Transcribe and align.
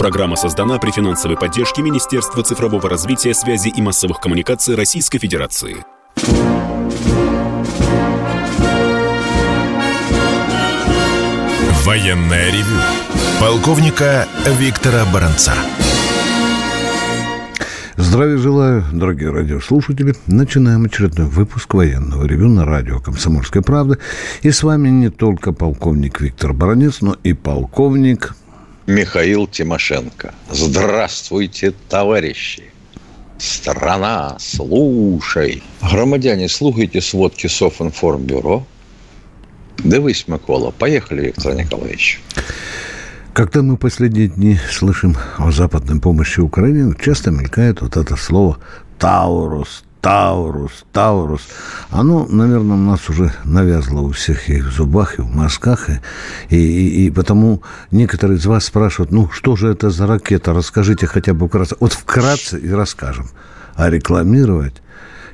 Программа 0.00 0.34
создана 0.34 0.78
при 0.78 0.92
финансовой 0.92 1.36
поддержке 1.36 1.82
Министерства 1.82 2.42
цифрового 2.42 2.88
развития, 2.88 3.34
связи 3.34 3.68
и 3.68 3.82
массовых 3.82 4.18
коммуникаций 4.18 4.74
Российской 4.74 5.18
Федерации. 5.18 5.84
Военная 11.84 12.50
ревю. 12.50 12.80
Полковника 13.38 14.26
Виктора 14.58 15.04
Баранца. 15.12 15.52
Здравия 17.96 18.38
желаю, 18.38 18.82
дорогие 18.94 19.30
радиослушатели. 19.30 20.14
Начинаем 20.26 20.86
очередной 20.86 21.26
выпуск 21.26 21.74
военного 21.74 22.24
ревю 22.24 22.48
на 22.48 22.64
радио 22.64 23.00
«Комсомольская 23.00 23.62
правда». 23.62 23.98
И 24.40 24.50
с 24.50 24.62
вами 24.62 24.88
не 24.88 25.10
только 25.10 25.52
полковник 25.52 26.22
Виктор 26.22 26.54
Баранец, 26.54 27.02
но 27.02 27.18
и 27.22 27.34
полковник 27.34 28.34
Михаил 28.90 29.46
Тимошенко. 29.46 30.34
Здравствуйте, 30.50 31.72
товарищи! 31.88 32.64
Страна, 33.38 34.36
слушай! 34.40 35.62
Громадяне, 35.80 36.48
слухайте 36.48 37.00
сводки 37.00 37.46
Софинформбюро. 37.46 38.66
Дивись, 39.78 40.26
Микола. 40.26 40.72
Поехали, 40.72 41.26
Виктор 41.26 41.54
Николаевич. 41.54 42.20
Когда 43.32 43.62
мы 43.62 43.76
последние 43.76 44.26
дни 44.26 44.58
слышим 44.72 45.16
о 45.38 45.52
западной 45.52 46.00
помощи 46.00 46.40
Украине, 46.40 46.92
часто 47.00 47.30
мелькает 47.30 47.82
вот 47.82 47.96
это 47.96 48.16
слово 48.16 48.58
«Таурус», 48.98 49.84
Таурус, 50.00 50.84
Таурус. 50.92 51.42
Оно, 51.90 52.26
наверное, 52.26 52.76
у 52.76 52.80
нас 52.80 53.08
уже 53.10 53.32
навязло 53.44 54.00
у 54.00 54.10
всех 54.10 54.48
и 54.48 54.60
в 54.60 54.70
зубах, 54.70 55.18
и 55.18 55.22
в 55.22 55.28
мозгах. 55.28 55.90
И, 56.48 56.56
и, 56.56 57.06
и 57.06 57.10
потому 57.10 57.62
некоторые 57.90 58.38
из 58.38 58.46
вас 58.46 58.64
спрашивают, 58.64 59.12
ну, 59.12 59.28
что 59.30 59.56
же 59.56 59.68
это 59.68 59.90
за 59.90 60.06
ракета? 60.06 60.54
Расскажите 60.54 61.06
хотя 61.06 61.34
бы 61.34 61.48
вкратце. 61.48 61.76
Вот 61.80 61.92
вкратце 61.92 62.58
и 62.58 62.70
расскажем. 62.70 63.28
А 63.74 63.90
рекламировать 63.90 64.82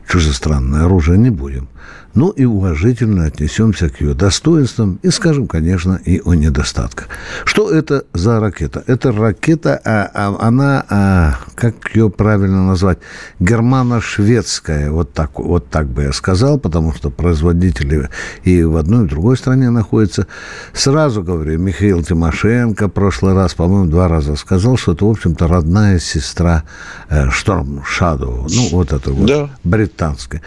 чужестранное 0.09 0.85
оружие 0.85 1.19
не 1.19 1.31
будем 1.31 1.69
ну 2.17 2.31
и 2.31 2.45
уважительно 2.47 3.27
отнесемся 3.27 3.91
к 3.91 4.01
ее 4.01 4.15
достоинствам 4.15 4.99
и 5.03 5.11
скажем, 5.11 5.47
конечно, 5.47 6.01
и 6.03 6.21
о 6.25 6.35
недостатках. 6.35 7.09
Что 7.45 7.71
это 7.71 8.05
за 8.15 8.41
ракета? 8.41 8.83
Это 8.87 9.13
ракета, 9.13 9.81
а, 9.85 10.11
а, 10.15 10.37
она, 10.41 10.85
а, 10.89 11.35
как 11.55 11.95
ее 11.95 12.09
правильно 12.09 12.67
назвать, 12.67 12.99
германо-шведская, 13.39 14.91
вот 14.91 15.13
так, 15.13 15.39
вот 15.39 15.69
так 15.69 15.89
бы 15.89 16.05
я 16.05 16.13
сказал, 16.13 16.59
потому 16.59 16.95
что 16.95 17.11
производители 17.11 18.09
и 18.45 18.63
в 18.63 18.77
одной, 18.79 19.05
и 19.05 19.07
в 19.07 19.11
другой 19.11 19.37
стране 19.37 19.69
находятся. 19.69 20.27
Сразу 20.73 21.23
говорю, 21.23 21.59
Михаил 21.59 22.03
Тимошенко 22.03 22.89
в 22.89 22.93
прошлый 22.93 23.35
раз, 23.35 23.53
по-моему, 23.53 23.91
два 23.91 24.09
раза 24.09 24.37
сказал, 24.37 24.79
что 24.79 24.93
это, 24.93 25.05
в 25.05 25.11
общем-то, 25.11 25.47
родная 25.49 25.99
сестра 25.99 26.65
э, 27.11 27.29
Шторм 27.29 27.85
Шадоу, 27.85 28.47
ну, 28.49 28.69
вот 28.71 28.95
это 28.95 29.13
вот, 29.13 29.29
да. 29.29 29.51
британская. 29.65 30.41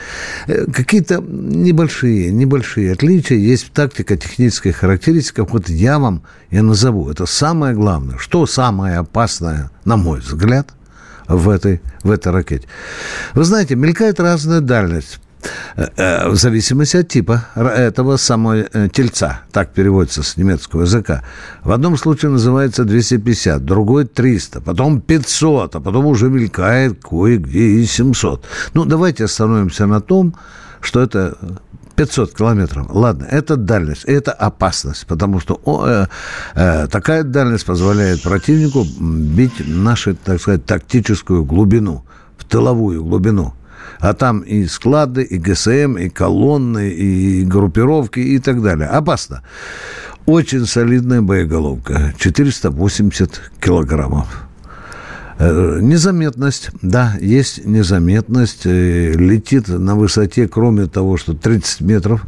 Э, 0.48 0.66
какие-то 0.66 1.22
небольшие, 1.64 2.32
небольшие 2.32 2.94
отличия 2.94 3.38
есть 3.38 3.66
в 3.66 3.72
тактико-технических 3.72 4.78
характеристиках. 4.78 5.50
Вот 5.52 5.70
я 5.70 6.00
вам 6.00 6.24
я 6.52 6.64
назову. 6.64 7.10
Это 7.10 7.26
самое 7.26 7.76
главное. 7.76 8.18
Что 8.18 8.46
самое 8.46 8.98
опасное, 8.98 9.70
на 9.86 9.98
мой 9.98 10.20
взгляд, 10.20 10.70
в 11.28 11.50
этой, 11.50 11.82
в 12.04 12.12
этой 12.12 12.32
ракете? 12.32 12.68
Вы 13.34 13.44
знаете, 13.44 13.76
мелькает 13.76 14.20
разная 14.20 14.62
дальность 14.62 15.20
э, 15.76 15.88
э, 15.96 16.30
в 16.30 16.36
зависимости 16.36 16.98
от 16.98 17.08
типа 17.08 17.46
этого 17.56 18.18
самого 18.18 18.56
э, 18.56 18.90
тельца, 18.92 19.42
так 19.52 19.73
переводится 19.73 20.23
с 20.23 20.38
немецкого 20.38 20.82
языка. 20.82 21.23
В 21.64 21.72
одном 21.72 21.98
случае 21.98 22.32
называется 22.32 22.84
250, 22.84 23.64
другой 23.64 24.06
300, 24.06 24.62
потом 24.62 25.02
500, 25.02 25.76
а 25.76 25.80
потом 25.80 26.06
уже 26.08 26.30
мелькает 26.30 27.04
кое-где 27.04 27.60
и 27.60 27.86
700. 27.86 28.44
Ну, 28.73 28.86
давайте 28.86 29.26
остановимся 29.26 29.86
на 29.86 30.02
том, 30.02 30.36
что 30.82 31.02
это 31.02 31.38
500 32.00 32.34
километров. 32.34 32.88
Ладно, 32.90 33.26
это 33.26 33.58
дальность, 33.58 34.06
это 34.06 34.32
опасность, 34.32 35.06
потому 35.06 35.42
что 35.42 35.60
о, 35.66 35.86
э, 35.86 36.08
э, 36.56 36.88
такая 36.88 37.23
дальность 37.23 37.66
позволяет 37.66 38.23
противнику 38.23 38.86
бить 39.00 39.68
нашу, 39.68 40.16
так 40.16 40.39
сказать, 40.39 40.66
тактическую 40.66 41.44
глубину, 41.44 42.06
в 42.38 42.45
тыловую 42.45 43.04
глубину. 43.04 43.54
А 44.00 44.14
там 44.14 44.39
и 44.39 44.66
склады, 44.68 45.23
и 45.23 45.38
ГСМ, 45.38 45.98
и 45.98 46.08
колонны, 46.08 46.89
и 46.89 47.44
группировки, 47.44 48.22
и 48.22 48.39
так 48.39 48.62
далее. 48.62 48.88
Опасно. 48.88 49.42
Очень 50.26 50.66
солидная 50.66 51.22
боеголовка, 51.22 52.14
480 52.18 53.42
килограммов. 53.60 54.48
Э, 55.42 55.80
незаметность, 55.82 56.70
да, 56.82 57.16
есть 57.22 57.66
незаметность. 57.66 58.66
Э, 58.66 59.14
летит 59.14 59.70
на 59.70 59.95
высоте, 59.95 60.50
кроме 60.50 60.88
того, 60.88 61.16
что 61.16 61.33
30 61.33 61.80
метров, 61.80 62.26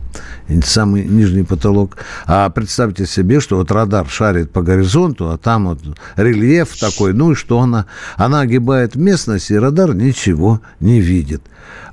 самый 0.64 1.04
нижний 1.04 1.44
потолок. 1.44 1.98
А 2.26 2.50
представьте 2.50 3.06
себе, 3.06 3.42
что 3.42 3.58
вот 3.58 3.70
радар 3.70 4.08
шарит 4.08 4.52
по 4.52 4.62
горизонту, 4.62 5.30
а 5.30 5.38
там 5.38 5.68
вот 5.68 5.80
рельеф 6.16 6.80
такой, 6.80 7.14
ну 7.14 7.34
и 7.34 7.36
что 7.36 7.60
она? 7.60 7.86
Она 8.16 8.40
огибает 8.40 8.96
местность, 8.96 9.52
и 9.52 9.60
радар 9.60 9.94
ничего 9.94 10.62
не 10.80 11.02
видит. 11.02 11.42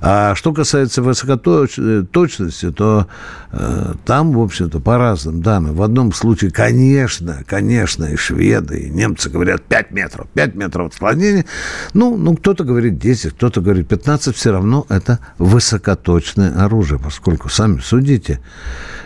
А 0.01 0.33
что 0.35 0.53
касается 0.53 1.01
высокоточности, 1.01 2.71
то 2.71 3.07
э, 3.51 3.93
там, 4.05 4.31
в 4.31 4.39
общем-то, 4.39 4.79
по 4.79 4.97
разным 4.97 5.41
данным. 5.41 5.75
В 5.75 5.81
одном 5.81 6.13
случае, 6.13 6.51
конечно, 6.51 7.43
конечно, 7.45 8.05
и 8.05 8.15
шведы, 8.15 8.79
и 8.79 8.89
немцы 8.89 9.29
говорят 9.29 9.63
5 9.63 9.91
метров, 9.91 10.27
5 10.33 10.55
метров 10.55 10.87
отклонения. 10.87 11.45
Ну, 11.93 12.15
ну 12.15 12.35
кто-то 12.35 12.63
говорит 12.63 12.97
10, 12.97 13.33
кто-то 13.33 13.61
говорит 13.61 13.87
15, 13.87 14.35
все 14.35 14.51
равно 14.51 14.85
это 14.89 15.19
высокоточное 15.37 16.53
оружие, 16.63 16.99
поскольку, 16.99 17.49
сами 17.49 17.79
судите, 17.79 18.39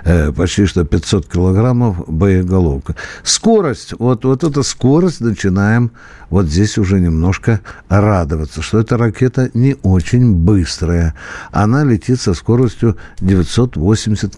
э, 0.05 0.31
почти 0.31 0.65
что 0.65 0.83
500 0.83 1.27
килограммов 1.27 2.07
боеголовка. 2.07 2.95
Скорость, 3.23 3.93
вот, 3.97 4.25
вот 4.25 4.43
эта 4.43 4.61
скорость 4.63 5.21
начинаем 5.21 5.91
вот 6.33 6.47
здесь 6.47 6.79
уже 6.79 6.99
немножко 6.99 7.61
радоваться, 7.89 8.63
что 8.63 8.79
эта 8.79 8.97
ракета 8.97 9.51
не 9.53 9.75
очень 9.83 10.33
быстрая. 10.33 10.62
Она 11.51 11.83
летит 11.83 12.19
со 12.19 12.33
скоростью 12.33 12.97
980 13.21 14.33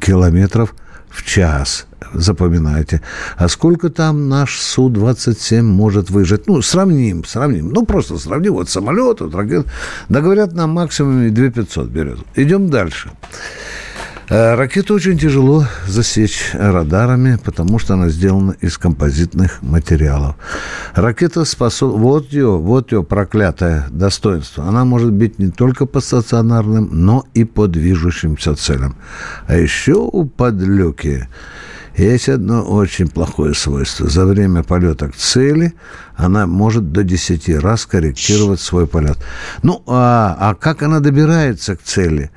километров 0.00 0.74
в 1.08 1.24
час. 1.24 1.86
Запоминайте. 2.12 3.02
А 3.36 3.48
сколько 3.48 3.88
там 3.90 4.28
наш 4.28 4.58
Су-27 4.58 5.62
может 5.62 6.10
выжить? 6.10 6.46
Ну, 6.46 6.62
сравним, 6.62 7.24
сравним. 7.24 7.70
Ну, 7.70 7.84
просто 7.84 8.18
сравним. 8.18 8.54
Вот 8.54 8.68
самолет, 8.68 9.20
вот 9.20 9.34
ракета. 9.34 9.68
Да, 10.08 10.20
говорят, 10.20 10.52
нам 10.52 10.70
максимум 10.70 11.32
2500 11.32 11.88
берет. 11.88 12.18
Идем 12.34 12.70
дальше. 12.70 13.10
Ракету 14.30 14.94
очень 14.94 15.18
тяжело 15.18 15.66
засечь 15.86 16.50
радарами, 16.52 17.36
потому 17.44 17.78
что 17.80 17.94
она 17.94 18.08
сделана 18.08 18.52
из 18.60 18.78
композитных 18.78 19.60
материалов. 19.60 20.36
Ракета 20.94 21.44
способна... 21.44 21.98
Вот 21.98 22.32
ее, 22.32 22.56
вот 22.56 22.92
ее 22.92 23.02
проклятое 23.02 23.86
достоинство. 23.90 24.64
Она 24.64 24.84
может 24.84 25.12
быть 25.12 25.38
не 25.40 25.50
только 25.50 25.84
по 25.84 26.00
стационарным, 26.00 26.88
но 26.92 27.26
и 27.34 27.44
по 27.44 27.66
движущимся 27.66 28.54
целям. 28.54 28.94
А 29.46 29.56
еще 29.56 29.94
у 29.94 30.24
подлюки 30.24 31.26
есть 31.96 32.28
одно 32.28 32.62
очень 32.62 33.08
плохое 33.08 33.54
свойство. 33.54 34.08
За 34.08 34.24
время 34.24 34.62
полета 34.62 35.08
к 35.08 35.16
цели 35.16 35.74
она 36.14 36.46
может 36.46 36.92
до 36.92 37.02
10 37.02 37.48
раз 37.58 37.84
корректировать 37.84 38.60
свой 38.60 38.86
полет. 38.86 39.18
Ну, 39.62 39.82
а, 39.86 40.36
а 40.38 40.54
как 40.54 40.82
она 40.82 41.00
добирается 41.00 41.76
к 41.76 41.82
цели? 41.82 42.30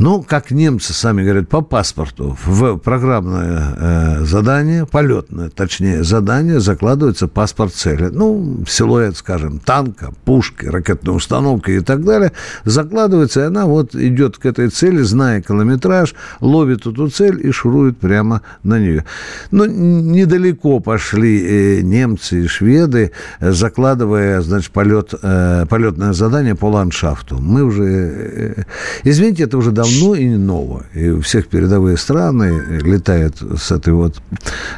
Ну, 0.00 0.22
как 0.22 0.50
немцы 0.50 0.94
сами 0.94 1.22
говорят, 1.22 1.50
по 1.50 1.60
паспорту 1.60 2.34
в 2.42 2.78
программное 2.78 3.74
э, 3.76 4.24
задание, 4.24 4.86
полетное, 4.86 5.50
точнее, 5.50 6.04
задание 6.04 6.58
закладывается 6.58 7.28
паспорт 7.28 7.74
цели. 7.74 8.08
Ну, 8.10 8.64
силуэт, 8.66 9.18
скажем, 9.18 9.58
танка, 9.58 10.14
пушки, 10.24 10.64
ракетной 10.64 11.14
установки 11.14 11.72
и 11.72 11.80
так 11.80 12.02
далее. 12.02 12.32
Закладывается, 12.64 13.40
и 13.40 13.42
она 13.42 13.66
вот 13.66 13.94
идет 13.94 14.38
к 14.38 14.46
этой 14.46 14.68
цели, 14.68 15.02
зная 15.02 15.42
километраж, 15.42 16.14
ловит 16.40 16.86
эту 16.86 17.10
цель 17.10 17.46
и 17.46 17.50
шурует 17.50 17.98
прямо 17.98 18.40
на 18.62 18.78
нее. 18.78 19.04
Но 19.50 19.66
недалеко 19.66 20.80
пошли 20.80 21.42
э, 21.42 21.80
немцы 21.82 22.44
и 22.44 22.46
шведы, 22.46 23.12
закладывая, 23.38 24.40
значит, 24.40 24.72
полет, 24.72 25.12
э, 25.20 25.66
полетное 25.68 26.14
задание 26.14 26.54
по 26.54 26.70
ландшафту. 26.70 27.36
Мы 27.38 27.64
уже... 27.64 27.84
Э, 27.84 28.62
извините, 29.04 29.42
это 29.42 29.58
уже 29.58 29.72
давно 29.72 29.89
давно 29.90 30.14
и 30.14 30.28
ново. 30.28 30.86
И 30.94 31.08
у 31.10 31.20
всех 31.20 31.48
передовые 31.48 31.96
страны 31.96 32.80
летают 32.82 33.36
с 33.40 33.70
этой 33.72 33.92
вот 33.92 34.20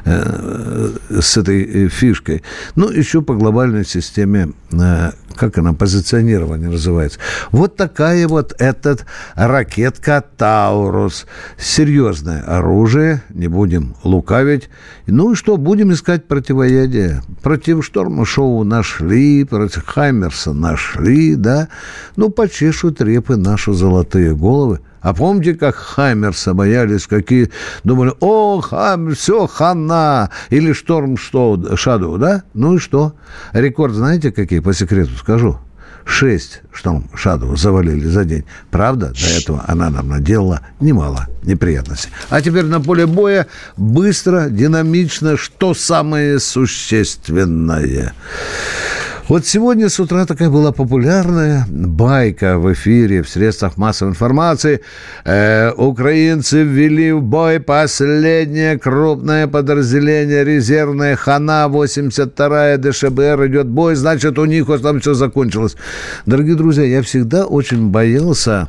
э, 0.05 0.91
с 1.20 1.37
этой 1.37 1.88
фишкой. 1.88 2.43
Ну, 2.75 2.91
еще 2.91 3.23
по 3.23 3.35
глобальной 3.35 3.85
системе 3.85 4.53
э, 4.73 5.12
как 5.37 5.58
она, 5.58 5.73
позиционирование 5.73 6.70
называется. 6.70 7.19
Вот 7.50 7.76
такая 7.76 8.26
вот 8.29 8.55
этот 8.58 9.06
ракетка 9.34 10.25
«Таурус». 10.37 11.26
Серьезное 11.58 12.43
оружие, 12.43 13.23
не 13.31 13.49
будем 13.49 13.96
лукавить. 14.05 14.69
Ну 15.06 15.32
и 15.32 15.34
что, 15.34 15.56
будем 15.56 15.93
искать 15.93 16.26
противоядие. 16.29 17.23
Против 17.43 17.84
шторма 17.84 18.25
шоу 18.25 18.64
нашли, 18.64 19.44
против 19.44 19.84
Хаймерса 19.87 20.52
нашли, 20.52 21.37
да. 21.37 21.69
Ну, 22.17 22.31
почешут 22.31 23.00
репы 23.00 23.37
наши 23.37 23.73
золотые 23.73 24.34
головы. 24.34 24.81
А 25.02 25.14
помните, 25.14 25.55
как 25.55 25.75
Хаймерса 25.75 26.55
боялись, 26.55 27.08
какие 27.08 27.50
думали, 27.82 28.12
о, 28.20 28.61
Хаймер, 28.61 29.17
все, 29.17 29.49
хана, 29.49 30.31
или 30.49 30.73
Шторм 30.73 31.17
Шадоу, 31.17 32.19
да? 32.19 32.44
Ну 32.55 32.76
и 32.76 32.79
что? 32.79 33.14
Рекорд 33.52 33.94
знаете 33.94 34.31
какие, 34.31 34.61
по 34.61 34.73
секрету 34.73 35.11
скажу? 35.22 35.58
Шесть 36.04 36.62
Шторм 36.72 37.08
Шадоу 37.14 37.56
завалили 37.56 38.06
за 38.06 38.24
день. 38.24 38.44
Правда, 38.72 39.12
до 39.12 39.38
этого 39.38 39.64
она 39.69 39.88
нам 39.88 40.08
наделала 40.08 40.60
немало 40.80 41.28
неприятностей. 41.44 42.10
А 42.28 42.40
теперь 42.42 42.64
на 42.64 42.80
поле 42.80 43.06
боя 43.06 43.46
быстро, 43.76 44.48
динамично, 44.50 45.36
что 45.36 45.74
самое 45.74 46.40
существенное– 46.40 48.14
вот 49.28 49.46
сегодня 49.46 49.88
с 49.88 50.00
утра 50.00 50.26
такая 50.26 50.50
была 50.50 50.72
популярная 50.72 51.64
байка 51.69 52.58
в 52.58 52.72
эфире, 52.72 53.22
в 53.22 53.28
средствах 53.28 53.76
массовой 53.76 54.10
информации. 54.10 54.80
Э, 55.24 55.70
украинцы 55.76 56.64
ввели 56.64 57.12
в 57.12 57.22
бой 57.22 57.60
последнее 57.60 58.78
крупное 58.78 59.46
подразделение 59.46 60.44
резервное 60.44 61.14
Хана 61.14 61.69
82-я 61.69 62.78
ДШБР 62.78 63.46
идет 63.46 63.69
бой, 63.69 63.94
значит, 63.94 64.38
у 64.38 64.44
них 64.44 64.66
вот 64.66 64.82
там 64.82 65.00
все 65.00 65.14
закончилось. 65.14 65.76
Дорогие 66.26 66.56
друзья, 66.56 66.84
я 66.84 67.02
всегда 67.02 67.46
очень 67.46 67.90
боялся 67.90 68.69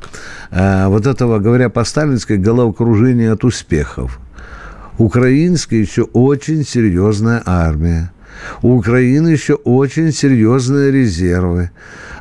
э, 0.51 0.87
вот 0.87 1.07
этого, 1.07 1.39
говоря 1.39 1.69
по-сталински, 1.69 2.33
головокружения 2.33 3.33
от 3.33 3.43
успехов. 3.43 4.19
Украинская 4.99 5.79
еще 5.79 6.03
очень 6.03 6.63
серьезная 6.63 7.41
армия. 7.43 8.11
У 8.61 8.75
Украины 8.75 9.29
еще 9.29 9.55
очень 9.55 10.11
серьезные 10.11 10.91
резервы. 10.91 11.71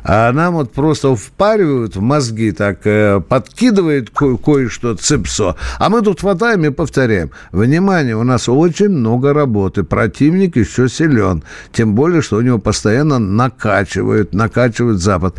А 0.05 0.31
нам 0.33 0.55
вот 0.55 0.73
просто 0.73 1.15
впаривают 1.15 1.95
в 1.95 2.01
мозги, 2.01 2.51
так 2.51 2.85
э, 2.85 3.21
подкидывает 3.21 4.09
ко- 4.09 4.35
кое-что 4.35 4.95
цепсо. 4.95 5.55
А 5.79 5.89
мы 5.89 6.01
тут 6.01 6.19
хватаем 6.19 6.65
и 6.65 6.71
повторяем. 6.71 7.31
Внимание, 7.53 8.17
у 8.17 8.23
нас 8.23 8.49
очень 8.49 8.89
много 8.89 9.33
работы. 9.33 9.83
Противник 9.83 10.57
еще 10.57 10.89
силен. 10.89 11.43
Тем 11.71 11.95
более, 11.95 12.21
что 12.21 12.35
у 12.37 12.41
него 12.41 12.59
постоянно 12.59 13.17
накачивают, 13.17 14.33
накачивают 14.33 14.99
Запад. 14.99 15.35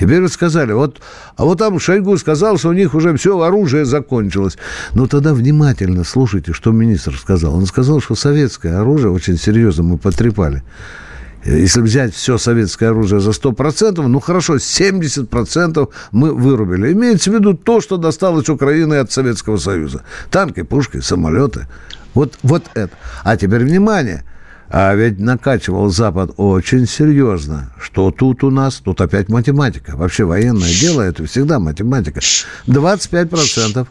Теперь 0.00 0.22
вот 0.22 0.32
сказали, 0.32 0.72
вот, 0.72 1.00
а 1.36 1.44
вот 1.44 1.58
там 1.58 1.78
Шойгу 1.78 2.16
сказал, 2.16 2.56
что 2.56 2.70
у 2.70 2.72
них 2.72 2.94
уже 2.94 3.14
все 3.18 3.38
оружие 3.38 3.84
закончилось. 3.84 4.56
Ну 4.94 5.06
тогда 5.06 5.34
внимательно 5.34 6.04
слушайте, 6.04 6.54
что 6.54 6.72
министр 6.72 7.18
сказал. 7.18 7.54
Он 7.54 7.66
сказал, 7.66 8.00
что 8.00 8.14
советское 8.14 8.78
оружие 8.78 9.10
очень 9.10 9.36
серьезно 9.36 9.82
мы 9.82 9.98
потрепали 10.16 10.62
если 11.44 11.80
взять 11.80 12.12
все 12.12 12.38
советское 12.38 12.88
оружие 12.88 13.20
за 13.20 13.30
100%, 13.30 14.04
ну 14.04 14.18
хорошо, 14.18 14.56
70% 14.56 15.88
мы 16.10 16.34
вырубили. 16.34 16.92
Имеется 16.92 17.30
в 17.30 17.34
виду 17.34 17.54
то, 17.54 17.80
что 17.80 17.98
досталось 17.98 18.48
Украины 18.48 18.94
от 18.94 19.12
Советского 19.12 19.56
Союза. 19.56 20.02
Танки, 20.32 20.62
пушки, 20.62 20.98
самолеты. 20.98 21.68
Вот, 22.14 22.36
вот 22.42 22.64
это. 22.74 22.90
А 23.22 23.36
теперь 23.36 23.64
внимание. 23.64 24.24
А 24.68 24.92
ведь 24.94 25.20
накачивал 25.20 25.88
Запад 25.88 26.32
очень 26.36 26.88
серьезно. 26.88 27.72
Что 27.80 28.10
тут 28.10 28.42
у 28.42 28.50
нас? 28.50 28.82
Тут 28.84 29.00
опять 29.00 29.28
математика. 29.28 29.96
Вообще 29.96 30.24
военное 30.24 30.72
дело– 30.80 31.00
это 31.02 31.24
всегда 31.26 31.60
математика. 31.60 32.18
25% 32.66 33.86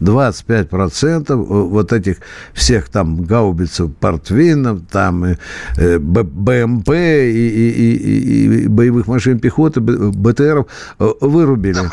25% 0.00 1.32
э, 1.32 1.34
вот 1.34 1.92
этих 1.92 2.16
всех 2.52 2.88
там 2.88 3.24
гаубицев, 3.24 3.94
портвинов, 3.94 4.80
там 4.90 5.24
э, 5.24 5.38
э, 5.76 5.98
БМП 5.98 6.90
и, 6.90 7.48
и, 7.48 7.70
и, 7.70 8.64
и 8.64 8.68
боевых 8.68 9.06
машин 9.06 9.38
пехоты, 9.38 9.80
БТРов 9.80 10.66
вырубили. 10.98 11.90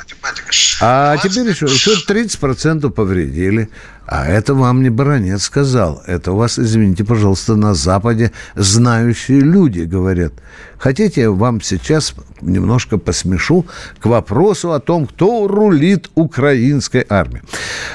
А 0.81 1.17
теперь 1.17 1.49
еще, 1.49 1.65
еще 1.65 1.91
30% 2.07 2.89
повредили. 2.89 3.69
А 4.07 4.27
это 4.27 4.53
вам 4.53 4.83
не 4.83 4.89
баронет 4.89 5.41
сказал. 5.41 6.03
Это 6.05 6.33
у 6.33 6.35
вас, 6.35 6.59
извините, 6.59 7.05
пожалуйста, 7.05 7.55
на 7.55 7.73
Западе 7.73 8.31
знающие 8.55 9.39
люди 9.39 9.81
говорят. 9.81 10.33
Хотите, 10.77 11.21
я 11.21 11.31
вам 11.31 11.61
сейчас 11.61 12.15
немножко 12.41 12.97
посмешу 12.97 13.65
к 13.99 14.05
вопросу 14.05 14.73
о 14.73 14.79
том, 14.79 15.07
кто 15.07 15.47
рулит 15.47 16.09
украинской 16.15 17.05
армией. 17.09 17.43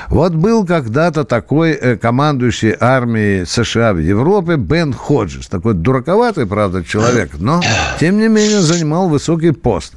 Вот 0.08 0.34
был 0.34 0.64
когда-то 0.64 1.24
такой 1.24 1.72
э, 1.72 1.96
командующий 1.96 2.74
армией 2.78 3.44
США 3.46 3.92
в 3.92 3.98
Европе 3.98 4.56
Бен 4.56 4.92
Ходжес. 4.92 5.46
Такой 5.46 5.74
дураковатый, 5.74 6.46
правда, 6.46 6.84
человек, 6.84 7.30
но, 7.38 7.62
тем 8.00 8.18
не 8.18 8.28
менее, 8.28 8.60
занимал 8.60 9.08
высокий 9.08 9.52
пост. 9.52 9.94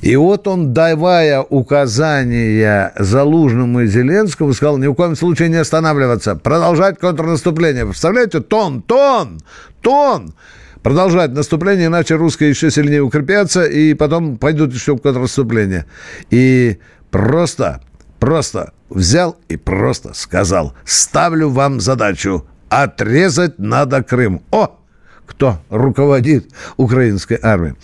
И 0.00 0.16
вот 0.16 0.48
он, 0.48 0.72
давая 0.72 1.40
указания 1.40 2.92
Залужному 2.98 3.80
и 3.80 3.86
Зеленскому, 3.86 4.52
сказал, 4.54 4.78
ни 4.78 4.86
в 4.86 4.94
коем 4.94 5.16
случае 5.16 5.48
не 5.48 5.56
останавливаться, 5.56 6.36
продолжать 6.36 6.98
контрнаступление. 6.98 7.84
Представляете, 7.84 8.40
тон, 8.40 8.82
тон, 8.82 9.40
тон 9.82 10.34
продолжать 10.82 11.32
наступление, 11.32 11.86
иначе 11.86 12.16
русские 12.16 12.50
еще 12.50 12.70
сильнее 12.70 13.02
укрепятся, 13.02 13.64
и 13.64 13.94
потом 13.94 14.36
пойдут 14.36 14.72
еще 14.72 14.94
в 14.94 14.98
контрнаступление. 14.98 15.86
И 16.30 16.78
просто, 17.10 17.80
просто 18.18 18.72
взял 18.90 19.36
и 19.48 19.56
просто 19.56 20.14
сказал, 20.14 20.74
ставлю 20.84 21.48
вам 21.48 21.80
задачу, 21.80 22.46
отрезать 22.68 23.58
надо 23.58 24.02
Крым. 24.02 24.42
О, 24.50 24.78
кто 25.26 25.58
руководит 25.68 26.50
украинской 26.76 27.38
армией. 27.42 27.74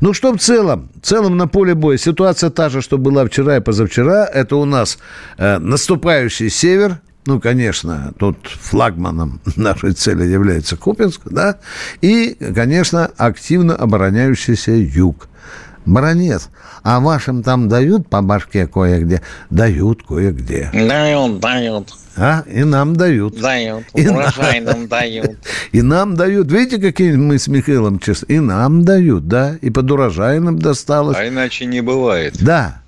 Ну, 0.00 0.14
что 0.14 0.32
в 0.32 0.38
целом? 0.38 0.88
В 1.02 1.06
целом 1.06 1.36
на 1.36 1.48
поле 1.48 1.74
боя 1.74 1.98
ситуация 1.98 2.50
та 2.50 2.68
же, 2.68 2.80
что 2.80 2.96
была 2.96 3.24
вчера 3.26 3.56
и 3.56 3.60
позавчера. 3.60 4.24
Это 4.24 4.56
у 4.56 4.64
нас 4.64 4.98
э, 5.36 5.58
наступающий 5.58 6.48
север, 6.48 7.00
ну, 7.26 7.40
конечно, 7.40 8.12
тут 8.18 8.36
флагманом 8.46 9.40
нашей 9.56 9.92
цели 9.92 10.24
является 10.24 10.76
Купинск, 10.76 11.22
да, 11.26 11.58
и, 12.00 12.36
конечно, 12.54 13.10
активно 13.16 13.76
обороняющийся 13.76 14.72
юг. 14.72 15.28
Баронец, 15.84 16.48
а 16.84 17.00
вашим 17.00 17.42
там 17.42 17.68
дают 17.68 18.08
по 18.08 18.22
башке 18.22 18.68
кое-где? 18.68 19.20
Дают 19.50 20.04
кое-где. 20.06 20.70
Дают, 20.72 21.40
дают. 21.40 21.88
А? 22.16 22.44
И 22.46 22.62
нам 22.64 22.94
дают. 22.94 23.40
Дают. 23.40 23.84
И 23.94 24.06
урожай 24.06 24.60
нам 24.60 24.86
дают. 24.88 25.38
И 25.72 25.82
нам 25.82 26.14
дают. 26.14 26.52
Видите, 26.52 26.78
какие 26.78 27.16
мы 27.16 27.38
с 27.38 27.48
Михаилом 27.48 27.98
честны? 27.98 28.34
И 28.34 28.38
нам 28.38 28.84
дают, 28.84 29.28
да. 29.28 29.56
И 29.60 29.70
под 29.70 29.90
урожай 29.90 30.38
нам 30.38 30.58
досталось. 30.58 31.16
А 31.18 31.26
иначе 31.26 31.64
не 31.64 31.80
бывает. 31.80 32.36
Да. 32.40 32.81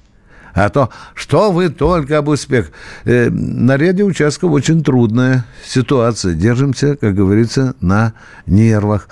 А 0.55 0.69
то, 0.69 0.91
что 1.15 1.51
вы 1.51 1.69
только 1.69 2.19
об 2.19 2.29
успех. 2.29 2.71
Э, 3.05 3.29
на 3.29 3.77
ряде 3.77 4.05
участков 4.05 4.53
очень 4.53 4.85
трудная 4.85 5.45
ситуация. 5.67 6.35
Держимся, 6.35 6.97
как 6.97 7.15
говорится, 7.15 7.75
на 7.81 8.15
нервах. 8.47 9.09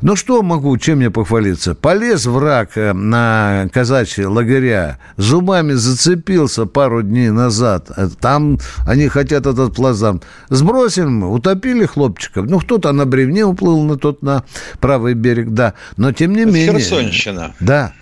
Ну, 0.00 0.14
что 0.14 0.42
могу, 0.42 0.76
чем 0.78 0.98
мне 0.98 1.10
похвалиться? 1.10 1.74
Полез 1.74 2.26
враг 2.26 2.70
э, 2.76 2.92
на 2.92 3.68
казачьи 3.72 4.24
лагеря, 4.24 4.98
зубами 5.16 5.72
зацепился 5.72 6.66
пару 6.66 7.02
дней 7.02 7.30
назад. 7.30 7.90
Э, 7.96 8.08
там 8.20 8.58
они 8.86 9.08
хотят 9.08 9.46
этот 9.46 9.74
плазам. 9.74 10.22
Сбросим 10.50 11.24
утопили 11.24 11.84
хлопчиков. 11.84 12.46
Ну, 12.48 12.60
кто-то 12.60 12.92
на 12.92 13.06
бревне 13.06 13.44
уплыл, 13.44 13.82
на 13.82 13.96
тот 13.98 14.22
на 14.22 14.44
правый 14.78 15.14
берег, 15.14 15.50
да. 15.50 15.74
Но 15.96 16.12
тем 16.12 16.32
не 16.32 16.44
менее... 16.44 16.72
Херсонщина. 16.72 17.54
Да. 17.58 17.92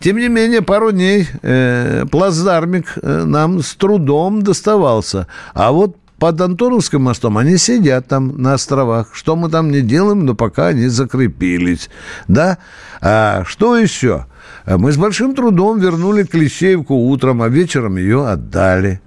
Тем 0.00 0.16
не 0.16 0.28
менее, 0.28 0.62
пару 0.62 0.92
дней 0.92 1.28
э, 1.42 2.06
плацдармик 2.10 2.94
э, 2.96 3.24
нам 3.24 3.62
с 3.62 3.74
трудом 3.74 4.42
доставался. 4.42 5.26
А 5.52 5.72
вот 5.72 5.96
под 6.18 6.40
Антоновским 6.40 7.02
мостом 7.02 7.36
они 7.36 7.58
сидят 7.58 8.08
там 8.08 8.40
на 8.40 8.54
островах. 8.54 9.14
Что 9.14 9.36
мы 9.36 9.50
там 9.50 9.70
не 9.70 9.82
делаем, 9.82 10.24
но 10.24 10.34
пока 10.34 10.68
они 10.68 10.86
закрепились. 10.88 11.90
Да? 12.28 12.56
А 13.02 13.44
что 13.46 13.76
еще? 13.76 14.26
Мы 14.66 14.92
с 14.92 14.96
большим 14.96 15.34
трудом 15.34 15.78
вернули 15.78 16.24
Клещеевку 16.24 16.94
утром, 16.94 17.42
а 17.42 17.48
вечером 17.48 17.96
ее 17.96 18.26
отдали. 18.26 19.00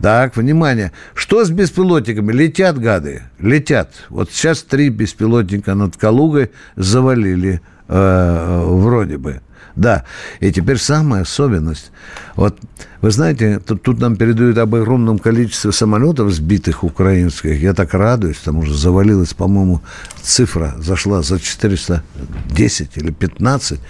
Так, 0.00 0.36
внимание. 0.36 0.90
Что 1.14 1.44
с 1.44 1.50
беспилотниками? 1.50 2.32
Летят 2.32 2.78
гады. 2.78 3.22
Летят. 3.38 3.92
Вот 4.08 4.32
сейчас 4.32 4.62
три 4.62 4.88
беспилотника 4.88 5.74
над 5.74 5.96
Калугой 5.96 6.50
завалили 6.74 7.60
э, 7.86 8.64
вроде 8.66 9.18
бы. 9.18 9.40
Да. 9.76 10.04
И 10.40 10.52
теперь 10.52 10.78
самая 10.78 11.22
особенность. 11.22 11.90
Вот, 12.36 12.58
вы 13.00 13.10
знаете, 13.10 13.58
тут, 13.58 13.82
тут 13.82 14.00
нам 14.00 14.16
передают 14.16 14.58
об 14.58 14.74
огромном 14.74 15.18
количестве 15.18 15.72
самолетов 15.72 16.32
сбитых 16.32 16.84
украинских. 16.84 17.60
Я 17.60 17.74
так 17.74 17.94
радуюсь, 17.94 18.36
потому 18.36 18.64
что 18.64 18.74
завалилась, 18.74 19.34
по-моему, 19.34 19.82
цифра 20.22 20.74
зашла 20.78 21.22
за 21.22 21.40
410 21.40 22.96
или 22.96 23.10
15. 23.10 23.80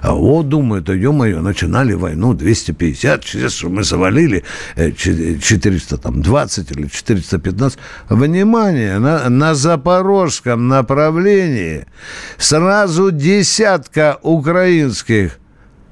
А 0.00 0.14
вот 0.14 0.48
думают, 0.48 0.84
да 0.84 0.94
ё-моё, 0.94 1.42
начинали 1.42 1.92
войну 1.92 2.32
250, 2.32 3.24
сейчас 3.24 3.62
мы 3.62 3.84
завалили 3.84 4.44
420 4.76 6.70
или 6.70 6.86
415. 6.86 7.78
Внимание, 8.08 8.98
на, 8.98 9.28
на 9.28 9.54
запорожском 9.54 10.68
направлении 10.68 11.86
сразу 12.38 13.10
десятка 13.10 14.18
украинских, 14.22 15.38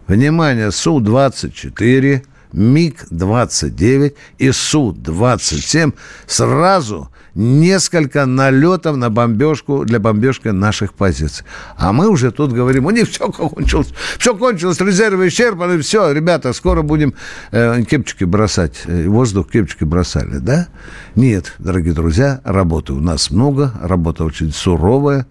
внимание, 0.07 0.71
Су-24, 0.71 2.23
МиГ-29 2.53 4.15
и 4.39 4.53
Су-27 4.53 5.93
сразу 6.27 7.11
несколько 7.35 8.27
налетов 8.27 8.97
на 8.97 9.11
бомбежку 9.11 9.85
для 9.85 9.99
бомбежки 9.99 10.49
наших 10.49 10.95
позиций. 10.95 11.45
А 11.77 11.93
мы 11.93 12.09
уже 12.09 12.31
тут 12.31 12.53
говорим, 12.53 12.87
у 12.87 12.91
них 12.91 13.09
все 13.09 13.31
кончилось, 13.31 13.93
все 14.19 14.35
кончилось, 14.35 14.81
резервы 14.81 15.29
исчерпаны, 15.29 15.79
все, 15.81 16.13
ребята, 16.13 16.53
скоро 16.53 16.83
будем 16.83 17.15
э, 17.53 17.83
кепчики 17.83 18.25
бросать, 18.25 18.83
э, 18.87 19.07
воздух 19.09 19.51
кепчики 19.51 19.85
бросали, 19.85 20.39
да? 20.39 20.69
Нет, 21.15 21.55
дорогие 21.59 21.95
друзья, 21.95 22.41
работы 22.45 22.93
у 22.93 23.01
нас 23.01 23.31
много, 23.31 23.73
работа 23.83 24.25
очень 24.25 24.53
суровая, 24.53 25.27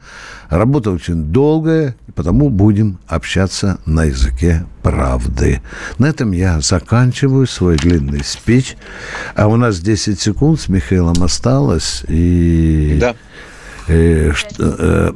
работа 0.49 0.91
очень 0.91 1.25
долгая, 1.31 1.95
потому 2.17 2.49
будем 2.49 2.97
общаться 3.07 3.77
на 3.85 4.05
языке 4.05 4.65
правды. 4.81 5.61
На 5.99 6.07
этом 6.07 6.31
я 6.31 6.59
заканчиваю 6.61 7.45
свой 7.45 7.77
длинный 7.77 8.23
спич. 8.23 8.75
А 9.35 9.47
у 9.47 9.55
нас 9.55 9.79
10 9.79 10.19
секунд 10.19 10.59
с 10.59 10.67
Михаилом 10.67 11.21
осталось. 11.23 12.03
И... 12.07 12.97
Да. 12.99 13.15
Э, 13.87 14.31
что, 14.33 14.75
э, 14.79 15.11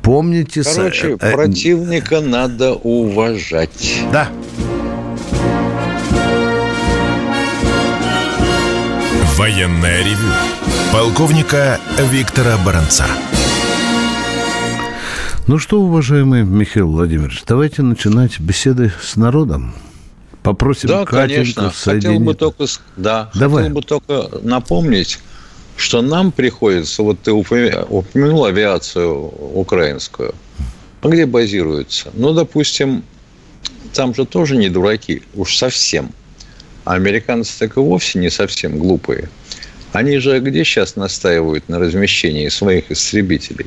помните... 0.00 0.62
Короче, 0.62 1.16
э, 1.20 1.32
противника 1.32 2.20
надо 2.20 2.74
уважать. 2.74 4.04
Да. 4.12 4.28
Военное 9.36 10.04
ревю 10.04 10.30
полковника 10.92 11.80
Виктора 12.12 12.56
Баранца. 12.64 13.06
Ну 15.46 15.58
что, 15.58 15.78
уважаемый 15.78 16.42
Михаил 16.42 16.90
Владимирович, 16.90 17.42
давайте 17.46 17.82
начинать 17.82 18.40
беседы 18.40 18.90
с 19.02 19.14
народом. 19.14 19.74
Попросим 20.42 20.88
да, 20.88 21.04
Катеньку 21.04 21.60
конечно. 21.60 21.70
Хотел 21.70 22.18
бы 22.18 22.34
только, 22.34 22.64
да, 22.96 23.30
Давай. 23.34 23.64
хотел 23.64 23.74
бы 23.74 23.82
только 23.82 24.38
напомнить, 24.40 25.18
что 25.76 26.00
нам 26.00 26.32
приходится, 26.32 27.02
вот 27.02 27.20
ты 27.20 27.30
упомянул 27.30 28.46
авиацию 28.46 29.14
украинскую, 29.54 30.34
а 31.02 31.08
где 31.08 31.26
базируется? 31.26 32.10
Ну, 32.14 32.32
допустим, 32.32 33.04
там 33.92 34.14
же 34.14 34.24
тоже 34.24 34.56
не 34.56 34.70
дураки, 34.70 35.24
уж 35.34 35.58
совсем. 35.58 36.12
А 36.86 36.94
американцы 36.94 37.52
так 37.58 37.76
и 37.76 37.80
вовсе 37.80 38.18
не 38.18 38.30
совсем 38.30 38.78
глупые. 38.78 39.28
Они 39.92 40.16
же 40.16 40.40
где 40.40 40.64
сейчас 40.64 40.96
настаивают 40.96 41.68
на 41.68 41.78
размещении 41.78 42.48
своих 42.48 42.90
истребителей? 42.90 43.66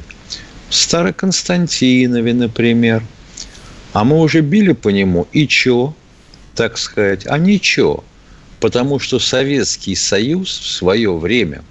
Староконстантинове, 0.69 2.33
например. 2.33 3.03
А 3.93 4.03
мы 4.03 4.19
уже 4.19 4.41
били 4.41 4.74
по 4.74 4.89
нему, 4.89 5.27
и 5.31 5.47
чё? 5.47 5.93
Так 6.55 6.77
сказать. 6.77 7.25
А 7.27 7.38
ничего. 7.38 8.03
Потому 8.59 9.00
что 9.00 9.19
Советский 9.19 9.95
Союз 9.95 10.50
в 10.59 10.67
свое 10.67 11.15
время 11.15 11.63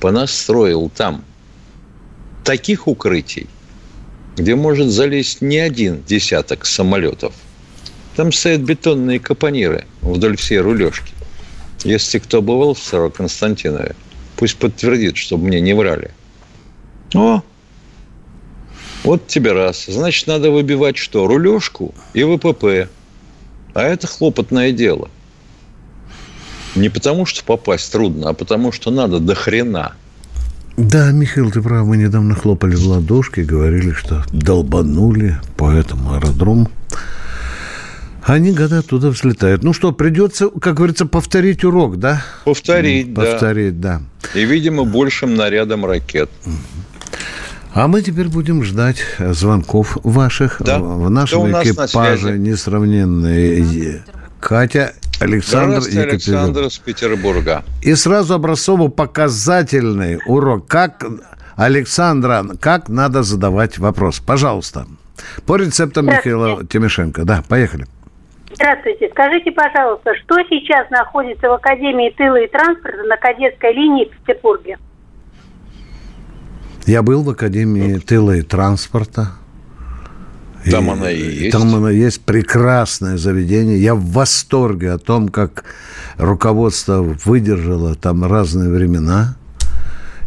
понастроил 0.00 0.90
там 0.90 1.24
таких 2.44 2.88
укрытий, 2.88 3.46
где 4.36 4.54
может 4.54 4.90
залезть 4.90 5.42
не 5.42 5.58
один 5.58 6.02
десяток 6.02 6.66
самолетов. 6.66 7.34
Там 8.16 8.32
стоят 8.32 8.62
бетонные 8.62 9.20
капониры 9.20 9.86
вдоль 10.00 10.36
всей 10.36 10.58
рулежки. 10.58 11.12
Если 11.84 12.18
кто 12.18 12.42
бывал 12.42 12.74
в 12.74 12.78
Староконстантинове, 12.78 13.94
пусть 14.36 14.56
подтвердит, 14.56 15.16
чтобы 15.16 15.46
мне 15.46 15.60
не 15.60 15.74
врали. 15.74 16.10
О, 17.14 17.42
вот 19.04 19.26
тебе 19.26 19.52
раз. 19.52 19.86
Значит, 19.86 20.26
надо 20.26 20.50
выбивать 20.50 20.96
что? 20.96 21.26
Рулежку 21.26 21.94
и 22.14 22.22
ВПП. 22.24 22.88
А 23.74 23.82
это 23.82 24.06
хлопотное 24.06 24.72
дело. 24.72 25.08
Не 26.74 26.88
потому, 26.88 27.26
что 27.26 27.44
попасть 27.44 27.92
трудно, 27.92 28.30
а 28.30 28.32
потому, 28.32 28.72
что 28.72 28.90
надо 28.90 29.18
до 29.18 29.34
хрена. 29.34 29.92
Да, 30.76 31.10
Михаил, 31.10 31.50
ты 31.50 31.60
прав, 31.60 31.86
мы 31.86 31.98
недавно 31.98 32.34
хлопали 32.34 32.74
в 32.74 32.86
ладошки, 32.86 33.40
говорили, 33.40 33.92
что 33.92 34.24
долбанули 34.32 35.38
по 35.56 35.70
этому 35.70 36.14
аэродрому. 36.14 36.70
Они 38.24 38.52
года 38.52 38.82
туда 38.82 39.08
взлетают. 39.08 39.64
Ну 39.64 39.72
что, 39.72 39.92
придется, 39.92 40.48
как 40.48 40.74
говорится, 40.74 41.06
повторить 41.06 41.64
урок, 41.64 41.98
да? 41.98 42.24
Повторить, 42.44 43.12
да. 43.12 43.22
Повторить, 43.22 43.80
да. 43.80 44.00
И, 44.34 44.44
видимо, 44.44 44.84
большим 44.84 45.34
нарядом 45.34 45.84
ракет. 45.84 46.30
А 47.74 47.88
мы 47.88 48.02
теперь 48.02 48.28
будем 48.28 48.62
ждать 48.64 49.02
звонков 49.18 49.96
ваших 50.04 50.60
Да. 50.60 50.78
в 50.78 51.08
нашем 51.10 51.50
на 51.50 51.62
экипаже 51.62 52.18
связи? 52.18 52.38
несравненные. 52.38 54.02
Катя, 54.40 54.92
Александр 55.20 55.80
Здравствуйте. 55.80 56.10
Александр 56.10 56.60
из 56.64 56.78
Петербурга. 56.78 57.64
И 57.80 57.94
сразу 57.94 58.34
образцово-показательный 58.34 60.18
урок. 60.26 60.66
Как, 60.66 61.02
Александра, 61.56 62.44
как 62.60 62.88
надо 62.90 63.22
задавать 63.22 63.78
вопрос? 63.78 64.20
Пожалуйста. 64.20 64.86
По 65.46 65.56
рецептам. 65.56 66.06
Михаила 66.06 66.66
Тимошенко. 66.66 67.24
Да, 67.24 67.42
поехали. 67.48 67.86
Здравствуйте. 68.52 69.08
Скажите, 69.12 69.50
пожалуйста, 69.52 70.10
что 70.24 70.36
сейчас 70.50 70.90
находится 70.90 71.48
в 71.48 71.52
Академии 71.52 72.10
тыла 72.10 72.36
и 72.40 72.48
транспорта 72.48 73.02
на 73.04 73.16
кадетской 73.16 73.72
линии 73.72 74.10
в 74.12 74.26
Петербурге? 74.26 74.76
Я 76.86 77.02
был 77.02 77.22
в 77.22 77.30
Академии 77.30 77.98
тыла 77.98 78.36
и 78.36 78.42
транспорта. 78.42 79.32
Там 80.70 80.90
она 80.90 81.10
и 81.10 81.20
есть. 81.20 81.52
Там 81.52 81.74
она 81.74 81.90
есть. 81.90 82.20
Прекрасное 82.22 83.16
заведение. 83.16 83.80
Я 83.80 83.94
в 83.94 84.04
восторге 84.04 84.92
о 84.92 84.98
том, 84.98 85.28
как 85.28 85.64
руководство 86.18 87.02
выдержало 87.02 87.94
там 87.94 88.24
разные 88.24 88.70
времена. 88.70 89.36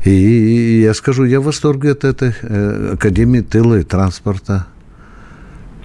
И 0.03 0.81
я 0.83 0.93
скажу, 0.93 1.23
я 1.23 1.39
в 1.41 1.45
восторге 1.45 1.91
от 1.91 2.03
этой 2.03 2.33
э, 2.41 2.91
Академии 2.93 3.41
тыла 3.41 3.79
и 3.79 3.83
транспорта. 3.83 4.67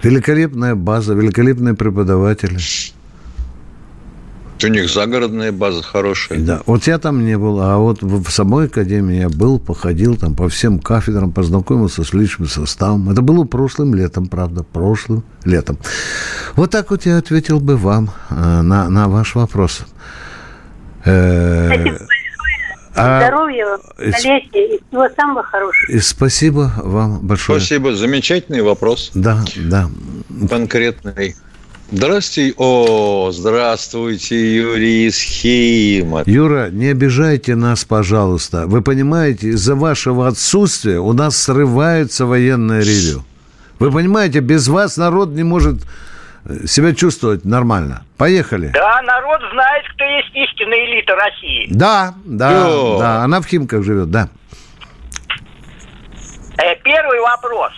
Великолепная 0.03 0.75
база, 0.75 1.13
великолепные 1.13 1.73
преподаватели. 1.73 2.59
У 4.63 4.67
них 4.67 4.89
загородная 4.89 5.51
база 5.51 5.81
хорошая. 5.83 6.39
Да, 6.39 6.61
вот 6.65 6.87
я 6.87 6.97
там 6.99 7.25
не 7.25 7.37
был, 7.37 7.59
а 7.61 7.77
вот 7.77 8.01
в 8.01 8.29
самой 8.29 8.65
академии 8.67 9.17
я 9.21 9.29
был, 9.29 9.59
походил 9.59 10.15
там 10.15 10.35
по 10.35 10.47
всем 10.49 10.79
кафедрам, 10.79 11.31
познакомился 11.31 12.03
с 12.03 12.13
личным 12.13 12.47
составом. 12.47 13.09
Это 13.09 13.21
было 13.21 13.43
прошлым 13.43 13.95
летом, 13.95 14.27
правда, 14.27 14.63
прошлым 14.63 15.23
летом. 15.45 15.77
Вот 16.55 16.71
так 16.71 16.91
вот 16.91 17.05
я 17.05 17.17
ответил 17.17 17.59
бы 17.59 17.77
вам 17.77 18.11
э, 18.29 18.61
на, 18.61 18.89
на 18.89 19.07
ваш 19.07 19.35
вопрос. 19.35 19.81
Э, 21.05 21.67
Спасибо 21.67 21.89
большое. 21.89 22.07
а- 22.95 23.21
Здоровья, 23.21 23.65
счастья 24.11 24.59
и 24.59 24.79
всего 24.87 25.07
самого 25.15 25.43
хорошего. 25.43 25.91
и 25.91 25.99
спасибо 25.99 26.71
вам 26.83 27.19
большое. 27.25 27.59
Спасибо. 27.59 27.95
Замечательный 27.95 28.61
вопрос. 28.61 29.11
Да, 29.13 29.39
да. 29.55 29.89
Конкретный. 30.49 31.35
Здравствуйте. 31.91 32.53
О, 32.57 33.31
здравствуйте, 33.31 34.55
Юрий 34.55 35.07
из 35.07 35.21
Хима. 35.21 36.23
Юра, 36.25 36.69
не 36.71 36.87
обижайте 36.87 37.55
нас, 37.55 37.83
пожалуйста. 37.83 38.65
Вы 38.65 38.81
понимаете, 38.81 39.47
из-за 39.49 39.75
вашего 39.75 40.29
отсутствия 40.29 40.99
у 40.99 41.11
нас 41.11 41.35
срывается 41.35 42.25
военное 42.25 42.79
ревю. 42.79 43.25
Вы 43.79 43.91
понимаете, 43.91 44.39
без 44.39 44.69
вас 44.69 44.95
народ 44.95 45.31
не 45.31 45.43
может 45.43 45.81
э, 46.45 46.65
себя 46.65 46.95
чувствовать 46.95 47.43
нормально. 47.43 48.05
Поехали. 48.15 48.69
Да, 48.73 49.01
народ 49.01 49.41
знает, 49.51 49.83
кто 49.93 50.05
есть 50.05 50.33
истинная 50.33 50.85
элита 50.85 51.13
России. 51.15 51.67
Да, 51.71 52.13
да, 52.23 52.69
Йо. 52.69 52.99
да. 52.99 53.23
Она 53.23 53.41
в 53.41 53.45
Химках 53.47 53.83
живет, 53.83 54.09
да. 54.09 54.29
Э, 56.57 56.73
Первый 56.85 57.19
вопрос. 57.19 57.73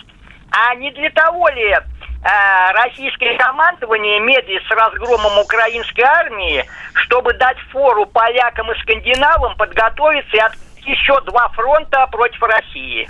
А 0.50 0.72
не 0.76 0.92
для 0.92 1.10
того 1.10 1.48
ли 1.48 1.62
э, 1.72 1.80
российское 2.24 3.36
командование 3.38 4.20
медлит 4.20 4.62
с 4.66 4.70
разгромом 4.70 5.38
украинской 5.38 6.02
армии, 6.02 6.64
чтобы 6.94 7.34
дать 7.34 7.58
фору 7.70 8.06
полякам 8.06 8.70
и 8.72 8.78
скандинавам 8.80 9.56
подготовиться 9.56 10.36
и 10.36 10.40
открыть 10.40 10.86
еще 10.86 11.20
два 11.26 11.48
фронта 11.50 12.06
против 12.10 12.42
России? 12.42 13.08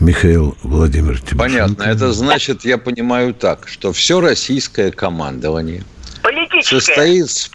Михаил 0.00 0.56
Владимирович 0.64 1.22
Тимошенко. 1.22 1.74
Понятно. 1.76 1.82
Это 1.84 2.12
значит, 2.12 2.64
я 2.64 2.76
понимаю 2.76 3.34
так, 3.34 3.68
что 3.68 3.92
все 3.92 4.20
российское 4.20 4.90
командование 4.90 5.84
Политическое. 6.22 6.80
состоит... 6.80 7.50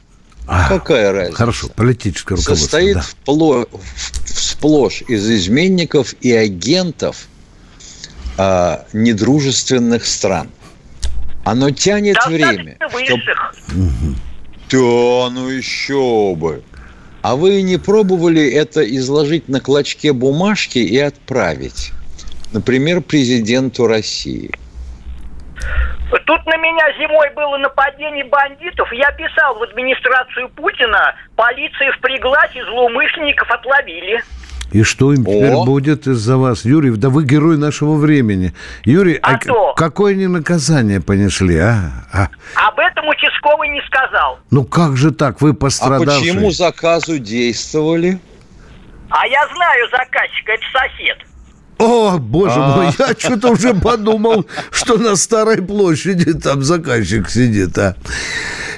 А, 0.47 0.69
Какая 0.69 1.11
разница? 1.11 1.37
Хорошо, 1.37 1.67
политическое 1.75 2.35
руководство. 2.35 2.55
Состоит 2.55 2.95
да. 2.95 3.01
впло- 3.01 3.67
сплошь 4.25 5.01
из 5.09 5.29
изменников 5.29 6.13
и 6.21 6.31
агентов 6.33 7.27
а, 8.37 8.85
недружественных 8.93 10.05
стран. 10.05 10.49
Оно 11.43 11.71
тянет 11.71 12.17
время. 12.25 12.77
Чтоб... 13.05 13.19
Да, 14.69 15.29
ну 15.31 15.47
еще 15.47 16.35
бы. 16.35 16.61
А 17.21 17.35
вы 17.35 17.61
не 17.61 17.77
пробовали 17.77 18.51
это 18.51 18.83
изложить 18.83 19.49
на 19.49 19.59
клочке 19.59 20.13
бумажки 20.13 20.77
и 20.77 20.97
отправить? 20.99 21.91
Например, 22.53 23.01
президенту 23.01 23.87
России. 23.87 24.51
Тут 26.25 26.45
на 26.45 26.57
меня 26.57 26.91
зимой 26.97 27.29
было 27.35 27.57
нападение 27.57 28.23
бандитов. 28.25 28.91
Я 28.93 29.11
писал 29.11 29.55
в 29.55 29.63
администрацию 29.63 30.49
Путина. 30.49 31.15
Полиция 31.35 31.91
впряглась 31.93 32.55
и 32.55 32.61
злоумышленников 32.61 33.49
отловили. 33.51 34.21
И 34.71 34.83
что 34.83 35.13
им 35.13 35.23
теперь 35.23 35.53
О. 35.53 35.65
будет 35.65 36.07
из-за 36.07 36.37
вас? 36.37 36.65
Юрий, 36.65 36.91
да 36.91 37.09
вы 37.09 37.23
герой 37.23 37.57
нашего 37.57 37.95
времени. 37.95 38.53
Юрий, 38.83 39.15
а, 39.21 39.35
а 39.35 39.73
какое 39.75 40.13
они 40.13 40.27
наказание 40.27 40.99
понесли, 40.99 41.57
а? 41.57 42.05
а? 42.11 42.29
Об 42.55 42.79
этом 42.79 43.07
участковый 43.07 43.69
не 43.69 43.81
сказал. 43.87 44.39
Ну 44.51 44.65
как 44.65 44.97
же 44.97 45.11
так? 45.11 45.41
Вы 45.41 45.53
пострадавший. 45.53 46.31
А 46.31 46.33
почему 46.33 46.51
заказу 46.51 47.17
действовали? 47.17 48.19
А 49.09 49.25
я 49.27 49.47
знаю 49.55 49.87
заказчика, 49.89 50.51
это 50.51 50.63
сосед. 50.73 51.17
О, 51.77 52.17
боже 52.17 52.59
а. 52.59 52.75
мой, 52.75 52.87
я 52.97 53.13
что-то 53.17 53.51
уже 53.51 53.73
подумал, 53.73 54.47
что 54.71 54.97
на 54.97 55.15
Старой 55.15 55.61
площади 55.61 56.33
там 56.33 56.63
заказчик 56.63 57.29
сидит, 57.29 57.77
а. 57.77 57.95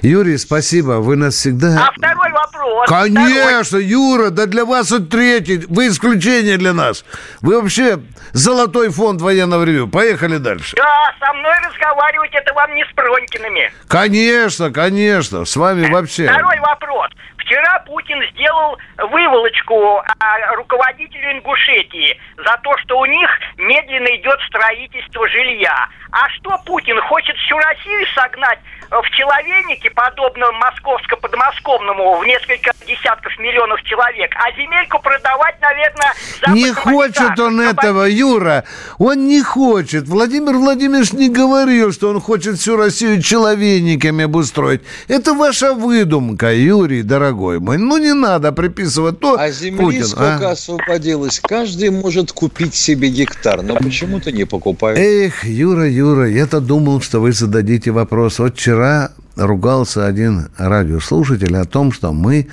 Юрий, 0.01 0.37
спасибо, 0.37 0.99
вы 0.99 1.15
нас 1.15 1.35
всегда... 1.35 1.87
А 1.87 1.91
второй 1.91 2.28
вопрос. 2.45 2.87
Конечно, 2.87 3.63
второй. 3.63 3.85
Юра, 3.85 4.29
да 4.29 4.45
для 4.45 4.65
вас 4.65 4.91
это 4.91 5.05
третий, 5.05 5.65
вы 5.67 5.87
исключение 5.87 6.57
для 6.57 6.73
нас. 6.73 7.05
Вы 7.41 7.59
вообще 7.61 7.99
золотой 8.31 8.89
фонд 8.89 9.21
военного 9.21 9.63
ревю. 9.63 9.87
Поехали 9.87 10.37
дальше. 10.37 10.75
Да, 10.75 11.13
со 11.19 11.33
мной 11.33 11.53
разговаривать 11.67 12.31
это 12.33 12.53
вам 12.53 12.73
не 12.75 12.83
с 12.83 12.93
Пронькиными. 12.95 13.71
Конечно, 13.87 14.71
конечно, 14.71 15.45
с 15.45 15.55
вами 15.55 15.89
вообще. 15.89 16.25
Второй 16.27 16.59
вопрос. 16.59 17.09
Вчера 17.49 17.79
Путин 17.79 18.21
сделал 18.31 18.77
выволочку 19.09 20.03
а, 20.19 20.55
руководителю 20.55 21.31
Ингушетии 21.31 22.15
за 22.37 22.59
то, 22.61 22.77
что 22.77 22.99
у 22.99 23.05
них 23.07 23.27
медленно 23.57 24.15
идет 24.17 24.39
строительство 24.47 25.27
жилья. 25.27 25.89
А 26.11 26.29
что 26.29 26.55
Путин 26.63 27.01
хочет 27.01 27.35
всю 27.37 27.57
Россию 27.57 28.05
согнать 28.13 28.59
в 28.91 29.09
человейнике, 29.11 29.89
подобно 29.89 30.51
московско-подмосковному, 30.51 32.19
в 32.19 32.25
несколько 32.25 32.71
десятков 32.85 33.37
миллионов 33.39 33.81
человек, 33.83 34.31
а 34.35 34.51
земельку 34.51 34.99
продавать, 34.99 35.59
наверное, 35.61 36.13
Не 36.49 36.71
хочет 36.71 37.39
он 37.39 37.61
этого, 37.61 38.03
Юра. 38.03 38.63
Он 38.97 39.27
не 39.27 39.41
хочет. 39.41 40.07
Владимир 40.07 40.53
Владимирович 40.53 41.13
не 41.13 41.29
говорил, 41.29 41.91
что 41.91 42.09
он 42.09 42.19
хочет 42.19 42.57
всю 42.57 42.77
Россию 42.77 43.21
человейниками 43.21 44.25
обустроить. 44.25 44.81
Это 45.07 45.33
ваша 45.33 45.73
выдумка, 45.73 46.51
Юрий, 46.51 47.03
дорогой 47.03 47.38
мой. 47.39 47.77
Ну, 47.77 47.97
не 47.97 48.13
надо 48.13 48.51
приписывать 48.51 49.19
то 49.19 49.37
А 49.39 49.51
земли 49.51 49.77
Путин, 49.77 50.05
сколько 50.05 50.49
а? 50.49 50.51
освободилось? 50.51 51.39
Каждый 51.39 51.89
может 51.89 52.31
купить 52.31 52.75
себе 52.75 53.09
гектар, 53.09 53.61
но 53.61 53.75
почему-то 53.75 54.31
не 54.31 54.45
покупают. 54.45 54.99
Эх, 54.99 55.45
Юра, 55.45 55.87
Юра, 55.89 56.29
я-то 56.29 56.59
думал, 56.59 57.01
что 57.01 57.19
вы 57.19 57.31
зададите 57.31 57.91
вопрос. 57.91 58.39
Вот 58.39 58.55
вчера 58.55 58.79
вчера 58.79 59.11
ругался 59.35 60.05
один 60.05 60.49
радиослушатель 60.57 61.55
о 61.57 61.65
том, 61.65 61.91
что 61.91 62.13
мы 62.13 62.47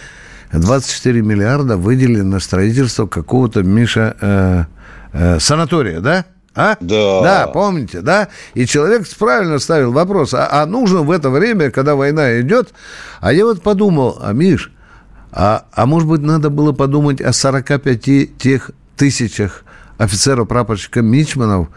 24 0.53 1.23
миллиарда 1.23 1.77
выделили 1.77 2.23
на 2.23 2.41
строительство 2.41 3.07
какого-то, 3.07 3.63
Миша, 3.63 4.17
э, 4.21 4.65
э, 5.13 5.41
санатория, 5.41 6.01
да? 6.01 6.25
А? 6.55 6.77
Да. 6.81 7.21
Да, 7.23 7.47
помните, 7.49 8.01
да? 8.01 8.29
И 8.55 8.65
человек 8.67 9.07
правильно 9.19 9.59
ставил 9.59 9.93
вопрос, 9.93 10.33
а, 10.33 10.49
а 10.51 10.65
нужно 10.65 11.03
в 11.03 11.11
это 11.11 11.29
время, 11.29 11.71
когда 11.71 11.95
война 11.95 12.41
идет? 12.41 12.73
А 13.21 13.33
я 13.33 13.45
вот 13.45 13.63
подумал, 13.63 14.19
а, 14.23 14.33
Миш, 14.33 14.73
а, 15.37 15.67
а 15.73 15.87
может 15.87 16.09
быть, 16.09 16.23
надо 16.23 16.51
было 16.51 16.73
подумать 16.73 17.21
о 17.21 17.33
45 17.33 18.39
тех 18.39 18.71
тысячах 18.97 19.65
офицеров-прапорщиков 19.99 21.05
Мичманов, 21.05 21.69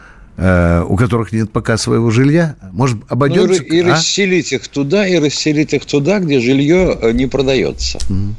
Э, 0.41 0.85
у 0.87 0.95
которых 0.95 1.33
нет 1.33 1.51
пока 1.51 1.75
своего 1.75 2.11
жилья? 2.11 2.55
Может, 2.71 2.99
обойдемся? 3.09 3.61
Ну, 3.61 3.67
и, 3.67 3.79
и 3.79 3.81
а? 3.81 3.91
расселить 3.91 4.53
их 4.53 4.69
туда, 4.69 5.05
и 5.05 5.19
расселить 5.19 5.73
их 5.73 5.85
туда, 5.85 6.19
где 6.19 6.39
жилье 6.39 6.97
э, 7.01 7.11
не 7.11 7.27
продается. 7.27 7.97
Mm. 8.07 8.35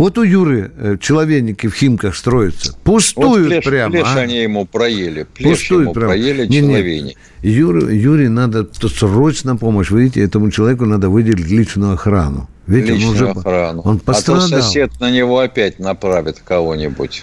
Вот 0.00 0.16
у 0.16 0.22
Юры 0.22 0.72
э, 0.78 0.96
человеники 0.98 1.66
в 1.66 1.74
Химках 1.74 2.16
строятся. 2.16 2.74
Пустуют 2.84 3.42
вот 3.42 3.48
плешь, 3.48 3.64
прямо. 3.66 3.90
Плешь 3.90 4.06
а? 4.06 4.20
они 4.20 4.38
ему 4.38 4.64
проели. 4.64 5.24
Плешь 5.24 5.70
ему 5.70 5.92
прямо. 5.92 6.08
проели 6.08 6.46
не. 6.46 6.62
Не. 6.62 7.16
Юре, 7.42 8.00
Юре 8.00 8.30
надо 8.30 8.66
срочно 8.72 9.56
помощь. 9.56 9.90
Видите, 9.90 10.22
этому 10.22 10.50
человеку 10.50 10.86
надо 10.86 11.10
выделить 11.10 11.50
личную 11.50 11.92
охрану. 11.92 12.48
Видите, 12.66 12.94
личную 12.94 13.10
он 13.10 13.14
уже, 13.14 13.28
охрану. 13.40 13.82
Он 13.82 13.98
пострадал. 13.98 14.46
А 14.46 14.48
то 14.48 14.62
сосед 14.62 14.90
на 15.00 15.10
него 15.10 15.38
опять 15.38 15.78
направит 15.78 16.40
кого-нибудь 16.42 17.22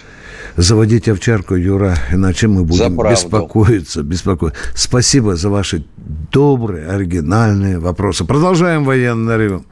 заводить 0.56 1.08
овчарку, 1.08 1.54
Юра, 1.56 1.96
иначе 2.12 2.46
мы 2.48 2.64
будем 2.64 2.96
беспокоиться, 2.96 4.02
беспокоиться. 4.02 4.58
Спасибо 4.74 5.36
за 5.36 5.50
ваши 5.50 5.84
добрые, 6.32 6.88
оригинальные 6.88 7.78
вопросы. 7.78 8.24
Продолжаем 8.24 8.84
военный 8.84 9.36
ревю. 9.36 9.64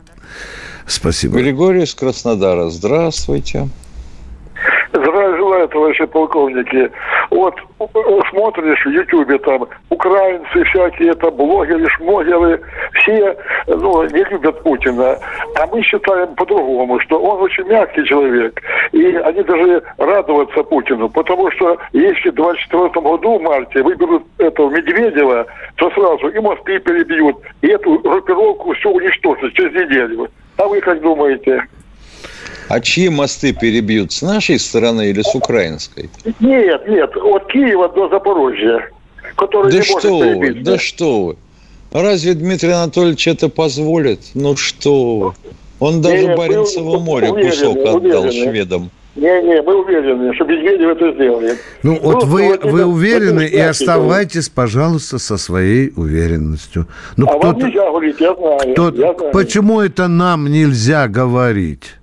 Спасибо. 0.87 1.39
Григорий 1.39 1.83
из 1.83 1.95
Краснодара. 1.95 2.69
Здравствуйте. 2.69 3.69
Здравия 4.93 5.37
желаю, 5.37 5.69
товарищи 5.69 6.05
полковники. 6.07 6.91
Вот 7.31 7.55
смотришь 8.31 8.85
в 8.85 8.91
Ютубе 8.91 9.39
там 9.39 9.67
украинцы 9.91 10.65
всякие, 10.65 11.11
это 11.11 11.31
блогеры, 11.31 11.87
шмогеры, 11.91 12.61
все 12.95 13.37
ну, 13.67 14.05
не 14.05 14.25
любят 14.25 14.63
Путина. 14.63 15.19
А 15.57 15.67
мы 15.67 15.83
считаем 15.83 16.35
по-другому, 16.35 16.99
что 17.01 17.21
он 17.21 17.43
очень 17.43 17.65
мягкий 17.65 18.05
человек. 18.05 18.63
И 18.93 19.05
они 19.17 19.43
даже 19.43 19.83
радоваться 19.99 20.63
Путину, 20.63 21.09
потому 21.09 21.51
что 21.51 21.77
если 21.93 22.31
в 22.31 22.35
24 22.35 22.89
году 22.89 23.39
в 23.39 23.43
марте 23.43 23.83
выберут 23.83 24.23
этого 24.39 24.71
Медведева, 24.71 25.47
то 25.77 25.91
сразу 25.91 26.29
и 26.29 26.39
мосты 26.39 26.79
перебьют, 26.79 27.37
и 27.63 27.69
эту 27.69 27.99
группировку 27.99 28.73
все 28.75 28.91
уничтожат 28.91 29.53
через 29.55 29.73
неделю. 29.73 30.29
А 30.57 30.67
вы 30.67 30.81
как 30.81 31.01
думаете? 31.03 31.65
А 32.69 32.81
чьи 32.81 33.09
мосты 33.09 33.53
перебьют? 33.53 34.13
С 34.13 34.23
нашей 34.23 34.59
стороны 34.59 35.11
или 35.11 35.23
с 35.23 35.35
украинской? 35.35 36.11
Нет, 36.41 36.89
нет, 36.89 37.17
от 37.17 37.47
Киева 37.47 37.89
до 37.89 38.09
Запорожья. 38.09 38.91
Который 39.37 39.71
да 39.71 39.79
не 39.79 39.85
что 39.85 40.11
может 40.11 40.39
вы, 40.39 40.55
да 40.63 40.79
что 40.79 41.25
вы. 41.25 41.37
Разве 41.93 42.35
Дмитрий 42.35 42.71
Анатольевич 42.71 43.29
это 43.29 43.49
позволит? 43.49 44.21
Ну 44.35 44.57
что 44.57 45.17
вы. 45.17 45.33
Он 45.79 46.01
даже 46.01 46.27
Нет, 46.29 46.37
Баренцево 46.37 46.99
море 46.99 47.31
уверены, 47.31 47.51
кусок 47.51 47.77
отдал 47.77 48.25
уверены. 48.25 48.33
шведам. 48.33 48.91
Не-не, 49.17 49.63
мы 49.63 49.83
уверены, 49.83 50.35
что 50.35 50.45
Медведев 50.45 50.91
это 50.91 51.13
сделает. 51.15 51.59
Ну, 51.83 51.95
ну 51.95 52.01
вот 52.03 52.25
вы, 52.25 52.59
вы 52.63 52.85
уверены 52.85 53.47
и 53.47 53.59
оставайтесь, 53.59 54.51
пожалуйста, 54.51 55.19
со 55.19 55.39
своей 55.39 55.91
уверенностью. 55.97 56.87
Ну, 57.17 57.27
а 57.27 57.39
вам 57.39 57.57
нельзя 57.57 57.87
говорить, 57.87 58.21
я 58.21 58.35
знаю, 58.35 58.61
кто, 58.73 58.91
я 58.91 59.15
знаю. 59.15 59.33
Почему 59.33 59.81
это 59.81 60.09
нам 60.09 60.53
нельзя 60.53 61.09
говорить? 61.09 61.95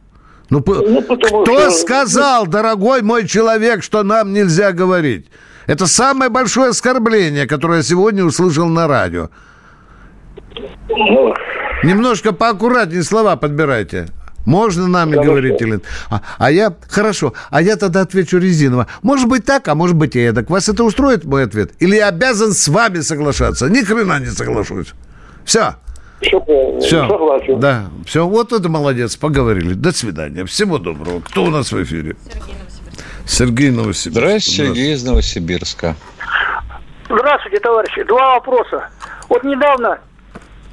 Ну, 0.50 0.64
ну 0.66 1.02
кто 1.04 1.46
что... 1.46 1.70
сказал, 1.70 2.48
дорогой 2.48 3.04
мой 3.04 3.28
человек, 3.28 3.84
что 3.84 4.02
нам 4.02 4.34
нельзя 4.34 4.72
говорить? 4.72 5.28
Это 5.68 5.86
самое 5.86 6.32
большое 6.32 6.70
оскорбление, 6.70 7.46
которое 7.46 7.78
я 7.78 7.84
сегодня 7.84 8.26
услышал 8.26 8.68
на 8.68 8.88
радио. 8.88 9.30
Ну... 10.90 11.34
Немножко 11.84 12.34
поаккуратнее 12.34 13.04
слова 13.04 13.36
подбирайте. 13.36 14.08
Можно 14.46 14.88
нам 14.88 15.14
и 15.14 15.18
говорить 15.18 15.62
или 15.62 15.80
а, 16.10 16.22
а 16.38 16.52
я 16.52 16.74
хорошо, 16.90 17.34
а 17.50 17.62
я 17.62 17.76
тогда 17.78 18.02
отвечу 18.02 18.38
резиново. 18.38 18.88
Может 19.02 19.28
быть 19.28 19.46
так, 19.46 19.68
а 19.68 19.76
может 19.76 19.96
быть 19.96 20.16
и 20.16 20.20
эдак. 20.20 20.50
Вас 20.50 20.68
это 20.70 20.84
устроит 20.84 21.24
мой 21.24 21.44
ответ? 21.46 21.72
Или 21.80 21.96
я 21.96 22.10
обязан 22.10 22.52
с 22.52 22.68
вами 22.68 23.00
соглашаться? 23.00 23.70
Ни 23.70 23.82
хрена 23.82 24.20
не 24.20 24.28
соглашусь. 24.28 24.94
Все. 25.46 25.76
Все, 26.22 26.40
все. 26.80 27.08
согласен. 27.08 27.60
Да, 27.60 27.86
все, 28.06 28.26
вот 28.26 28.54
это 28.54 28.70
молодец, 28.70 29.16
поговорили. 29.16 29.74
До 29.74 29.92
свидания, 29.92 30.46
всего 30.46 30.78
доброго. 30.78 31.22
Кто 31.22 31.44
у 31.44 31.50
нас 31.50 31.72
в 31.72 31.84
эфире? 31.84 32.16
Сергей 33.26 33.72
Новосибирск. 33.72 34.20
Здравствуйте, 34.20 34.68
Сергей 34.68 34.94
из 34.94 35.04
Новосибирска. 35.04 35.96
Здравствуйте, 37.06 37.60
товарищи. 37.60 38.04
Два 38.04 38.36
вопроса. 38.36 38.90
Вот 39.30 39.44
недавно 39.44 40.00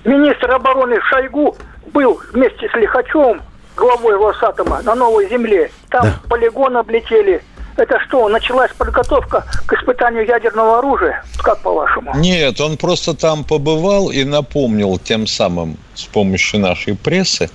министр 0.05 0.53
обороны 0.53 0.97
Шойгу 1.09 1.57
был 1.93 2.21
вместе 2.33 2.69
с 2.69 2.75
Лихачевым, 2.75 3.41
главой 3.77 4.17
Росатома, 4.17 4.83
на 4.83 4.95
Новой 4.95 5.29
Земле. 5.29 5.71
Там 5.89 6.03
да. 6.03 6.21
полигон 6.29 6.77
облетели, 6.77 7.43
это 7.77 7.99
что, 8.07 8.29
началась 8.29 8.71
подготовка 8.77 9.47
к 9.67 9.73
испытанию 9.73 10.27
ядерного 10.27 10.79
оружия? 10.79 11.25
Как 11.39 11.63
по-вашему? 11.63 12.15
Нет, 12.17 12.61
он 12.61 12.77
просто 12.77 13.15
там 13.15 13.45
побывал 13.45 14.11
и 14.11 14.25
напомнил 14.25 14.99
тем 14.99 15.27
самым 15.27 15.79
с 15.95 16.05
помощью 16.05 16.61
нашей 16.61 16.95
прессы 16.95 17.51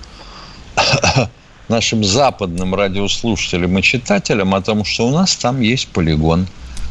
нашим 1.68 2.02
западным 2.02 2.74
радиослушателям 2.74 3.78
и 3.78 3.82
читателям 3.82 4.54
о 4.54 4.62
том, 4.62 4.84
что 4.84 5.06
у 5.06 5.10
нас 5.10 5.36
там 5.36 5.60
есть 5.60 5.88
полигон, 5.88 6.46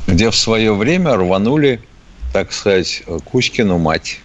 где 0.07 0.29
в 0.29 0.35
свое 0.35 0.73
время 0.73 1.15
рванули, 1.15 1.81
так 2.31 2.51
сказать, 2.51 3.03
Кузькину 3.25 3.77
мать. 3.77 4.19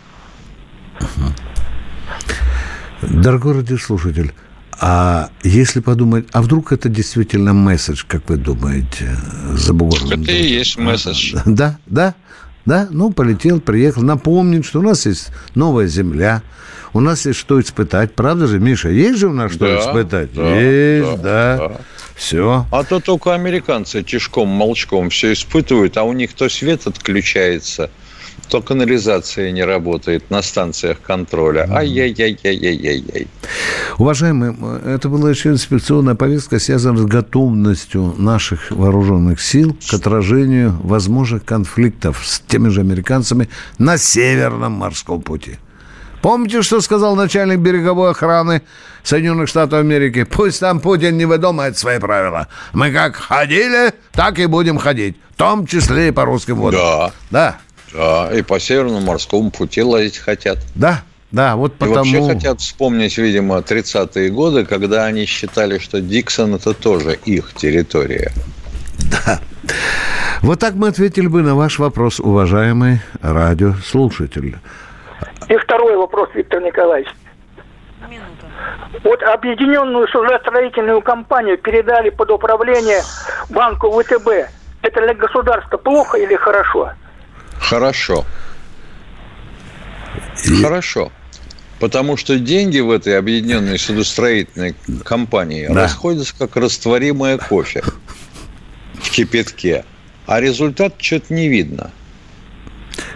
Дорогой 3.02 3.56
радиослушатель, 3.56 4.34
а 4.80 5.28
если 5.42 5.80
подумать, 5.80 6.26
а 6.32 6.40
вдруг 6.40 6.72
это 6.72 6.88
действительно 6.88 7.52
месседж, 7.52 8.04
как 8.08 8.28
вы 8.28 8.36
думаете, 8.36 9.14
за 9.52 9.74
бугорным? 9.74 10.22
Это 10.22 10.32
и 10.32 10.42
есть 10.46 10.78
месседж. 10.78 11.36
Да, 11.44 11.78
да, 11.86 12.14
да, 12.64 12.88
ну, 12.90 13.12
полетел, 13.12 13.60
приехал, 13.60 14.02
напомнить, 14.02 14.64
что 14.64 14.80
у 14.80 14.82
нас 14.82 15.04
есть 15.04 15.28
новая 15.54 15.86
земля, 15.86 16.42
у 16.94 17.00
нас 17.00 17.26
есть 17.26 17.38
что 17.38 17.60
испытать. 17.60 18.14
Правда 18.14 18.46
же, 18.46 18.58
Миша, 18.58 18.88
есть 18.88 19.18
же 19.18 19.28
у 19.28 19.32
нас 19.32 19.52
что 19.52 19.66
Да, 19.66 19.80
испытать? 19.80 20.32
да, 20.32 20.60
есть, 20.60 21.22
да, 21.22 21.56
да. 21.56 21.68
да. 21.68 21.80
Все. 22.16 22.66
А 22.70 22.84
то 22.84 23.00
только 23.00 23.34
американцы 23.34 24.02
тишком, 24.02 24.48
молчком 24.48 25.08
все 25.10 25.32
испытывают, 25.32 25.96
а 25.96 26.02
у 26.04 26.12
них 26.12 26.32
то 26.34 26.48
свет 26.48 26.86
отключается, 26.86 27.90
то 28.50 28.60
канализация 28.60 29.52
не 29.52 29.62
работает 29.62 30.28
на 30.30 30.42
станциях 30.42 31.00
контроля. 31.00 31.68
Ай-яй-яй-яй-яй-яй. 31.70 33.28
Уважаемые, 33.96 34.56
это 34.84 35.08
была 35.08 35.30
еще 35.30 35.50
инспекционная 35.50 36.16
повестка, 36.16 36.58
связанная 36.58 37.02
с 37.02 37.06
готовностью 37.06 38.14
наших 38.18 38.70
вооруженных 38.70 39.40
сил 39.40 39.76
к 39.88 39.94
отражению 39.94 40.76
возможных 40.82 41.44
конфликтов 41.44 42.22
с 42.24 42.40
теми 42.40 42.68
же 42.68 42.80
американцами 42.80 43.48
на 43.78 43.96
Северном 43.96 44.72
морском 44.72 45.22
пути. 45.22 45.58
Помните, 46.22 46.62
что 46.62 46.80
сказал 46.80 47.16
начальник 47.16 47.60
береговой 47.60 48.10
охраны 48.10 48.62
Соединенных 49.02 49.48
Штатов 49.48 49.80
Америки? 49.80 50.24
Пусть 50.24 50.60
там 50.60 50.80
Путин 50.80 51.16
не 51.16 51.24
выдумает 51.24 51.78
свои 51.78 51.98
правила. 51.98 52.48
Мы 52.74 52.90
как 52.92 53.16
ходили, 53.16 53.94
так 54.12 54.38
и 54.38 54.46
будем 54.46 54.76
ходить. 54.76 55.16
В 55.34 55.36
том 55.36 55.66
числе 55.66 56.08
и 56.08 56.10
по 56.10 56.26
русским 56.26 56.56
водам. 56.56 56.80
Да, 56.80 57.12
Да, 57.30 57.58
да, 57.92 58.30
и 58.32 58.42
по 58.42 58.58
Северному 58.58 59.00
морскому 59.00 59.50
пути 59.50 59.82
лазить 59.82 60.18
хотят. 60.18 60.58
да, 60.74 61.02
да, 61.32 61.54
вот 61.54 61.74
И 61.74 61.78
потому... 61.78 61.96
вообще 61.96 62.26
хотят 62.26 62.60
вспомнить, 62.60 63.16
видимо, 63.16 63.58
30-е 63.58 64.30
годы, 64.30 64.64
когда 64.64 65.04
они 65.04 65.26
считали, 65.26 65.78
что 65.78 66.00
Диксон– 66.00 66.54
это 66.56 66.74
тоже 66.74 67.18
их 67.24 67.54
территория. 67.54 68.32
Вот 70.42 70.58
так 70.58 70.74
мы 70.74 70.88
ответили 70.88 71.26
бы 71.26 71.42
на 71.42 71.54
ваш 71.54 71.78
вопрос, 71.78 72.18
уважаемый 72.18 73.00
радиослушатель. 73.20 74.56
И 75.48 75.56
второй 75.56 75.96
вопрос, 75.96 76.30
Виктор 76.34 76.62
Николаевич. 76.62 77.08
Вот 79.04 79.22
объединенную 79.22 80.08
судостроительную 80.08 81.00
компанию 81.02 81.58
передали 81.58 82.10
под 82.10 82.30
управление 82.30 83.02
банку 83.50 83.90
ВТБ. 83.90 84.28
Это 84.82 85.00
для 85.02 85.14
государства 85.14 85.76
плохо 85.76 86.18
или 86.18 86.34
хорошо? 86.36 86.92
Хорошо. 87.60 88.24
Хорошо. 90.60 91.12
Потому 91.78 92.16
что 92.16 92.38
деньги 92.38 92.80
в 92.80 92.90
этой 92.90 93.16
объединенной 93.18 93.78
судостроительной 93.78 94.74
компании 95.04 95.66
Да. 95.68 95.74
расходятся 95.74 96.34
как 96.38 96.56
растворимое 96.56 97.38
кофе 97.38 97.82
в 99.02 99.10
кипятке. 99.10 99.84
А 100.26 100.40
результат 100.40 100.94
что-то 100.98 101.32
не 101.32 101.48
видно. 101.48 101.90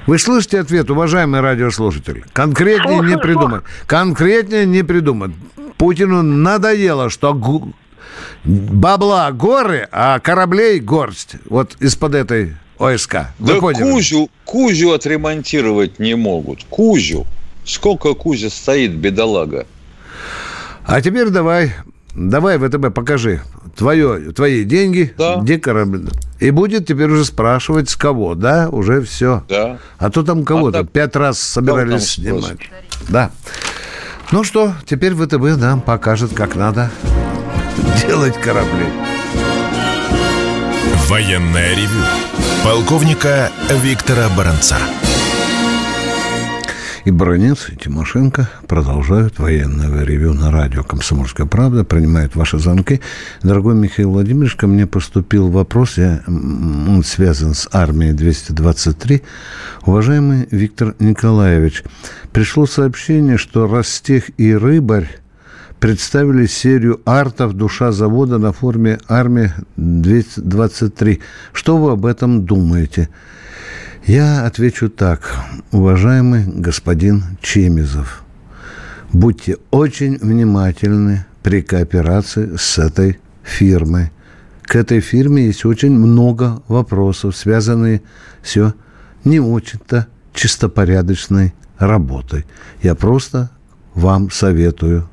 Вы 0.07 0.19
слышите 0.19 0.61
ответ, 0.61 0.91
уважаемый 0.91 1.41
радиослушатель? 1.41 2.25
Конкретнее 2.33 3.01
не 3.01 3.19
придумать. 3.19 3.65
Конкретнее 3.87 4.67
не 4.67 4.83
придумать. 4.83 5.33
Путину 5.77 6.23
надоело, 6.23 7.11
что 7.11 7.35
бабла 8.45 9.31
горы, 9.33 9.89
а 9.93 10.19
кораблей 10.21 10.81
горсть. 10.81 11.37
Вот 11.47 11.77
из-под 11.81 12.15
этой 12.15 12.57
ОСК. 12.79 13.17
Вы 13.39 13.55
да 13.55 13.61
поняли? 13.61 13.83
Кузю, 13.91 14.31
Кузю 14.45 14.93
отремонтировать 14.93 15.99
не 15.99 16.15
могут. 16.15 16.65
Кузю. 16.71 17.27
Сколько 17.65 18.15
Кузя 18.15 18.51
стоит, 18.51 18.93
бедолага? 18.93 19.67
А 20.87 21.01
теперь 21.01 21.31
давай, 21.31 21.73
давай 22.15 22.59
ВТБ 22.59 22.93
покажи 22.95 23.41
твое, 23.77 24.33
твои 24.33 24.65
деньги, 24.65 25.15
Да. 25.17 25.37
где 25.37 25.59
корабль. 25.59 26.09
И 26.41 26.51
будет 26.51 26.87
теперь 26.87 27.09
уже 27.11 27.25
спрашивать, 27.25 27.89
с 27.89 27.97
кого, 27.97 28.35
да? 28.35 28.69
Уже 28.71 29.01
все. 29.03 29.45
Да. 29.49 29.79
А 29.99 30.11
то 30.11 30.23
там 30.23 30.45
кого-то 30.45 30.81
А 30.81 30.83
так- 30.83 30.91
пять 30.93 31.17
раз 31.17 31.39
собирались 31.41 32.11
снимать. 32.13 32.59
Да. 33.09 33.31
Ну 34.31 34.45
что, 34.45 34.75
теперь 34.87 35.15
ВТБ 35.15 35.57
нам 35.59 35.81
покажет, 35.81 36.33
как 36.35 36.55
надо 36.57 36.91
делать 38.07 38.35
корабли. 38.41 38.87
Военное 41.09 41.71
ревю 41.75 42.05
полковника 42.65 43.51
Виктора 43.83 44.31
Баранца. 44.35 44.79
И 47.05 47.11
Бронец, 47.11 47.69
и 47.69 47.77
Тимошенко 47.77 48.49
продолжают 48.67 49.39
военное 49.39 50.03
ревю 50.03 50.33
на 50.33 50.51
радио 50.51 50.83
«Комсомольская 50.83 51.47
правда», 51.47 51.85
принимают 51.85 52.35
ваши 52.35 52.59
звонки. 52.59 53.03
Дорогой 53.43 53.75
Михаил 53.75 54.13
Владимирович, 54.13 54.55
ко 54.57 54.67
мне 54.67 54.87
поступил 54.87 55.51
вопрос, 55.51 55.99
я, 55.99 56.23
он 56.27 57.05
связан 57.05 57.53
с 57.53 57.69
армией 57.71 58.15
223. 58.15 59.23
Уважаемый 59.85 60.49
Виктор 60.51 60.95
Николаевич, 60.99 61.85
пришло 62.33 62.65
сообщение, 62.65 63.37
что 63.37 63.67
Ростех 63.67 64.31
и 64.39 64.55
Рыбарь 64.55 65.21
представили 65.85 66.47
серию 66.47 67.03
артов 67.05 67.53
«Душа 67.53 67.93
завода» 67.93 68.39
на 68.39 68.55
форме 68.55 69.01
армии 69.07 69.53
223. 69.77 71.21
Что 71.53 71.77
вы 71.77 71.93
об 71.93 72.07
этом 72.07 72.47
думаете? 72.47 73.11
Я 74.07 74.47
отвечу 74.47 74.89
так, 74.89 75.37
уважаемый 75.73 76.47
господин 76.47 77.23
Чемизов, 77.43 78.25
будьте 79.13 79.59
очень 79.71 80.17
внимательны 80.17 81.27
при 81.43 81.61
кооперации 81.61 82.57
с 82.57 82.79
этой 82.79 83.21
фирмой. 83.43 84.11
К 84.63 84.77
этой 84.77 85.01
фирме 85.01 85.45
есть 85.45 85.67
очень 85.67 85.93
много 85.93 86.63
вопросов, 86.67 87.37
связанные 87.37 88.01
с 88.43 88.73
не 89.25 89.39
очень-то 89.39 90.07
чистопорядочной 90.33 91.53
работой. 91.77 92.47
Я 92.83 92.95
просто 92.95 93.51
вам 93.93 94.31
советую, 94.31 95.11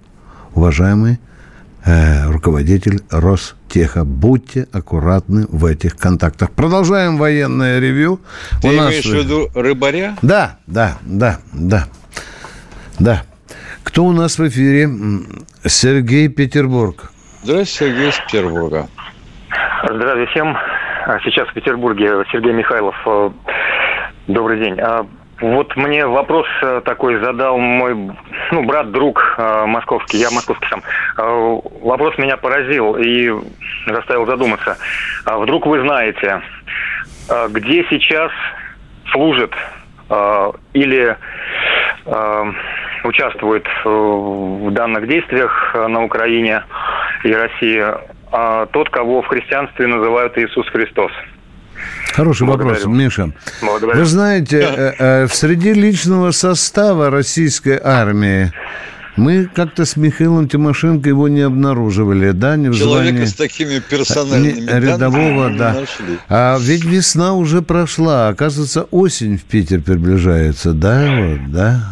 уважаемый 0.54 1.20
э, 1.86 2.26
руководитель 2.30 3.00
Ростеха. 3.10 4.04
Будьте 4.06 4.68
аккуратны 4.72 5.46
в 5.50 5.66
этих 5.66 5.96
контактах. 5.98 6.52
Продолжаем 6.52 7.18
военное 7.18 7.80
ревью. 7.80 8.20
Ты 8.62 8.70
У 8.70 8.72
нас- 8.74 8.90
имеешь 8.92 9.06
в 9.06 9.14
виду 9.14 9.50
рыбаря? 9.56 10.16
Да, 10.22 10.58
да, 10.68 10.98
да, 11.02 11.40
да, 11.54 11.86
да. 13.00 13.24
Кто 13.84 14.06
у 14.06 14.12
нас 14.12 14.38
в 14.38 14.48
эфире? 14.48 14.90
Сергей 15.66 16.28
Петербург. 16.30 17.12
Здравствуйте, 17.44 17.94
Сергей 17.94 18.10
из 18.10 18.20
Петербурга. 18.20 18.88
Здравия 19.84 20.28
всем. 20.28 20.56
А 21.08 21.18
Сейчас 21.26 21.48
в 21.50 21.54
Петербурге 21.54 22.10
Сергей 22.32 22.54
Михайлов. 22.54 22.96
Э, 23.08 23.30
Добрый 24.28 24.60
день. 24.64 24.78
Вот 25.42 25.76
мне 25.76 26.06
вопрос 26.06 26.46
э, 26.62 26.82
такой 26.86 27.20
задал 27.20 27.58
мой 27.58 27.96
ну, 28.52 28.64
брат, 28.64 28.92
друг 28.92 29.36
э, 29.38 29.66
московский, 29.66 30.18
я 30.18 30.30
московский 30.30 30.68
сам. 30.70 30.82
Э, 31.18 31.60
Вопрос 31.82 32.18
меня 32.20 32.38
поразил 32.38 32.96
и 32.96 33.32
заставил 33.88 34.28
задуматься. 34.28 34.78
А 35.26 35.40
Вдруг 35.40 35.66
вы 35.66 35.82
знаете, 35.82 36.42
э, 37.30 37.48
где 37.50 37.84
сейчас 37.90 38.32
служит 39.12 39.52
э, 40.10 40.52
или 40.74 41.18
э, 42.06 42.52
участвует 43.04 43.66
э, 43.66 43.90
в 43.90 44.72
данных 44.72 45.08
действиях 45.08 45.72
э, 45.74 45.88
на 45.88 46.04
Украине 46.04 46.64
и 47.24 47.34
России 47.34 47.84
а, 48.32 48.66
тот, 48.68 48.90
кого 48.90 49.22
в 49.22 49.28
христианстве 49.28 49.88
называют 49.88 50.38
Иисус 50.38 50.68
Христос. 50.70 51.12
Хороший 52.14 52.46
Благодарю. 52.46 52.76
вопрос, 52.76 52.86
Миша. 52.94 53.32
Благодарю. 53.62 54.00
Вы 54.00 54.06
знаете, 54.06 54.58
э, 54.78 54.94
э, 54.98 55.28
в 55.28 55.36
среди 55.36 55.74
личного 55.74 56.32
состава 56.32 57.10
российской 57.10 57.80
армии 57.82 58.52
мы 59.18 59.46
как-то 59.54 59.86
с 59.86 59.98
Михаилом 59.98 60.48
Тимошенко 60.48 61.10
его 61.10 61.28
не 61.28 61.42
обнаруживали, 61.42 62.32
да, 62.32 62.56
не 62.56 62.70
в 62.70 62.78
Человека 62.78 63.12
звании 63.12 63.26
с 63.26 63.34
такими 63.34 63.74
не- 63.76 63.80
персональными 63.82 64.70
рядового, 64.70 65.50
данными 65.50 65.58
да. 65.58 65.74
нашли. 65.74 66.20
А 66.30 66.58
ведь 66.60 66.84
весна 66.86 67.34
уже 67.34 67.62
прошла, 67.62 68.30
оказывается, 68.30 68.84
осень 68.92 69.38
в 69.38 69.44
Питер 69.44 69.82
приближается, 69.82 70.74
да, 70.74 71.14
вот, 71.16 71.52
да. 71.52 71.84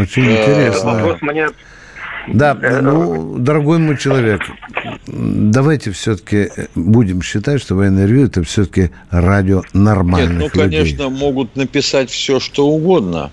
Очень 0.00 0.32
интересно. 0.32 0.92
Вопрос 0.94 1.18
мне 1.20 1.48
Да, 2.28 2.54
ну, 2.54 3.36
дорогой 3.38 3.78
мой 3.78 3.96
человек, 3.96 4.42
давайте 5.06 5.90
все-таки 5.90 6.50
будем 6.74 7.22
считать, 7.22 7.60
что 7.60 7.74
военное 7.74 8.06
ревю 8.06 8.26
это 8.26 8.42
все-таки 8.44 8.90
радио 9.10 9.56
Нет, 9.56 9.74
нормальных 9.74 10.54
ну, 10.54 10.62
людей. 10.64 10.80
конечно, 10.80 11.08
могут 11.08 11.56
написать 11.56 12.10
все, 12.10 12.38
что 12.38 12.68
угодно. 12.68 13.30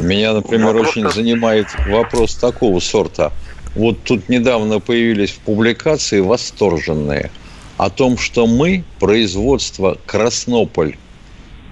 Меня, 0.00 0.34
например, 0.34 0.74
Вопрос 0.74 0.88
очень 0.88 1.10
занимает 1.10 1.66
вопрос 1.88 2.34
такого 2.34 2.80
сорта. 2.80 3.32
Вот 3.74 4.02
тут 4.02 4.28
недавно 4.28 4.80
появились 4.80 5.30
публикации 5.44 6.20
восторженные 6.20 7.30
о 7.76 7.90
том, 7.90 8.18
что 8.18 8.46
мы 8.46 8.84
производство 8.98 9.98
Краснополь 10.04 10.96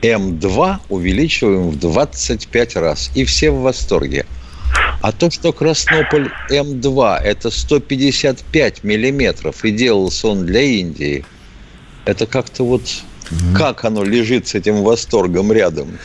М2 0.03 0.77
увеличиваем 0.89 1.71
в 1.71 1.79
25 1.79 2.77
раз. 2.77 3.11
И 3.15 3.25
все 3.25 3.51
в 3.51 3.61
восторге. 3.63 4.27
А 5.03 5.13
то, 5.13 5.31
что 5.31 5.53
Краснополь 5.53 6.31
М2– 6.51 7.19
это 7.25 7.51
155 7.51 8.85
миллиметров, 8.85 9.65
и 9.65 9.71
делался 9.71 10.29
он 10.29 10.47
для 10.47 10.63
Индии, 10.63 11.25
это 12.05 12.27
как-то 12.27 12.65
вот 12.65 12.83
как 13.57 13.85
оно 13.85 14.05
лежит 14.05 14.47
с 14.47 14.55
этим 14.55 14.83
восторгом 14.83 15.53
рядом. 15.53 15.99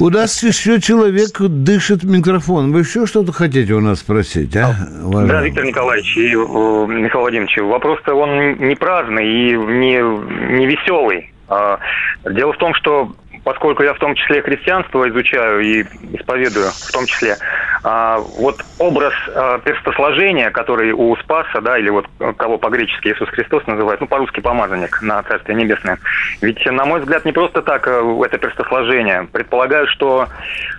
У 0.00 0.08
нас 0.08 0.42
еще 0.42 0.80
человек 0.80 1.40
дышит 1.40 2.02
микрофон. 2.02 2.72
Вы 2.72 2.80
еще 2.80 3.06
что-то 3.06 3.32
хотите 3.32 3.72
у 3.74 3.80
нас 3.80 4.00
спросить, 4.00 4.56
а? 4.56 4.74
Да, 5.04 5.42
Виктор 5.42 5.64
Николаевич 5.64 6.16
и 6.16 6.32
э, 6.32 7.02
Михаил 7.02 7.20
Владимирович, 7.20 7.56
вопрос-то 7.58 8.14
он 8.14 8.56
не 8.56 8.74
праздный 8.74 9.26
и 9.26 9.52
не, 9.56 10.58
не 10.58 10.66
веселый. 10.66 11.32
А, 11.48 11.78
дело 12.24 12.52
в 12.52 12.58
том, 12.58 12.74
что 12.74 13.12
поскольку 13.44 13.82
я 13.82 13.94
в 13.94 13.98
том 13.98 14.14
числе 14.14 14.42
христианство 14.42 15.08
изучаю 15.08 15.60
и 15.60 15.82
исповедую 16.12 16.70
в 16.70 16.92
том 16.92 17.06
числе, 17.06 17.36
а, 17.82 18.18
вот 18.18 18.62
образ 18.78 19.14
а, 19.34 19.58
перстосложения, 19.58 20.50
который 20.50 20.92
у 20.92 21.16
Спаса, 21.16 21.60
да, 21.60 21.78
или 21.78 21.88
вот 21.88 22.06
кого 22.36 22.58
по-гречески 22.58 23.08
Иисус 23.08 23.28
Христос 23.30 23.66
называют, 23.66 24.00
ну, 24.00 24.06
по-русски 24.06 24.40
помазанник 24.40 25.00
на 25.02 25.22
Царствие 25.22 25.56
Небесное. 25.56 25.98
Ведь, 26.42 26.64
на 26.66 26.84
мой 26.84 27.00
взгляд, 27.00 27.24
не 27.24 27.32
просто 27.32 27.62
так 27.62 27.86
э, 27.86 28.22
это 28.24 28.38
перстосложение. 28.38 29.28
Предполагаю, 29.32 29.86
что 29.88 30.26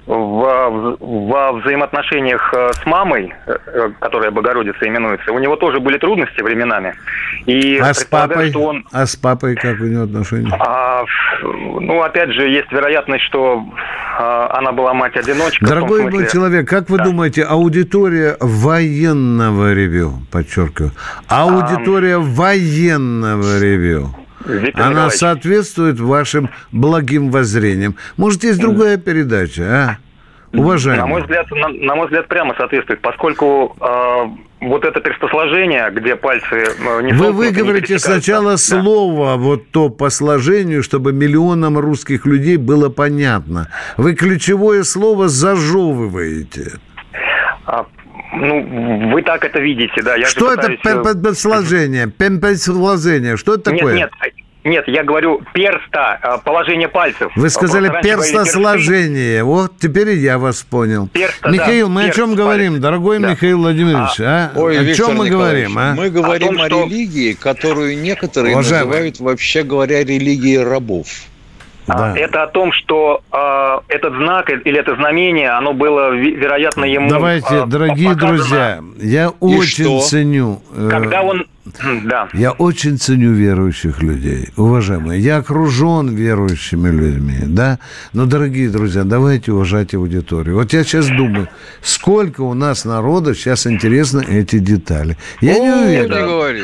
во, 0.06 0.70
во 1.00 1.54
взаимоотношениях 1.54 2.54
э, 2.54 2.74
с 2.74 2.86
мамой, 2.86 3.34
э, 3.48 3.90
которая 4.00 4.32
Богородица 4.32 4.88
именуется, 4.88 5.32
у 5.32 5.40
него 5.40 5.56
тоже 5.56 5.80
были 5.80 5.98
трудности 5.98 6.42
временами. 6.42 6.96
И 7.46 7.78
а 7.78 7.94
с 7.94 8.04
папой? 8.04 8.50
Что 8.50 8.64
он... 8.64 8.86
А 8.92 9.06
с 9.06 9.16
папой 9.16 9.56
как 9.56 9.80
у 9.80 9.86
него 9.86 10.04
отношения? 10.04 10.52
А, 10.60 11.04
ну, 11.44 12.02
опять 12.02 12.32
же, 12.32 12.51
есть 12.52 12.72
вероятность, 12.72 13.24
что 13.26 13.64
а, 14.20 14.58
она 14.58 14.72
была 14.72 14.94
мать-одиночка. 14.94 15.66
Дорогой 15.66 16.10
мой 16.10 16.28
человек, 16.28 16.68
как 16.68 16.90
вы 16.90 16.98
да. 16.98 17.06
думаете, 17.06 17.44
аудитория 17.44 18.38
военного 18.40 19.74
ревю, 19.74 20.14
подчеркиваю, 20.32 20.92
аудитория 21.28 22.16
а... 22.16 22.20
военного 22.20 23.60
ревю, 23.60 24.10
Виктор 24.46 24.88
она 24.88 25.10
соответствует 25.10 26.00
вашим 26.00 26.50
благим 26.72 27.32
воззрениям? 27.32 27.96
Может, 28.18 28.44
есть 28.44 28.60
другая 28.60 28.98
передача, 28.98 29.64
а? 29.64 29.98
Уважаемый. 30.54 31.00
На 31.00 31.08
мой 31.08 31.22
взгляд, 31.22 31.50
на, 31.52 31.70
на 31.70 31.96
мой 31.96 32.08
взгляд, 32.08 32.28
прямо 32.28 32.54
соответствует, 32.58 33.00
поскольку 33.00 33.76
э, 33.80 34.51
вот 34.62 34.86
это 34.86 35.02
перстосложение, 35.02 35.90
где 35.92 36.16
пальцы 36.16 36.46
э, 36.54 37.02
не 37.02 37.14
Вы 37.14 37.32
выговорите 37.32 37.98
сначала 37.98 38.52
да. 38.52 38.58
слово, 38.58 39.36
вот 39.36 39.72
то 39.72 39.90
по 39.90 40.10
сложению, 40.10 40.84
чтобы 40.84 41.14
миллионам 41.14 41.78
русских 41.80 42.26
людей 42.26 42.58
было 42.58 42.90
понятно. 42.90 43.70
Вы 43.98 44.14
ключевое 44.14 44.84
слово 44.84 45.28
зажевываете. 45.28 46.74
А, 47.66 47.86
ну, 48.34 49.12
вы 49.12 49.24
так 49.24 49.44
это 49.44 49.60
видите, 49.60 50.02
да. 50.04 50.16
Я 50.16 50.28
что 50.28 50.54
это 50.54 50.70
пытаюсь... 50.70 50.80
перстосложение? 51.18 52.08
Перстосложение, 52.08 53.38
что 53.38 53.56
это 53.56 53.72
такое? 53.72 53.96
Нет, 53.96 54.12
нет, 54.24 54.31
нет, 54.64 54.88
я 54.88 55.04
говорю 55.04 55.42
перста, 55.54 56.20
э, 56.22 56.38
положение 56.44 56.88
пальцев. 56.88 57.32
Вы 57.36 57.50
сказали 57.50 57.92
перстосложение. 58.02 59.44
Вот 59.44 59.74
теперь 59.80 60.10
и 60.10 60.18
я 60.18 60.38
вас 60.38 60.62
понял. 60.62 61.08
Перста, 61.08 61.50
Михаил, 61.50 61.88
да, 61.88 61.94
мы 61.94 62.04
о 62.06 62.10
чем 62.12 62.36
говорим, 62.36 62.80
дорогой 62.80 63.20
да. 63.20 63.32
Михаил 63.32 63.60
Владимирович? 63.60 64.20
А, 64.20 64.52
а? 64.56 64.60
Ой, 64.60 64.78
о 64.78 64.84
Виктор 64.84 65.08
чем 65.08 65.18
мы 65.18 65.30
говорим? 65.30 65.78
А? 65.78 65.94
Мы 65.96 66.10
говорим 66.10 66.50
о, 66.50 66.52
том, 66.52 66.62
о 66.62 66.66
что... 66.68 66.84
религии, 66.86 67.34
которую 67.34 68.00
некоторые 68.00 68.54
Уважаемый. 68.54 68.88
называют, 68.88 69.20
вообще 69.20 69.64
говоря, 69.64 70.04
религией 70.04 70.60
рабов. 70.64 71.08
А, 71.88 72.14
да. 72.14 72.20
Это 72.20 72.44
о 72.44 72.48
том, 72.48 72.72
что 72.72 73.22
э, 73.32 73.80
этот 73.88 74.14
знак 74.14 74.50
или 74.50 74.80
это 74.80 74.96
знамение, 74.96 75.50
оно 75.50 75.74
было, 75.74 76.12
вероятно, 76.12 76.86
ему... 76.86 77.10
Давайте, 77.10 77.56
э, 77.56 77.66
дорогие 77.66 78.10
показано. 78.10 78.38
друзья, 78.38 78.84
я 78.98 79.26
И 79.28 79.32
очень 79.40 79.86
что? 79.86 80.00
ценю... 80.02 80.62
Э, 80.76 80.90
Когда 80.92 81.24
он 81.24 81.48
да. 82.04 82.28
Я 82.34 82.52
очень 82.52 82.98
ценю 82.98 83.34
верующих 83.34 84.02
людей, 84.02 84.50
уважаемые. 84.58 85.22
Я 85.22 85.38
окружен 85.38 86.10
верующими 86.16 86.90
людьми, 86.90 87.40
да. 87.46 87.80
Но, 88.14 88.26
дорогие 88.26 88.70
друзья, 88.70 89.04
давайте 89.04 89.52
уважать 89.52 89.94
аудиторию. 89.94 90.56
Вот 90.56 90.74
я 90.74 90.84
сейчас 90.84 91.08
думаю, 91.08 91.48
сколько 91.82 92.42
у 92.42 92.54
нас 92.54 92.86
народа 92.86 93.36
сейчас 93.36 93.68
интересны 93.68 94.24
эти 94.28 94.58
детали. 94.58 95.18
Я 95.40 95.56
О, 95.56 95.60
не 95.60 95.70
уверен. 95.70 96.12
Не 96.12 96.26
говори. 96.26 96.64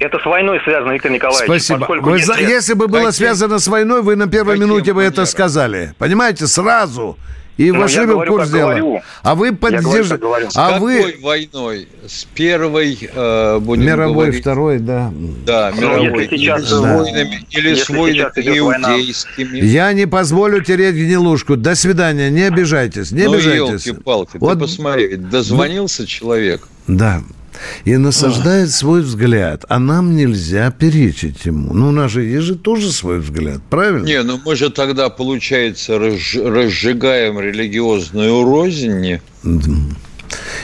Это 0.00 0.18
с 0.18 0.24
войной 0.24 0.60
связано, 0.64 0.92
Виктор 0.92 1.10
Николаевич. 1.10 1.44
Спасибо. 1.44 1.86
Вы, 2.00 2.18
если... 2.18 2.42
если 2.42 2.72
бы 2.74 2.88
было 2.88 3.10
связано 3.10 3.58
с 3.58 3.68
войной, 3.68 4.02
вы 4.02 4.16
на 4.16 4.28
первой 4.28 4.54
Каким 4.54 4.68
минуте 4.68 4.94
бы 4.94 5.02
это 5.02 5.26
сказали. 5.26 5.94
Понимаете, 5.98 6.46
сразу. 6.46 7.18
И 7.60 7.72
ну, 7.72 7.80
вошли 7.80 8.06
в 8.06 8.24
курс 8.24 8.48
дела. 8.48 9.02
А 9.22 9.34
вы 9.34 9.52
поддерживаете... 9.52 10.18
А 10.54 10.78
С 10.78 10.80
вы... 10.80 10.96
какой 10.96 11.20
войной? 11.20 11.88
С 12.08 12.24
первой, 12.24 12.98
э, 13.02 13.58
будем 13.60 13.84
Мировой, 13.84 14.14
говорить... 14.14 14.40
второй, 14.40 14.78
да. 14.78 15.12
Да, 15.44 15.70
ну, 15.74 15.82
мировой. 15.82 16.22
Если 16.22 16.36
сейчас, 16.38 16.60
или 16.60 16.66
с 16.66 16.80
да. 16.80 16.96
войнами, 16.96 17.46
или 17.50 17.74
с 17.74 17.88
войнами 17.90 18.58
иудейскими. 18.58 19.58
Я 19.58 19.92
не 19.92 20.06
позволю 20.06 20.64
тереть 20.64 20.94
гнилушку. 20.94 21.58
До 21.58 21.74
свидания, 21.74 22.30
не 22.30 22.44
обижайтесь, 22.44 23.10
не 23.10 23.24
ну, 23.24 23.34
обижайтесь. 23.34 23.86
елки-палки, 23.86 24.38
вот... 24.40 24.54
ты 24.54 24.60
посмотри, 24.60 25.16
дозвонился 25.16 26.06
человек. 26.06 26.66
Да, 26.86 27.22
и 27.84 27.96
насаждает 27.96 28.70
свой 28.70 29.02
взгляд, 29.02 29.64
а 29.68 29.78
нам 29.78 30.16
нельзя 30.16 30.70
перечить 30.70 31.44
ему. 31.46 31.74
Ну, 31.74 31.88
у 31.88 31.92
нас 31.92 32.10
же 32.10 32.24
есть 32.24 32.44
же 32.44 32.54
тоже 32.54 32.92
свой 32.92 33.20
взгляд, 33.20 33.60
правильно? 33.68 34.06
Не, 34.06 34.22
ну 34.22 34.40
мы 34.44 34.56
же 34.56 34.70
тогда, 34.70 35.08
получается, 35.08 35.98
разжигаем 35.98 37.40
религиозную 37.40 38.44
рознь 38.44 39.20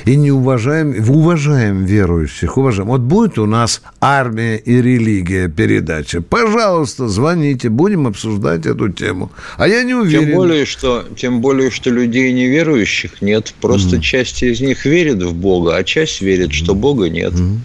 и 0.04 0.16
не 0.16 0.30
уважаем, 0.30 0.94
уважаем 1.08 1.84
верующих, 1.84 2.56
уважаем. 2.56 2.88
Вот 2.88 3.00
будет 3.00 3.38
у 3.38 3.46
нас 3.46 3.82
армия 4.00 4.56
и 4.56 4.80
религия 4.80 5.48
передача, 5.48 6.20
пожалуйста, 6.20 7.08
звоните, 7.08 7.68
будем 7.68 8.06
обсуждать 8.06 8.66
эту 8.66 8.88
тему. 8.88 9.30
А 9.56 9.68
я 9.68 9.82
не 9.82 9.94
уверен. 9.94 10.26
Тем 10.26 10.36
более, 10.36 10.64
что, 10.66 11.04
тем 11.16 11.40
более, 11.40 11.70
что 11.70 11.90
людей 11.90 12.32
неверующих 12.32 13.22
нет, 13.22 13.54
просто 13.60 13.96
mm. 13.96 14.00
часть 14.00 14.42
из 14.42 14.60
них 14.60 14.84
верит 14.84 15.22
в 15.22 15.34
Бога, 15.34 15.76
а 15.76 15.84
часть 15.84 16.20
верит, 16.20 16.52
что 16.52 16.74
Бога 16.74 17.08
нет. 17.08 17.32
Mm. 17.32 17.58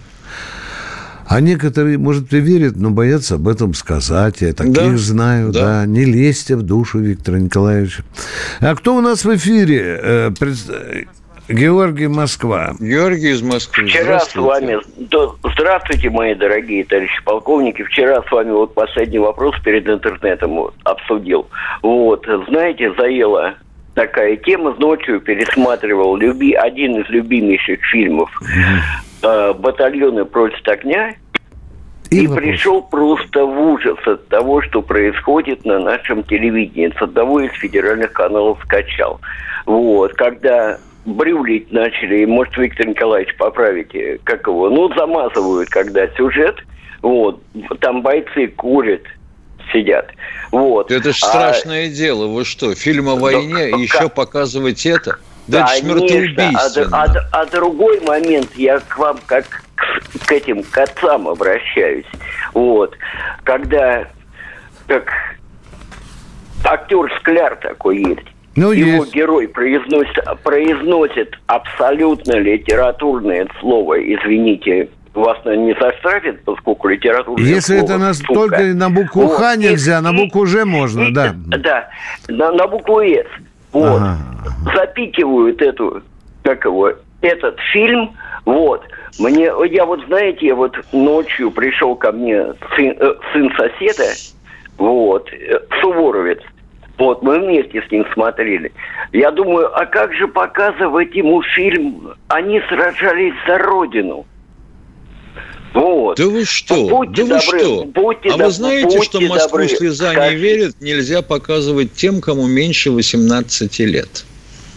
А 1.32 1.40
некоторые, 1.40 1.96
может, 1.96 2.34
и 2.34 2.40
верят, 2.40 2.76
но 2.76 2.90
боятся 2.90 3.36
об 3.36 3.48
этом 3.48 3.72
сказать. 3.72 4.42
Я 4.42 4.52
таких 4.52 4.74
да, 4.74 4.96
знаю, 4.98 5.50
да. 5.50 5.60
да. 5.60 5.86
Не 5.86 6.04
лезьте 6.04 6.56
в 6.56 6.62
душу, 6.62 6.98
Виктор 6.98 7.38
Николаевич. 7.38 8.00
А 8.60 8.74
кто 8.74 8.94
у 8.94 9.00
нас 9.00 9.24
в 9.24 9.34
эфире? 9.34 10.34
Георгий 11.48 12.06
Москва. 12.06 12.74
Георгий 12.78 13.30
из 13.30 13.42
Москвы. 13.42 13.86
Вчера 13.86 14.20
с 14.20 14.34
вами... 14.34 14.78
Здравствуйте, 15.54 16.08
мои 16.08 16.34
дорогие 16.34 16.84
товарищи 16.84 17.22
полковники. 17.24 17.82
Вчера 17.82 18.22
с 18.22 18.30
вами 18.30 18.52
вот 18.52 18.74
последний 18.74 19.18
вопрос 19.18 19.56
перед 19.64 19.88
интернетом 19.88 20.70
обсудил. 20.84 21.48
Вот, 21.82 22.26
знаете, 22.48 22.92
заела 22.94 23.54
такая 23.94 24.36
тема. 24.36 24.74
Ночью 24.78 25.20
пересматривал 25.20 26.16
люби... 26.16 26.52
один 26.52 27.00
из 27.00 27.08
любимейших 27.08 27.80
фильмов 27.86 28.30
э, 29.22 29.52
«Батальоны 29.54 30.24
против 30.24 30.66
огня». 30.68 31.14
И, 32.10 32.24
и 32.24 32.28
пришел 32.28 32.82
просто 32.82 33.44
в 33.44 33.58
ужас 33.58 33.98
от 34.06 34.28
того, 34.28 34.60
что 34.62 34.82
происходит 34.82 35.64
на 35.64 35.80
нашем 35.80 36.22
телевидении. 36.22 36.94
С 36.96 37.02
одного 37.02 37.40
из 37.40 37.52
федеральных 37.52 38.12
каналов 38.12 38.60
скачал. 38.64 39.20
Вот, 39.64 40.12
когда 40.14 40.78
брюлить 41.04 41.72
начали, 41.72 42.24
может, 42.24 42.56
Виктор 42.56 42.86
Николаевич 42.86 43.36
поправите, 43.36 44.20
как 44.24 44.46
его, 44.46 44.70
ну, 44.70 44.92
замазывают, 44.94 45.68
когда 45.68 46.06
сюжет, 46.08 46.56
вот, 47.00 47.42
там 47.80 48.02
бойцы 48.02 48.48
курят, 48.48 49.02
сидят. 49.72 50.10
Вот. 50.50 50.90
Это 50.90 51.12
же 51.12 51.18
а... 51.22 51.26
страшное 51.26 51.88
дело. 51.88 52.26
Вы 52.26 52.44
что, 52.44 52.74
фильм 52.74 53.08
о 53.08 53.16
войне, 53.16 53.70
да, 53.70 53.76
еще 53.78 53.98
как... 53.98 54.14
показывать 54.14 54.86
это? 54.86 55.18
Да, 55.48 55.66
смертоубийственно. 55.66 57.02
А, 57.02 57.04
а, 57.04 57.42
а 57.42 57.46
другой 57.46 58.00
момент, 58.02 58.54
я 58.54 58.78
к 58.78 58.96
вам 58.96 59.18
как 59.26 59.64
к, 59.74 60.26
к 60.26 60.32
этим 60.32 60.62
к 60.62 60.78
отцам 60.78 61.26
обращаюсь. 61.26 62.06
Вот. 62.54 62.96
Когда 63.42 64.06
как 64.86 65.12
актер 66.64 67.12
Скляр 67.18 67.56
такой 67.56 67.98
есть, 67.98 68.31
ну, 68.54 68.72
Его 68.72 69.04
есть. 69.04 69.14
герой 69.14 69.48
произносит, 69.48 70.18
произносит 70.42 71.38
абсолютно 71.46 72.38
литературное 72.38 73.48
слово, 73.60 74.00
извините, 74.00 74.88
вас 75.14 75.38
не 75.44 75.74
заштрафит, 75.78 76.42
поскольку 76.44 76.88
литературное 76.88 77.44
Если 77.44 77.78
слово, 77.78 77.84
это 77.84 77.98
настолько 77.98 78.56
сука. 78.56 78.74
на 78.74 78.90
букву 78.90 79.22
вот. 79.22 79.36
Х 79.36 79.56
нельзя, 79.56 79.98
и, 79.98 80.02
на 80.02 80.12
букву 80.12 80.46
Ж 80.46 80.64
можно, 80.64 81.02
и, 81.04 81.12
да. 81.12 81.34
Да, 81.36 81.88
на, 82.28 82.52
на 82.52 82.66
букву 82.66 83.00
С. 83.00 83.26
Вот. 83.72 84.00
Ага. 84.00 84.18
Запикивают 84.74 85.60
эту, 85.62 86.02
как 86.42 86.64
его, 86.64 86.92
этот 87.20 87.58
фильм, 87.72 88.14
вот. 88.44 88.82
Мне, 89.18 89.50
я 89.70 89.84
вот, 89.84 90.00
знаете, 90.06 90.54
вот 90.54 90.74
ночью 90.92 91.50
пришел 91.50 91.94
ко 91.94 92.12
мне 92.12 92.54
сын, 92.76 92.96
э, 92.98 93.14
сын 93.32 93.50
соседа, 93.56 94.10
вот, 94.78 95.30
э, 95.32 95.60
Суворовец, 95.80 96.40
Вот, 96.98 97.22
мы 97.22 97.40
вместе 97.40 97.82
с 97.82 97.90
ним 97.90 98.04
смотрели. 98.12 98.72
Я 99.12 99.30
думаю, 99.30 99.70
а 99.74 99.86
как 99.86 100.12
же 100.14 100.28
показывать 100.28 101.14
ему 101.14 101.42
фильм 101.42 102.14
«Они 102.28 102.60
сражались 102.68 103.34
за 103.46 103.58
Родину»? 103.58 104.26
Вот. 105.74 106.18
Да 106.18 106.26
вы 106.26 106.44
что? 106.44 106.86
Будьте 106.88 107.24
да 107.24 107.36
вы 107.36 107.40
добры, 107.40 107.58
что? 107.60 107.84
будьте 107.84 108.28
а 108.30 108.36
вы 108.36 108.50
знаете, 108.50 108.98
будьте 108.98 109.04
что 109.04 109.20
Москву 109.22 109.58
добры. 109.58 109.68
слеза 109.68 110.12
Скажите. 110.12 110.34
не 110.34 110.40
верит, 110.40 110.80
нельзя 110.80 111.22
показывать 111.22 111.94
тем, 111.94 112.20
кому 112.20 112.46
меньше 112.46 112.90
18 112.90 113.78
лет. 113.80 114.24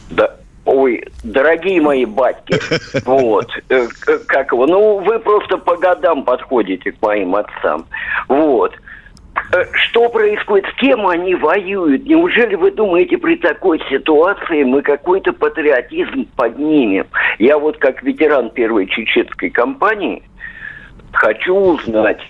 Да. 0.09 0.35
Ой, 0.63 1.03
дорогие 1.23 1.79
мои 1.79 2.05
батьки, 2.05 2.59
вот, 3.05 3.47
э, 3.69 3.87
как 4.25 4.51
его, 4.51 4.65
ну, 4.65 4.97
вы 4.99 5.19
просто 5.19 5.57
по 5.57 5.77
годам 5.77 6.23
подходите 6.23 6.91
к 6.91 7.01
моим 7.01 7.35
отцам, 7.35 7.85
вот. 8.27 8.73
Э, 9.53 9.65
Что 9.73 10.09
происходит, 10.09 10.65
с 10.67 10.79
кем 10.79 11.07
они 11.07 11.35
воюют? 11.35 12.05
Неужели 12.05 12.55
вы 12.55 12.71
думаете, 12.71 13.17
при 13.17 13.35
такой 13.35 13.81
ситуации 13.89 14.63
мы 14.63 14.81
какой-то 14.81 15.33
патриотизм 15.33 16.27
поднимем? 16.35 17.07
Я 17.39 17.57
вот 17.57 17.77
как 17.77 18.01
ветеран 18.03 18.49
первой 18.49 18.87
чеченской 18.87 19.49
кампании 19.49 20.23
хочу 21.13 21.55
узнать, 21.55 22.21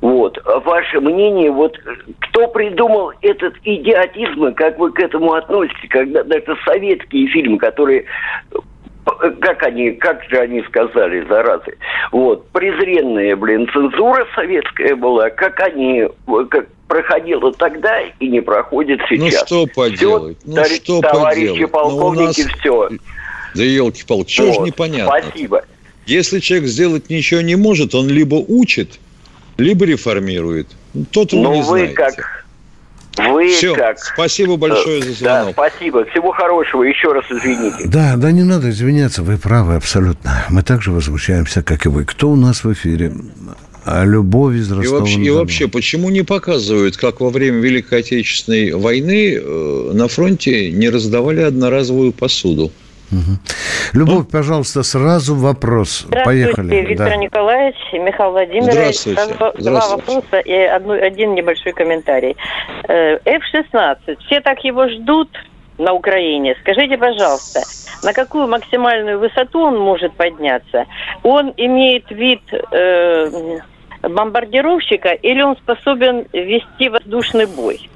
вот, 0.00 0.42
ваше 0.64 1.00
мнение, 1.00 1.50
вот, 1.50 1.78
кто 2.20 2.48
придумал 2.48 3.12
этот 3.20 3.54
идиотизм, 3.64 4.46
и 4.46 4.54
как 4.54 4.78
вы 4.78 4.92
к 4.92 5.00
этому 5.00 5.34
относитесь, 5.34 5.88
когда 5.90 6.24
даже 6.24 6.56
советские 6.64 7.26
фильмы, 7.28 7.58
которые 7.58 8.06
как 9.40 9.62
они, 9.62 9.92
как 9.92 10.22
же 10.24 10.38
они 10.38 10.62
сказали, 10.62 11.24
заразы, 11.28 11.76
вот, 12.12 12.48
презренная, 12.50 13.34
блин, 13.36 13.68
цензура 13.72 14.26
советская 14.34 14.94
была, 14.96 15.30
как 15.30 15.60
они, 15.60 16.04
как 16.50 16.66
проходило 16.88 17.52
тогда 17.52 18.00
и 18.18 18.28
не 18.28 18.40
проходит 18.40 19.00
Ну 19.10 19.28
сейчас. 19.28 19.46
что 19.46 19.66
поделать? 19.66 20.38
Всё, 20.38 20.48
Ну 20.50 20.54
товарищ- 20.56 20.76
что 20.82 21.00
товарищи 21.00 21.40
поделать? 21.46 21.60
Ну, 21.60 21.68
полковники, 21.68 22.40
нас- 22.42 22.58
все. 22.58 22.88
Да 23.54 23.62
елки-палки, 23.64 24.30
чего 24.30 24.52
ж 24.52 24.56
Вот, 24.58 24.66
непонятно? 24.66 25.20
Спасибо. 25.28 25.64
Если 26.06 26.40
человек 26.40 26.68
сделать 26.68 27.10
ничего 27.10 27.40
не 27.40 27.56
может, 27.56 27.94
он 27.94 28.08
либо 28.08 28.34
учит, 28.36 28.98
либо 29.58 29.84
реформирует. 29.86 30.68
Тот 31.12 31.32
Ну, 31.32 31.52
не 31.54 31.60
вы 31.60 31.64
знаете. 31.64 31.94
как... 31.94 32.44
Вы 33.28 33.48
Все, 33.48 33.74
как... 33.74 33.98
спасибо 33.98 34.56
большое 34.56 35.02
за 35.02 35.24
Да, 35.24 35.38
звонок. 35.40 35.52
спасибо. 35.52 36.04
Всего 36.06 36.32
хорошего. 36.32 36.82
Еще 36.84 37.12
раз 37.12 37.24
извините. 37.30 37.84
Да, 37.86 38.16
да 38.16 38.30
не 38.32 38.42
надо 38.42 38.70
извиняться, 38.70 39.22
вы 39.22 39.36
правы 39.36 39.74
абсолютно. 39.74 40.44
Мы 40.50 40.62
также 40.62 40.90
возмущаемся, 40.92 41.62
как 41.62 41.86
и 41.86 41.88
вы. 41.88 42.04
Кто 42.04 42.30
у 42.30 42.36
нас 42.36 42.64
в 42.64 42.72
эфире? 42.72 43.12
А 43.84 44.04
Любовь 44.04 44.56
из 44.56 44.70
И 44.70 44.74
Ростова. 44.74 45.00
вообще, 45.00 45.20
и 45.20 45.30
вообще, 45.30 45.66
почему 45.68 46.10
не 46.10 46.22
показывают, 46.22 46.96
как 46.98 47.20
во 47.20 47.30
время 47.30 47.60
Великой 47.60 48.00
Отечественной 48.00 48.72
войны 48.72 49.36
э, 49.42 49.90
на 49.94 50.06
фронте 50.06 50.70
не 50.70 50.90
раздавали 50.90 51.40
одноразовую 51.40 52.12
посуду? 52.12 52.70
Любовь, 53.92 54.28
пожалуйста, 54.30 54.82
сразу 54.82 55.34
вопрос. 55.34 56.04
Здравствуйте, 56.06 56.24
Поехали. 56.24 56.86
Виктор 56.86 57.08
Да. 57.08 57.16
Николаевич, 57.16 57.76
Михаил 57.92 58.30
Владимирович. 58.30 58.72
Здравствуйте. 58.72 59.34
Два 59.34 59.52
Здравствуйте. 59.58 60.06
вопроса 60.14 60.38
и 60.38 60.52
одну, 60.52 60.92
один 60.92 61.34
небольшой 61.34 61.72
комментарий. 61.72 62.36
Э, 62.88 63.18
F-16. 63.24 64.18
Все 64.26 64.40
так 64.40 64.62
его 64.64 64.88
ждут 64.88 65.28
на 65.78 65.92
Украине. 65.92 66.56
Скажите, 66.60 66.96
пожалуйста, 66.98 67.60
на 68.02 68.12
какую 68.12 68.46
максимальную 68.48 69.18
высоту 69.18 69.60
он 69.60 69.78
может 69.78 70.12
подняться? 70.14 70.86
Он 71.22 71.52
имеет 71.56 72.10
вид 72.10 72.42
э, 72.70 73.58
бомбардировщика 74.02 75.10
или 75.10 75.42
он 75.42 75.56
способен 75.56 76.26
вести 76.32 76.88
воздушный 76.88 77.46
бой? 77.46 77.88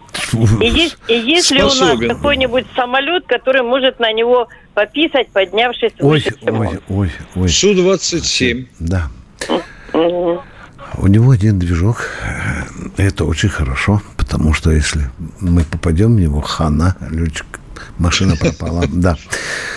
И 0.60 0.66
есть, 0.66 0.96
и 1.08 1.14
есть 1.14 1.50
ли 1.50 1.62
у 1.62 1.66
нас 1.66 1.98
какой-нибудь 1.98 2.66
самолет, 2.74 3.24
который 3.26 3.62
может 3.62 4.00
на 4.00 4.12
него 4.12 4.48
пописать, 4.74 5.28
поднявшись 5.28 5.92
Ой, 6.00 6.10
выше 6.10 6.36
всего? 6.36 6.58
ой, 6.58 6.80
ой, 6.88 7.10
ой. 7.36 7.48
Су-27. 7.48 8.66
Да. 8.80 9.10
У 10.96 11.06
него 11.06 11.30
один 11.30 11.58
движок. 11.58 12.08
Это 12.96 13.24
очень 13.24 13.48
хорошо, 13.48 14.02
потому 14.16 14.52
что 14.52 14.70
если 14.70 15.10
мы 15.40 15.64
попадем 15.64 16.16
в 16.16 16.20
него, 16.20 16.40
хана, 16.40 16.96
летчик, 17.10 17.46
машина 17.98 18.36
пропала. 18.36 18.84
Да. 18.92 19.16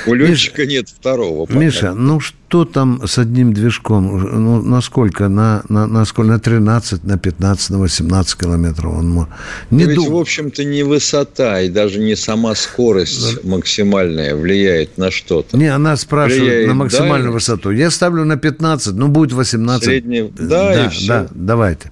У 0.05 0.13
летчика 0.13 0.65
нет 0.65 0.89
второго. 0.89 1.45
пока. 1.45 1.57
Миша, 1.59 1.93
ну 1.93 2.19
что 2.49 2.63
там 2.63 3.01
с 3.05 3.17
одним 3.17 3.51
движком? 3.53 4.05
Ну, 4.45 4.61
на 4.61 4.79
сколько? 4.81 5.27
На, 5.27 5.63
на, 5.67 5.85
на 5.85 6.05
сколько? 6.05 6.31
На 6.31 6.39
13, 6.39 7.03
на 7.03 7.17
15, 7.17 7.69
на 7.71 7.79
18 7.79 8.39
километров 8.39 8.93
он 8.99 9.09
может. 9.09 9.29
Не 9.69 9.83
Ведь, 9.83 9.95
дум- 9.95 10.13
в 10.13 10.15
общем-то, 10.17 10.63
не 10.63 10.83
высота 10.83 11.59
и 11.61 11.69
даже 11.69 11.99
не 11.99 12.15
сама 12.15 12.55
скорость 12.55 13.43
максимальная 13.43 14.33
влияет 14.35 14.97
на 14.97 15.11
что-то. 15.11 15.57
Не, 15.57 15.67
она 15.67 15.97
спрашивает 15.97 16.43
Влияет 16.43 16.67
на 16.69 16.73
максимальную 16.75 17.23
дальность. 17.31 17.49
высоту. 17.49 17.71
Я 17.71 17.91
ставлю 17.91 18.23
на 18.23 18.37
15, 18.37 18.93
ну 18.95 19.07
будет 19.09 19.33
18. 19.33 19.83
Средний- 19.83 20.31
да, 20.37 20.85
и 20.85 20.89
всё. 20.89 21.07
да, 21.07 21.27
давайте. 21.31 21.91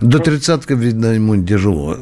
До 0.00 0.18
тридцатка, 0.18 0.74
видно, 0.74 1.06
ему 1.14 1.36
тяжело. 1.44 1.98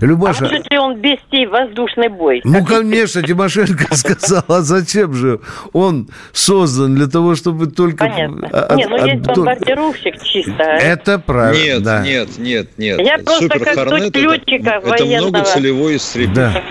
А 0.00 0.04
Любаша, 0.04 0.44
может 0.44 0.70
ли 0.70 0.78
он 0.78 1.00
вести 1.00 1.46
воздушный 1.46 2.08
бой? 2.08 2.40
ну, 2.44 2.64
конечно, 2.64 3.22
Тимошенко 3.22 3.86
сказала, 3.94 4.44
а 4.48 4.62
зачем 4.62 5.12
же 5.14 5.40
он 5.72 6.08
создан 6.32 6.94
для 6.94 7.06
того, 7.06 7.17
чтобы 7.36 7.66
только... 7.66 8.04
Понятно. 8.06 8.46
от- 8.48 8.76
Не, 8.76 8.86
ну 8.86 8.96
от- 8.96 9.06
есть 9.06 9.20
бомбардировщик 9.22 10.22
чисто. 10.22 10.62
Это 10.62 11.18
правильно, 11.18 11.64
Нет, 11.74 11.82
да. 11.82 12.02
нет, 12.04 12.28
нет, 12.38 12.68
нет. 12.78 12.98
Я 13.00 13.18
просто 13.18 13.48
как 13.48 13.58
Супер-Хорнет 13.68 14.12
дочь 14.12 14.22
летчика 14.22 14.70
это, 14.70 14.78
это 14.78 14.88
военного. 15.04 15.28
многоцелевой 15.30 15.96
истребитель. 15.96 16.34
Да. 16.34 16.62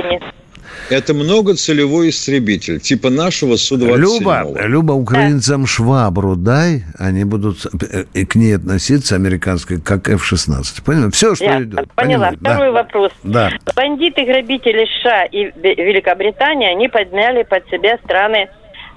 Это 0.90 1.14
многоцелевой 1.14 2.10
истребитель, 2.12 2.80
типа 2.80 3.10
нашего 3.10 3.58
Су-27. 3.58 3.98
Люба, 3.98 4.46
Люба, 4.68 4.94
украинцам 4.94 5.66
швабру 5.66 6.38
дай, 6.38 6.86
они 6.98 7.26
будут 7.26 7.66
э, 7.92 8.06
э, 8.14 8.26
к 8.26 8.36
ней 8.36 8.56
относиться, 8.56 9.16
американской, 9.16 9.82
как 9.82 10.08
F-16. 10.08 10.84
Понял? 10.86 11.12
Все, 11.12 11.36
что 11.36 11.44
Я 11.44 11.62
идет. 11.62 11.92
поняла. 11.94 12.28
Понимаете? 12.30 12.38
Да. 12.40 12.54
Второй 12.54 12.72
вопрос. 12.72 13.12
Да. 13.24 13.52
Бандиты-грабители 13.76 14.86
США 15.02 15.26
и 15.26 15.48
Ве- 15.48 15.76
Великобритании, 15.76 16.70
они 16.72 16.88
подняли 16.88 17.44
под 17.44 17.68
себя 17.70 17.98
страны 18.06 18.48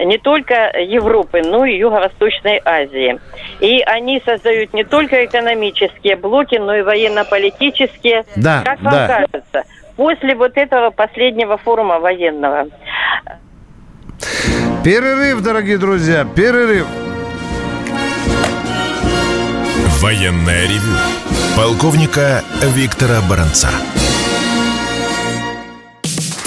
не 0.04 0.18
только 0.18 0.70
Европы, 0.78 1.42
но 1.42 1.64
и 1.64 1.76
Юго-Восточной 1.76 2.60
Азии. 2.64 3.18
И 3.60 3.80
они 3.80 4.22
создают 4.24 4.72
не 4.72 4.84
только 4.84 5.24
экономические 5.24 6.16
блоки, 6.16 6.56
но 6.56 6.74
и 6.74 6.82
военно-политические. 6.82 8.24
Да, 8.36 8.62
как 8.64 8.80
вам 8.82 8.92
да. 8.92 9.06
кажется, 9.06 9.64
после 9.96 10.34
вот 10.34 10.56
этого 10.56 10.90
последнего 10.90 11.56
форума 11.56 11.98
военного, 11.98 12.68
Перерыв, 14.84 15.42
дорогие 15.42 15.76
друзья, 15.76 16.24
перерыв. 16.24 16.86
Военное 20.00 20.62
ревю 20.64 20.96
полковника 21.54 22.42
Виктора 22.62 23.20
Баранца. 23.28 23.68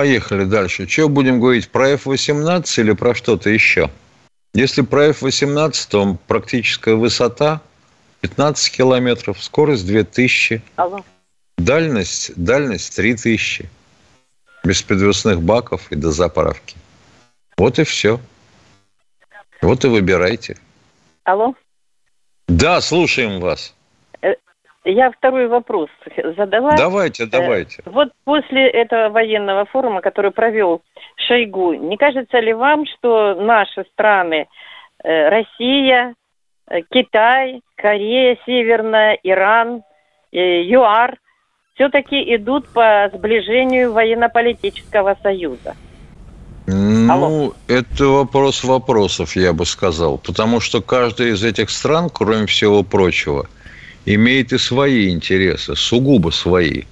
Поехали 0.00 0.44
дальше. 0.44 0.88
Что 0.88 1.10
будем 1.10 1.40
говорить, 1.40 1.68
про 1.68 1.90
F-18 1.90 2.80
или 2.80 2.92
про 2.92 3.14
что-то 3.14 3.50
еще? 3.50 3.90
Если 4.54 4.80
про 4.80 5.08
F-18, 5.08 5.88
то 5.90 6.16
практическая 6.26 6.94
высота 6.94 7.60
15 8.22 8.74
километров, 8.74 9.44
скорость 9.44 9.86
2000, 9.86 10.62
Алло. 10.76 11.04
дальность, 11.58 12.32
дальность 12.34 12.96
3000, 12.96 13.68
без 14.64 14.80
подвесных 14.80 15.42
баков 15.42 15.82
и 15.92 15.96
до 15.96 16.12
заправки. 16.12 16.78
Вот 17.58 17.78
и 17.78 17.84
все. 17.84 18.18
Вот 19.60 19.84
и 19.84 19.88
выбирайте. 19.88 20.56
Алло. 21.24 21.54
Да, 22.48 22.80
слушаем 22.80 23.38
вас. 23.38 23.74
Я 24.84 25.10
второй 25.10 25.46
вопрос 25.46 25.90
задала. 26.36 26.72
Давайте, 26.76 27.26
давайте. 27.26 27.82
Э, 27.84 27.90
Вот 27.90 28.12
после 28.24 28.68
этого 28.68 29.10
военного 29.10 29.66
форума, 29.66 30.00
который 30.00 30.30
провел 30.30 30.80
Шойгу, 31.16 31.74
не 31.74 31.98
кажется 31.98 32.38
ли 32.38 32.54
вам, 32.54 32.86
что 32.86 33.34
наши 33.34 33.84
страны, 33.92 34.46
э, 35.04 35.28
Россия, 35.28 36.14
э, 36.68 36.80
Китай, 36.90 37.60
Корея 37.76 38.38
Северная, 38.46 39.18
Иран, 39.22 39.82
ЮАР, 40.32 41.18
все-таки 41.74 42.34
идут 42.36 42.68
по 42.68 43.10
сближению 43.12 43.92
военно-политического 43.92 45.16
союза. 45.22 45.74
Ну, 46.66 47.12
Алло. 47.12 47.52
это 47.66 48.06
вопрос 48.06 48.62
вопросов, 48.64 49.34
я 49.34 49.52
бы 49.52 49.66
сказал. 49.66 50.18
Потому 50.18 50.60
что 50.60 50.80
каждая 50.80 51.30
из 51.30 51.42
этих 51.42 51.70
стран, 51.70 52.08
кроме 52.10 52.46
всего 52.46 52.82
прочего, 52.82 53.46
имеет 54.06 54.52
и 54.52 54.58
свои 54.58 55.10
интересы, 55.10 55.76
сугубо 55.76 56.30
свои. 56.30 56.84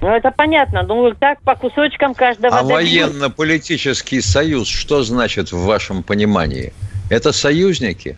Ну, 0.00 0.08
это 0.08 0.30
понятно. 0.30 0.82
Ну, 0.82 1.12
так 1.14 1.40
по 1.42 1.54
кусочкам 1.54 2.14
каждого... 2.14 2.56
А 2.56 2.62
военно-политический 2.62 4.20
союз, 4.20 4.68
что 4.68 5.02
значит 5.02 5.52
в 5.52 5.64
вашем 5.64 6.02
понимании? 6.02 6.72
Это 7.10 7.32
союзники? 7.32 8.16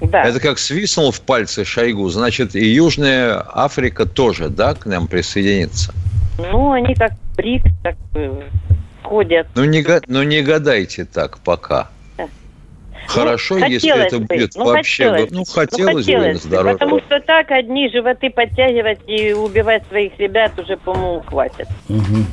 Да. 0.00 0.22
Это 0.22 0.38
как 0.38 0.58
свистнул 0.58 1.10
в 1.10 1.20
пальцы 1.20 1.64
Шойгу, 1.64 2.08
значит, 2.08 2.54
и 2.54 2.64
Южная 2.64 3.44
Африка 3.52 4.06
тоже, 4.06 4.48
да, 4.48 4.74
к 4.74 4.86
нам 4.86 5.08
присоединится? 5.08 5.92
Ну, 6.38 6.70
они 6.70 6.94
как 6.94 7.12
БРИКС, 7.36 7.72
так 7.82 7.96
э, 8.14 8.42
ходят. 9.02 9.48
Ну 9.56 9.64
не, 9.64 9.84
ну, 10.06 10.22
не 10.22 10.42
гадайте 10.42 11.04
так 11.04 11.38
пока. 11.38 11.88
Хорошо, 13.08 13.58
Ну, 13.58 13.66
если 13.66 14.06
это 14.06 14.18
бы, 14.18 14.26
будет 14.26 14.54
ну, 14.54 14.64
вообще... 14.66 15.04
хотелось 15.08 15.30
Ну, 15.30 15.40
бы, 15.40 15.46
хотелось 15.46 15.94
бы, 15.94 16.12
хотелось 16.12 16.42
здорово. 16.42 16.72
Потому 16.74 17.00
что 17.00 17.20
так 17.20 17.50
одни 17.50 17.88
животы 17.90 18.28
подтягивать 18.30 19.00
и 19.06 19.32
убивать 19.32 19.82
своих 19.88 20.18
ребят 20.18 20.58
уже, 20.58 20.76
по-моему, 20.76 21.20
хватит. 21.20 21.68
М. 21.88 22.26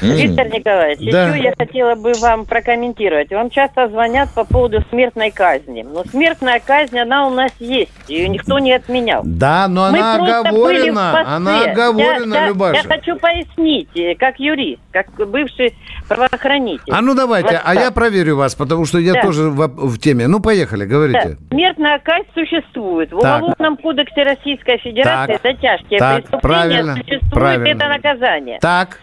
Виктор 0.00 0.46
Николаевич, 0.48 1.10
Да. 1.12 1.28
еще 1.28 1.42
я 1.44 1.54
хотела 1.56 1.94
бы 1.94 2.12
вам 2.20 2.44
прокомментировать. 2.46 3.30
Вам 3.30 3.50
часто 3.50 3.88
звонят 3.88 4.28
по 4.34 4.44
поводу 4.44 4.82
смертной 4.90 5.30
казни. 5.30 5.82
Но 5.82 6.04
смертная 6.04 6.60
казнь, 6.64 6.98
она 6.98 7.26
у 7.26 7.30
нас 7.30 7.52
есть. 7.58 7.90
Ее 8.08 8.28
никто 8.28 8.58
не 8.58 8.72
отменял. 8.72 9.22
Да, 9.24 9.66
но 9.68 9.90
Мы 9.90 9.98
она 9.98 10.40
оговорена. 10.40 11.36
Она 11.36 11.62
оговорена, 11.64 12.34
я, 12.34 12.40
я- 12.42 12.48
Любаша. 12.48 12.82
Я 12.82 12.88
хочу 12.96 13.16
пояснить, 13.16 13.88
э, 13.96 14.14
как 14.14 14.38
юрист, 14.38 14.80
как 14.92 15.06
бывший 15.28 15.74
правоохранитель. 16.08 16.92
А 16.92 17.00
ну 17.00 17.14
давайте, 17.14 17.56
а 17.56 17.68
Вот 17.72 17.80
я 17.80 17.86
так. 17.86 17.94
проверю 17.94 18.36
вас, 18.36 18.54
потому 18.54 18.84
что 18.86 18.98
я 18.98 19.14
Да. 19.14 19.22
тоже 19.22 19.50
в, 19.50 19.66
в 19.66 19.98
теме. 19.98 20.26
Ну, 20.26 20.40
поехали, 20.40 20.84
Да, 20.84 20.90
говорите. 20.90 21.36
смертная 21.50 21.98
казнь 21.98 22.28
существует. 22.34 23.12
В 23.12 23.20
Так. 23.20 23.42
Уголовном 23.42 23.76
кодексе 23.76 24.22
Российской 24.22 24.78
Федерации 24.78 25.34
Так. 25.34 25.42
за 25.42 25.52
тяжкие 25.60 25.98
Так, 25.98 26.16
преступления 26.22 26.40
правильно, 26.40 26.94
существует 26.96 27.30
правильно. 27.32 27.66
это 27.68 27.88
наказание. 27.88 28.58
Так, 28.60 29.00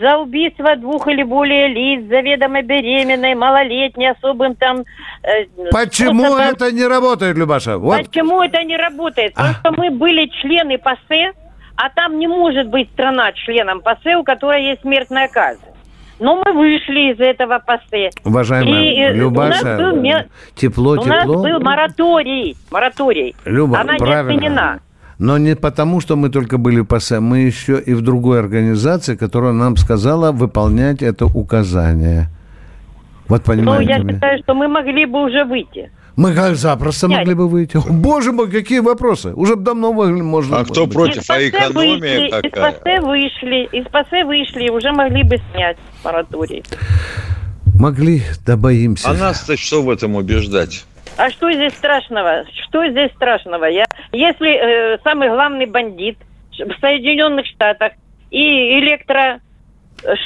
За 0.00 0.18
убийство 0.18 0.74
двух 0.76 1.06
или 1.08 1.22
более 1.22 1.68
лиц, 1.68 2.08
заведомо 2.08 2.62
беременной, 2.62 3.34
малолетней, 3.34 4.10
особым 4.10 4.54
там... 4.56 4.84
э, 5.22 5.44
почему 5.70 6.24
способом- 6.24 6.40
это 6.54 6.72
не 6.72 6.86
работает, 6.86 7.36
Любаша? 7.36 7.78
Вот, 7.78 8.00
А. 8.00 8.04
Почему 8.04 8.42
это 8.42 8.62
не 8.64 8.76
работает? 8.76 9.34
Потому 9.34 9.54
что 9.54 9.72
мы 9.72 9.90
были 9.90 10.26
члены 10.40 10.78
ПАСЕ, 10.78 11.32
а 11.76 11.88
там 11.90 12.18
не 12.18 12.26
может 12.26 12.68
быть 12.68 12.88
страна 12.92 13.32
членом 13.32 13.80
ПАСЕ, 13.80 14.16
у 14.16 14.24
которой 14.24 14.64
есть 14.64 14.80
смертная 14.82 15.28
казнь. 15.28 15.60
Но 16.18 16.36
мы 16.36 16.52
вышли 16.52 17.12
из 17.12 17.20
этого 17.20 17.58
ПАСЕ. 17.58 18.10
уважаемая 18.24 18.82
И, 18.82 18.96
э, 19.00 19.12
Любаша, 19.12 19.60
у 19.62 19.64
нас 19.66 19.80
был 19.80 20.00
ме- 20.00 20.26
тепло, 20.54 20.92
У 20.92 21.04
нас 21.04 21.22
тепло. 21.22 21.42
был 21.42 21.60
мораторий. 21.60 22.56
Мораторий. 22.70 23.34
Люба, 23.44 23.80
Она 23.80 23.94
правильно. 23.94 24.30
не 24.30 24.36
отменена. 24.36 24.78
Но 25.22 25.38
не 25.38 25.54
потому, 25.54 26.00
что 26.00 26.16
мы 26.16 26.30
только 26.30 26.58
были 26.58 26.80
в 26.80 26.84
ПАСЕ, 26.84 27.20
мы 27.20 27.38
еще 27.38 27.80
и 27.80 27.94
в 27.94 28.00
другой 28.00 28.40
организации, 28.40 29.14
которая 29.14 29.52
нам 29.52 29.76
сказала 29.76 30.32
выполнять 30.32 31.00
это 31.00 31.26
указание. 31.26 32.28
Вот 33.28 33.42
Ну, 33.46 33.52
понимаете 33.52 33.92
я 33.92 33.98
меня? 33.98 34.14
считаю, 34.14 34.42
что 34.42 34.54
мы 34.54 34.66
могли 34.66 35.06
бы 35.06 35.22
уже 35.22 35.44
выйти. 35.44 35.92
Мы 36.16 36.34
как 36.34 36.56
запросто 36.56 37.06
Я- 37.06 37.18
могли 37.18 37.34
бы 37.34 37.48
выйти. 37.48 37.76
О, 37.76 37.82
Боже 37.88 38.32
мой, 38.32 38.50
какие 38.50 38.80
вопросы. 38.80 39.32
Уже 39.32 39.54
давно 39.54 39.92
могли- 39.92 40.22
можно 40.22 40.58
А 40.58 40.64
кто 40.64 40.86
быть. 40.86 40.94
против? 40.94 41.22
из 41.22 41.30
а 41.30 41.38
экономия 41.48 41.98
вышли, 42.00 42.26
из 42.26 42.50
какая? 42.50 42.72
ПАСЕ 42.72 43.00
вышли, 43.00 43.68
из 43.78 43.84
ПАСЕ 43.92 44.24
вышли, 44.24 44.64
и 44.66 44.70
уже 44.70 44.90
могли 44.90 45.22
бы 45.22 45.36
снять 45.52 45.76
мораторий. 46.04 46.64
Могли, 47.78 48.22
да 48.44 48.56
боимся. 48.56 49.10
А 49.10 49.14
нас-то 49.14 49.56
что 49.56 49.82
в 49.84 49.88
этом 49.90 50.16
убеждать? 50.16 50.84
А 51.16 51.30
что 51.30 51.52
здесь 51.52 51.72
страшного? 51.74 52.44
Что 52.68 52.88
здесь 52.88 53.10
страшного? 53.12 53.66
Я, 53.66 53.84
если 54.12 54.94
э, 54.94 54.98
самый 55.04 55.28
главный 55.28 55.66
бандит 55.66 56.18
в 56.52 56.80
Соединенных 56.80 57.46
Штатах 57.46 57.92
и 58.30 58.78
электро 58.78 59.40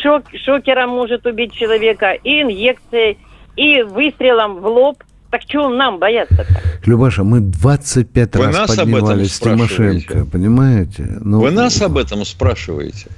шок, 0.03 0.25
шокером 0.45 0.91
может 0.91 1.27
убить 1.27 1.53
человека, 1.53 2.13
и 2.13 2.43
инъекцией, 2.43 3.19
и 3.57 3.83
выстрелом 3.83 4.61
в 4.61 4.67
лоб, 4.67 5.03
так 5.31 5.45
чего 5.45 5.69
нам 5.69 5.99
бояться-то? 5.99 6.47
Любаша, 6.85 7.25
мы 7.25 7.41
25 7.41 8.37
Вы 8.37 8.47
раз 8.47 8.55
нас 8.55 8.71
об 8.79 8.89
этом 8.89 8.93
поднимались 8.93 9.35
с 9.35 9.41
Тимошенко, 9.41 10.27
понимаете? 10.27 11.19
Ну, 11.21 11.41
Вы 11.41 11.51
нас 11.51 11.81
об 11.83 11.99
этом 11.99 12.25
спрашиваете? 12.25 13.09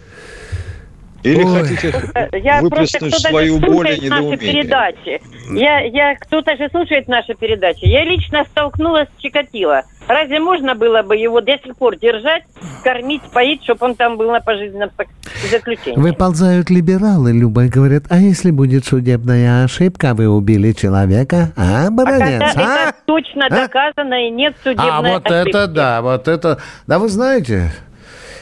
Или 1.25 1.43
Ой. 1.43 1.63
хотите 1.63 1.93
Э, 2.15 2.29
Я 2.39 2.61
просто 2.61 2.99
выплеснуть 3.01 3.15
свою 3.19 3.59
боль 3.59 3.91
и 3.91 4.01
недоумение? 4.05 4.37
передачи. 4.39 5.21
Я, 5.53 5.81
я, 5.81 6.15
кто-то 6.17 6.57
же 6.57 6.69
слушает 6.71 7.09
наши 7.09 7.35
передачи. 7.35 7.85
Я 7.87 8.05
лично 8.05 8.45
столкнулась 8.51 9.09
с 9.19 9.21
Чикатило. 9.23 9.83
Разве 10.07 10.39
можно 10.41 10.75
было 10.75 11.03
бы 11.03 11.17
его 11.17 11.41
до 11.41 11.59
сих 11.59 11.77
пор 11.77 11.97
держать, 11.97 12.45
кормить, 12.85 13.23
поить, 13.33 13.63
чтобы 13.65 13.87
он 13.87 13.95
там 13.95 14.17
был 14.17 14.31
на 14.31 14.41
пожизненном 14.41 14.91
заключении? 15.51 15.99
Выползают 15.99 16.71
либералы, 16.71 17.33
Люба, 17.33 17.65
и 17.65 17.69
говорят, 17.69 18.05
а 18.09 18.17
если 18.19 18.51
будет 18.51 18.87
судебная 18.87 19.65
ошибка, 19.65 20.15
вы 20.15 20.29
убили 20.29 20.73
человека, 20.73 21.53
а, 21.57 21.89
А 21.89 21.91
баронец, 21.91 22.41
когда 22.55 22.85
а? 22.87 22.89
это 22.91 22.97
точно 23.07 23.47
А? 23.47 23.51
доказано 23.51 24.27
и 24.27 24.31
нет 24.31 24.55
судебной 24.63 24.89
А 24.91 25.03
вот 25.03 25.27
ошибки. 25.27 25.49
это 25.51 25.67
да, 25.67 26.01
вот 26.01 26.29
это... 26.29 26.59
Да 26.87 26.99
вы 26.99 27.09
знаете, 27.09 27.71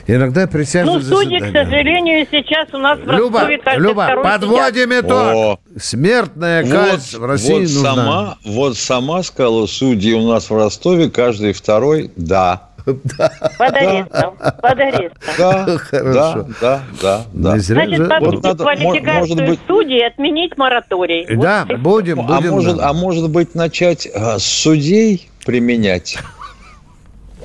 иногда 0.07 0.47
присяжные 0.47 0.97
Ну, 0.97 1.03
судьи, 1.03 1.39
к 1.39 1.53
сожалению, 1.53 2.27
сейчас 2.31 2.69
у 2.73 2.79
нас 2.79 2.99
в 2.99 3.11
Люба, 3.11 3.41
Ростове 3.41 3.59
каждый 3.59 3.83
Люба, 3.89 4.05
второй 4.05 4.25
подводим 4.25 4.91
сидят. 4.91 5.05
итог. 5.05 5.19
О. 5.35 5.59
Смертная 5.79 6.63
Вот, 6.65 6.73
казнь 6.73 7.19
в 7.19 7.25
России 7.25 7.53
вот 7.53 7.61
нужна. 7.63 7.95
сама, 7.95 8.39
вот 8.45 8.77
сама 8.77 9.23
сказала 9.23 9.67
судьи 9.67 10.15
у 10.15 10.27
нас 10.29 10.49
в 10.51 10.55
Ростове, 10.57 11.11
каждый 11.11 11.53
второй, 11.53 12.11
да. 12.17 12.63
Под 12.87 13.75
арестом. 13.75 14.37
Под 14.63 14.79
арестом. 14.79 15.19
Да, 15.39 15.67
Хорошо. 15.77 16.13
да, 16.13 16.47
да, 16.61 16.81
да, 17.03 17.23
да. 17.33 17.59
Значит, 17.59 17.97
же- 17.97 18.05
повысить 18.07 18.35
Вот 18.35 18.43
надо- 18.45 18.63
квалификацию 18.63 19.19
может 19.19 19.37
быть- 19.45 19.61
судей 19.67 20.07
отменить 20.07 20.57
мораторий. 20.57 21.27
Вот 21.35 21.43
Да, 21.43 21.67
будем, 21.79 22.21
А 22.21 22.37
будем. 22.37 22.51
может, 22.53 22.77
да. 22.77 22.89
а 22.89 22.93
может 22.93 23.29
быть 23.29 23.57
начать 23.57 24.07
а, 24.15 24.39
с 24.39 24.45
судей 24.45 25.29
применять? 25.45 26.17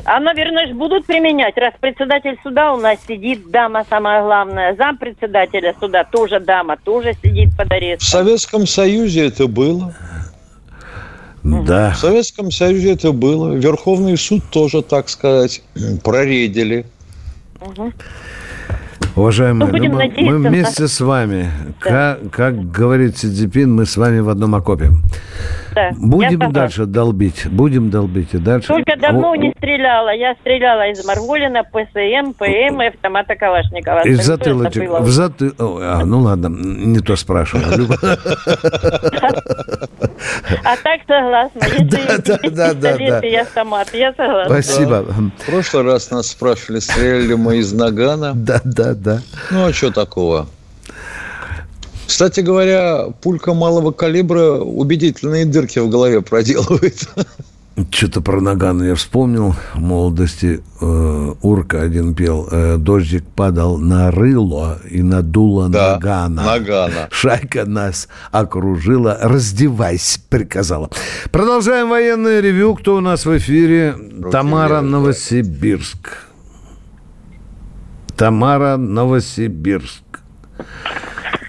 А, 0.06 0.20
наверное, 0.20 0.68
ж 0.68 0.72
будут 0.72 1.06
применять, 1.06 1.58
раз 1.58 1.74
председатель 1.80 2.38
суда 2.44 2.74
у 2.74 2.78
нас 2.78 2.98
сидит, 3.08 3.50
дама 3.52 3.86
самая 3.90 4.24
главная, 4.24 4.76
зам 4.76 4.98
председателя 4.98 5.76
суда 5.80 6.04
тоже 6.04 6.40
дама, 6.40 6.78
тоже 6.84 7.14
сидит 7.24 7.56
под 7.58 7.70
В 7.70 7.72
арестом. 7.72 8.08
Советском 8.08 8.68
Союзе 8.68 9.28
это 9.28 9.48
было. 9.48 9.94
Да. 11.44 11.92
В 11.92 11.98
Советском 11.98 12.52
Союзе 12.52 12.94
это 12.94 13.12
было. 13.12 13.54
Верховный 13.54 14.18
суд 14.18 14.44
тоже, 14.52 14.82
так 14.82 15.10
сказать, 15.10 15.62
проредили. 16.04 16.86
Уважаемые, 19.16 19.68
Ну, 19.68 19.72
будем 19.72 19.92
ну, 19.92 19.98
мы- 19.98 20.04
надеяться 20.08 20.32
мы 20.40 20.50
вместе 20.50 20.88
с 20.88 21.02
вами. 21.02 21.52
Да. 21.84 22.18
Как, 22.22 22.32
как 22.32 22.72
говорит 22.72 23.18
Си 23.18 23.28
Цзиньпин, 23.28 23.74
мы 23.74 23.86
с 23.86 23.98
вами 23.98 24.20
в 24.20 24.30
одном 24.30 24.56
окопе. 24.56 24.92
Да, 25.76 25.88
я 25.88 25.94
Будем 25.98 26.52
дальше 26.52 26.86
долбить. 26.86 27.46
Будем 27.48 27.90
долбить 27.90 28.34
и 28.34 28.38
дальше. 28.38 28.68
Только 28.68 28.98
давно 28.98 29.32
О, 29.32 29.36
не 29.36 29.54
стреляла. 29.58 30.14
Я 30.14 30.36
стреляла 30.42 30.90
из 30.90 31.04
Марголина, 31.06 31.64
ПСМ, 31.64 32.34
ПМ 32.38 32.82
и 32.82 32.88
автомата 32.88 33.36
Калашникова. 33.36 34.02
Из 34.08 34.24
затылочек. 34.26 34.90
В 34.90 35.10
заты... 35.10 35.52
А, 35.60 36.04
ну 36.06 36.20
ладно, 36.22 36.48
не 36.48 37.00
то 37.00 37.16
спрашиваю. 37.16 37.78
Люба. 37.78 37.96
А 40.64 40.76
так 40.84 41.02
согласна. 41.08 41.60
Если 41.64 41.86
Да, 41.90 42.18
да, 42.18 42.74
да, 42.74 42.74
да, 42.74 42.98
да. 42.98 43.28
и 43.28 43.36
автомат, 43.36 43.92
я 43.94 44.14
согласна. 44.14 44.62
Спасибо. 44.62 45.04
В 45.04 45.46
прошлый 45.50 45.84
раз 45.84 46.12
нас 46.12 46.28
спрашивали, 46.28 46.80
стреляли 46.80 47.28
ли 47.28 47.36
мы 47.36 47.58
из 47.58 47.74
нагана. 47.74 48.34
Да, 48.36 48.62
да, 48.64 48.94
да. 49.02 49.22
Ну, 49.52 49.66
а 49.66 49.74
что 49.74 49.92
такого? 49.92 50.48
Кстати 52.08 52.42
говоря, 52.42 53.06
пулька 53.22 53.54
малого 53.54 53.92
калибра 53.92 54.54
убедительные 54.60 55.46
дырки 55.46 55.80
в 55.80 55.90
голове 55.90 56.22
проделывает. 56.22 57.08
Что-то 57.90 58.22
про 58.22 58.42
Наган 58.42 58.84
я 58.84 58.96
вспомнил. 58.96 59.56
В 59.74 59.80
молодости 59.80 60.62
э, 60.82 61.34
Урка 61.42 61.82
один 61.82 62.14
пел. 62.14 62.48
э, 62.52 62.76
Дождик 62.78 63.24
падал 63.34 63.78
на 63.78 64.12
рыло 64.12 64.80
и 64.90 65.02
надуло 65.02 65.70
Да, 65.70 65.94
Нагана. 65.94 66.44
Нагана. 66.44 67.08
Шайка 67.12 67.66
нас 67.66 68.10
окружила. 68.32 69.18
Раздевайся, 69.22 70.20
приказала. 70.30 70.90
Продолжаем 71.32 71.90
военное 71.90 72.42
ревю. 72.42 72.76
Кто 72.76 72.98
у 72.98 73.00
нас 73.00 73.26
в 73.26 73.38
эфире? 73.38 73.96
Тамара, 74.32 74.82
Новосибирск. 74.82 76.28
Тамара, 78.22 78.78
Новосибирск. 78.78 80.04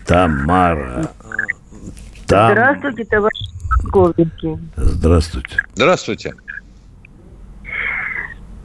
Тамара. 0.07 1.11
Там... 2.27 2.53
Здравствуйте, 2.53 3.05
товарищи 3.05 3.51
полковники. 3.83 4.59
Здравствуйте. 4.77 5.57
Здравствуйте. 5.75 6.35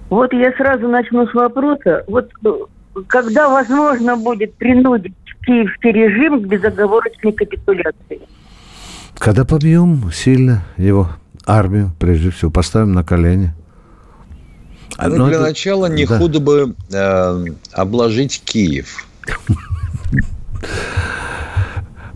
Вот 0.09 0.31
я 0.31 0.53
сразу 0.53 0.87
начну 0.87 1.27
с 1.27 1.33
вопроса. 1.33 2.05
Вот 2.07 2.31
э, 2.45 2.49
когда 3.07 3.49
возможно 3.49 4.15
будет 4.15 4.53
принудить 4.53 5.13
киевский 5.45 5.91
режим 5.91 6.43
к 6.43 6.47
безоговорочной 6.47 7.33
капитуляции? 7.33 8.21
Когда 9.17 9.43
побьем 9.43 10.09
сильно 10.13 10.63
его 10.77 11.09
армию, 11.45 11.91
прежде 11.99 12.29
всего, 12.29 12.51
поставим 12.51 12.93
на 12.93 13.03
колени. 13.03 13.51
А, 14.97 15.09
ну, 15.09 15.27
для 15.27 15.35
это... 15.35 15.43
начала 15.43 15.85
не 15.87 16.05
да. 16.05 16.17
худо 16.17 16.39
бы 16.39 16.75
э, 16.91 17.45
обложить 17.71 18.41
Киев. 18.43 19.05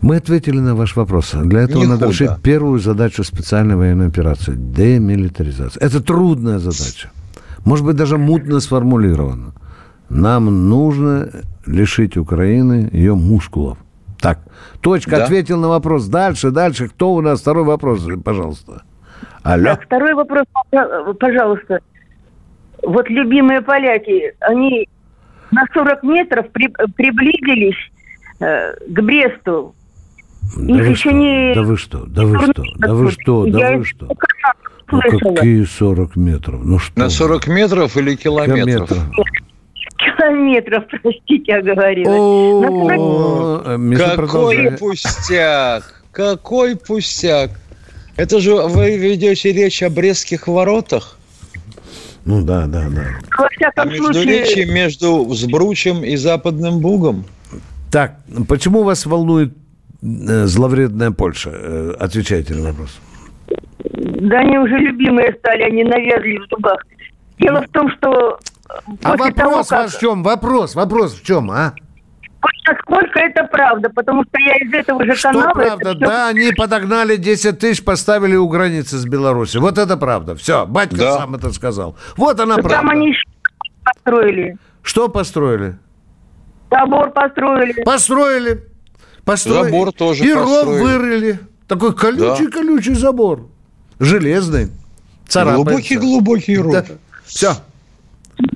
Мы 0.01 0.15
ответили 0.15 0.59
на 0.59 0.73
ваш 0.73 0.95
вопрос. 0.95 1.31
Для 1.35 1.61
этого 1.61 1.83
не 1.83 1.87
надо 1.87 2.05
худо. 2.05 2.11
решить 2.11 2.41
первую 2.41 2.79
задачу 2.79 3.23
специальной 3.23 3.75
военной 3.75 4.07
операции– 4.07 4.53
демилитаризация. 4.57 5.79
Это 5.79 6.01
трудная 6.01 6.57
задача. 6.57 7.11
Может 7.65 7.85
быть, 7.85 7.95
даже 7.95 8.17
мутно 8.17 8.59
сформулирована. 8.59 9.53
Нам 10.09 10.67
нужно 10.67 11.29
лишить 11.67 12.17
Украины 12.17 12.89
ее 12.91 13.13
мускулов. 13.13 13.77
Так, 14.19 14.39
точка, 14.81 15.17
да. 15.17 15.25
ответил 15.25 15.59
на 15.59 15.67
вопрос. 15.67 16.07
Дальше, 16.07 16.49
дальше. 16.49 16.89
Кто 16.89 17.13
у 17.13 17.21
нас? 17.21 17.41
Второй 17.41 17.63
вопрос, 17.63 18.01
пожалуйста. 18.23 18.81
Алло. 19.43 19.65
Так, 19.65 19.83
второй 19.85 20.15
вопрос, 20.15 20.45
пожалуйста. 21.19 21.79
Вот 22.83 23.09
любимые 23.09 23.61
поляки, 23.61 24.33
они 24.39 24.87
на 25.51 25.65
40 25.73 26.03
метров 26.03 26.49
при, 26.51 26.67
приблизились 26.95 27.77
э, 28.39 28.73
к 28.87 29.01
Бресту. 29.01 29.75
Да 30.57 30.75
Их 30.75 30.81
вы, 30.81 30.87
еще 30.87 30.95
что? 30.95 31.11
Не... 31.11 31.53
да 31.53 31.61
вы 31.61 31.77
что? 31.77 32.05
Да 32.05 32.25
вы 32.25 32.37
что? 32.39 32.63
Да 32.77 32.93
вы 32.93 33.11
что? 33.11 33.45
Да 33.45 33.77
вы 33.77 33.85
что? 33.85 34.07
Ну 34.91 35.01
какие 35.01 35.63
40 35.63 36.15
метров? 36.17 36.63
Ну 36.63 36.79
что? 36.79 36.99
На 36.99 37.09
40 37.09 37.47
метров 37.47 37.95
или 37.95 38.15
километров? 38.15 38.89
Километров. 38.89 39.27
Километров, 39.97 40.83
простите, 41.01 41.43
я 41.47 41.61
говорила. 41.61 42.75
Какой 43.97 44.71
пустяк! 44.77 46.03
Какой 46.11 46.75
пустяк! 46.75 47.51
Это 48.17 48.39
же 48.39 48.55
вы 48.55 48.97
ведете 48.97 49.53
речь 49.53 49.81
о 49.81 49.89
Брестских 49.89 50.47
воротах? 50.47 51.17
Ну 52.25 52.43
да, 52.43 52.67
да, 52.67 52.87
да. 52.89 53.05
А 53.75 53.85
речи 53.85 54.69
между 54.69 55.27
Сбручем 55.33 56.03
и 56.03 56.15
Западным 56.15 56.79
Бугом? 56.79 57.25
Так, 57.91 58.15
почему 58.47 58.83
вас 58.83 59.05
волнует 59.05 59.53
э, 60.01 60.45
зловредная 60.45 61.11
Польша? 61.11 61.51
Э, 61.53 61.93
отвечайте 61.99 62.53
на 62.53 62.69
вопрос. 62.69 62.99
Да 63.83 64.39
они 64.39 64.57
уже 64.59 64.77
любимые 64.77 65.35
стали, 65.39 65.63
они 65.63 65.83
навязли 65.83 66.37
в 66.37 66.47
зубах. 66.49 66.77
Дело 67.39 67.61
в 67.61 67.69
том, 67.69 67.89
что... 67.97 68.39
А 69.03 69.17
вопрос 69.17 69.33
того, 69.33 69.63
как... 69.67 69.89
в 69.89 69.99
чем? 69.99 70.23
Вопрос, 70.23 70.75
вопрос 70.75 71.15
в 71.15 71.25
чем, 71.25 71.51
а? 71.51 71.73
Насколько 72.67 73.19
это 73.19 73.43
правда? 73.45 73.89
Потому 73.89 74.23
что 74.23 74.39
я 74.39 74.55
из 74.55 74.73
этого 74.73 75.03
же 75.05 75.15
что 75.15 75.31
канала... 75.31 75.53
правда? 75.53 75.89
Все... 75.95 75.99
Да, 75.99 76.27
они 76.27 76.51
подогнали 76.51 77.17
10 77.17 77.59
тысяч, 77.59 77.83
поставили 77.83 78.35
у 78.35 78.47
границы 78.47 78.97
с 78.97 79.05
Беларусью. 79.05 79.61
Вот 79.61 79.77
это 79.77 79.97
правда. 79.97 80.35
Все, 80.35 80.65
батька 80.65 80.97
да. 80.97 81.17
сам 81.17 81.35
это 81.35 81.51
сказал. 81.51 81.95
Вот 82.17 82.39
она 82.39 82.55
Там 82.55 82.63
правда. 82.63 82.87
Там 82.87 82.89
они 82.89 83.13
построили. 83.83 84.57
Что 84.83 85.09
построили? 85.09 85.77
Забор 86.69 87.11
построили. 87.11 87.83
Построили. 87.83 88.63
Построили. 89.25 89.63
Забор 89.65 89.91
тоже 89.91 90.23
И 90.23 90.33
ров 90.33 90.65
вырыли. 90.65 91.39
Такой 91.67 91.93
колючий-колючий 91.93 92.93
да. 92.93 92.99
забор. 92.99 93.47
Железный. 93.99 94.71
Глубокий-глубокий 95.33 96.57
ров. 96.57 96.73
Да. 96.73 96.85
Все. 97.25 97.53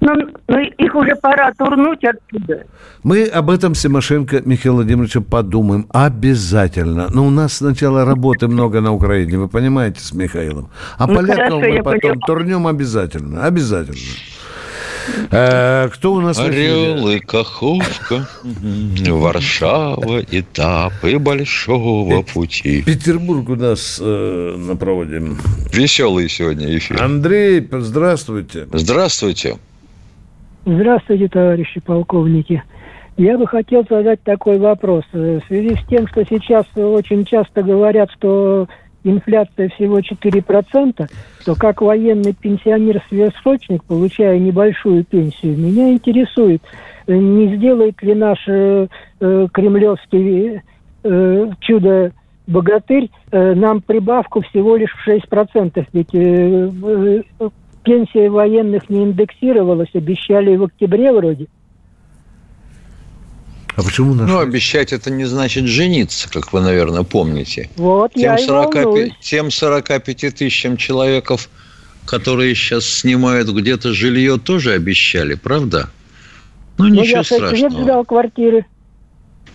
Ну, 0.02 0.14
ну, 0.48 0.60
их 0.60 0.96
уже 0.96 1.16
пора 1.16 1.52
турнуть 1.58 2.04
оттуда. 2.04 2.66
Мы 3.04 3.26
об 3.26 3.50
этом 3.50 3.76
Симошенко 3.76 4.42
Михаил 4.46 4.76
Владимировичем 4.76 5.24
подумаем 5.24 5.88
обязательно. 5.92 7.08
Но 7.12 7.26
у 7.26 7.30
нас 7.30 7.54
сначала 7.54 8.06
работы 8.06 8.48
много 8.48 8.82
на 8.82 8.94
Украине, 8.94 9.38
вы 9.38 9.48
понимаете, 9.48 10.00
с 10.00 10.14
Михаилом. 10.14 10.70
А 10.98 11.08
ну, 11.08 11.16
поляков 11.16 11.62
мы 11.62 11.84
потом 11.84 12.00
поняла. 12.02 12.20
турнем 12.26 12.68
обязательно. 12.68 13.46
Обязательно. 13.46 14.00
Э, 15.32 15.90
кто 15.94 16.14
у 16.14 16.22
нас? 16.22 16.40
Орел 16.40 17.08
и 17.10 17.20
Каховка, 17.20 18.28
Варшава, 18.44 20.22
этапы 20.32 21.20
большого 21.20 22.24
пути. 22.24 22.82
Петербург 22.82 23.50
у 23.50 23.56
нас 23.56 24.00
э, 24.02 24.56
на 24.58 24.76
проводе. 24.76 25.22
Веселый 25.72 26.30
сегодня 26.30 26.76
эфир. 26.76 27.02
Андрей, 27.02 27.68
здравствуйте. 27.72 28.68
Здравствуйте. 28.74 29.58
Здравствуйте, 30.68 31.28
товарищи 31.28 31.80
полковники. 31.80 32.64
Я 33.18 33.38
бы 33.38 33.46
хотел 33.46 33.86
задать 33.88 34.22
такой 34.24 34.58
вопрос. 34.58 35.04
В 35.14 35.42
связи 35.48 35.76
с 35.76 35.88
тем, 35.88 36.08
что 36.08 36.26
сейчас 36.26 36.66
очень 36.76 37.24
часто 37.24 37.62
говорят, 37.62 38.10
что 38.12 38.68
инфляция 39.04 39.70
всего 39.70 40.00
4%, 40.00 41.08
то 41.46 41.56
как 41.56 41.82
военный 41.82 42.34
пенсионер-сверхсрочник, 42.34 43.84
получая 43.84 44.40
небольшую 44.40 45.04
пенсию, 45.04 45.56
меня 45.56 45.94
интересует, 45.94 46.64
не 47.06 47.56
сделает 47.56 48.02
ли 48.02 48.16
наш 48.16 48.40
э, 48.48 48.88
э 49.20 49.48
кремлевский 49.54 50.62
э, 51.04 51.50
чудо-богатырь 51.60 53.12
э, 53.32 53.54
нам 53.54 53.82
прибавку 53.82 54.42
всего 54.42 54.78
лишь 54.78 54.92
в 54.92 55.08
6%. 55.08 55.86
Ведь 55.94 56.16
э, 56.16 56.72
э, 57.40 57.50
пенсия 57.86 58.30
военных 58.30 58.90
не 58.90 59.04
индексировалась, 59.04 59.90
обещали 59.94 60.56
в 60.58 60.64
октябре 60.64 61.14
вроде. 61.14 61.48
А 63.76 63.84
почему 63.84 64.14
наш... 64.14 64.30
Ну, 64.30 64.40
обещать 64.40 64.94
это 64.94 65.10
не 65.12 65.26
значит 65.26 65.66
жениться, 65.66 66.30
как 66.30 66.54
вы, 66.54 66.62
наверное, 66.62 67.04
помните. 67.04 67.70
Вот, 67.76 68.14
тем 68.14 68.22
я 68.24 68.38
45, 68.38 69.20
Тем 69.20 69.52
45 69.52 70.36
тысячам 70.36 70.78
человеков, 70.78 71.50
которые 72.06 72.56
сейчас 72.56 72.86
снимают 72.86 73.50
где-то 73.50 73.94
жилье, 73.94 74.38
тоже 74.38 74.72
обещали, 74.72 75.36
правда? 75.36 75.90
Ну, 76.78 76.88
ничего 76.88 77.04
Но 77.04 77.04
я, 77.04 77.24
страшного. 77.24 77.56
Я 77.56 77.84
сдал 77.84 78.06
квартиры. 78.06 78.66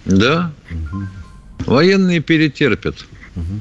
Да? 0.05 0.53
Угу. 0.71 1.71
Военные 1.71 2.21
перетерпят. 2.21 3.07
Угу. 3.37 3.61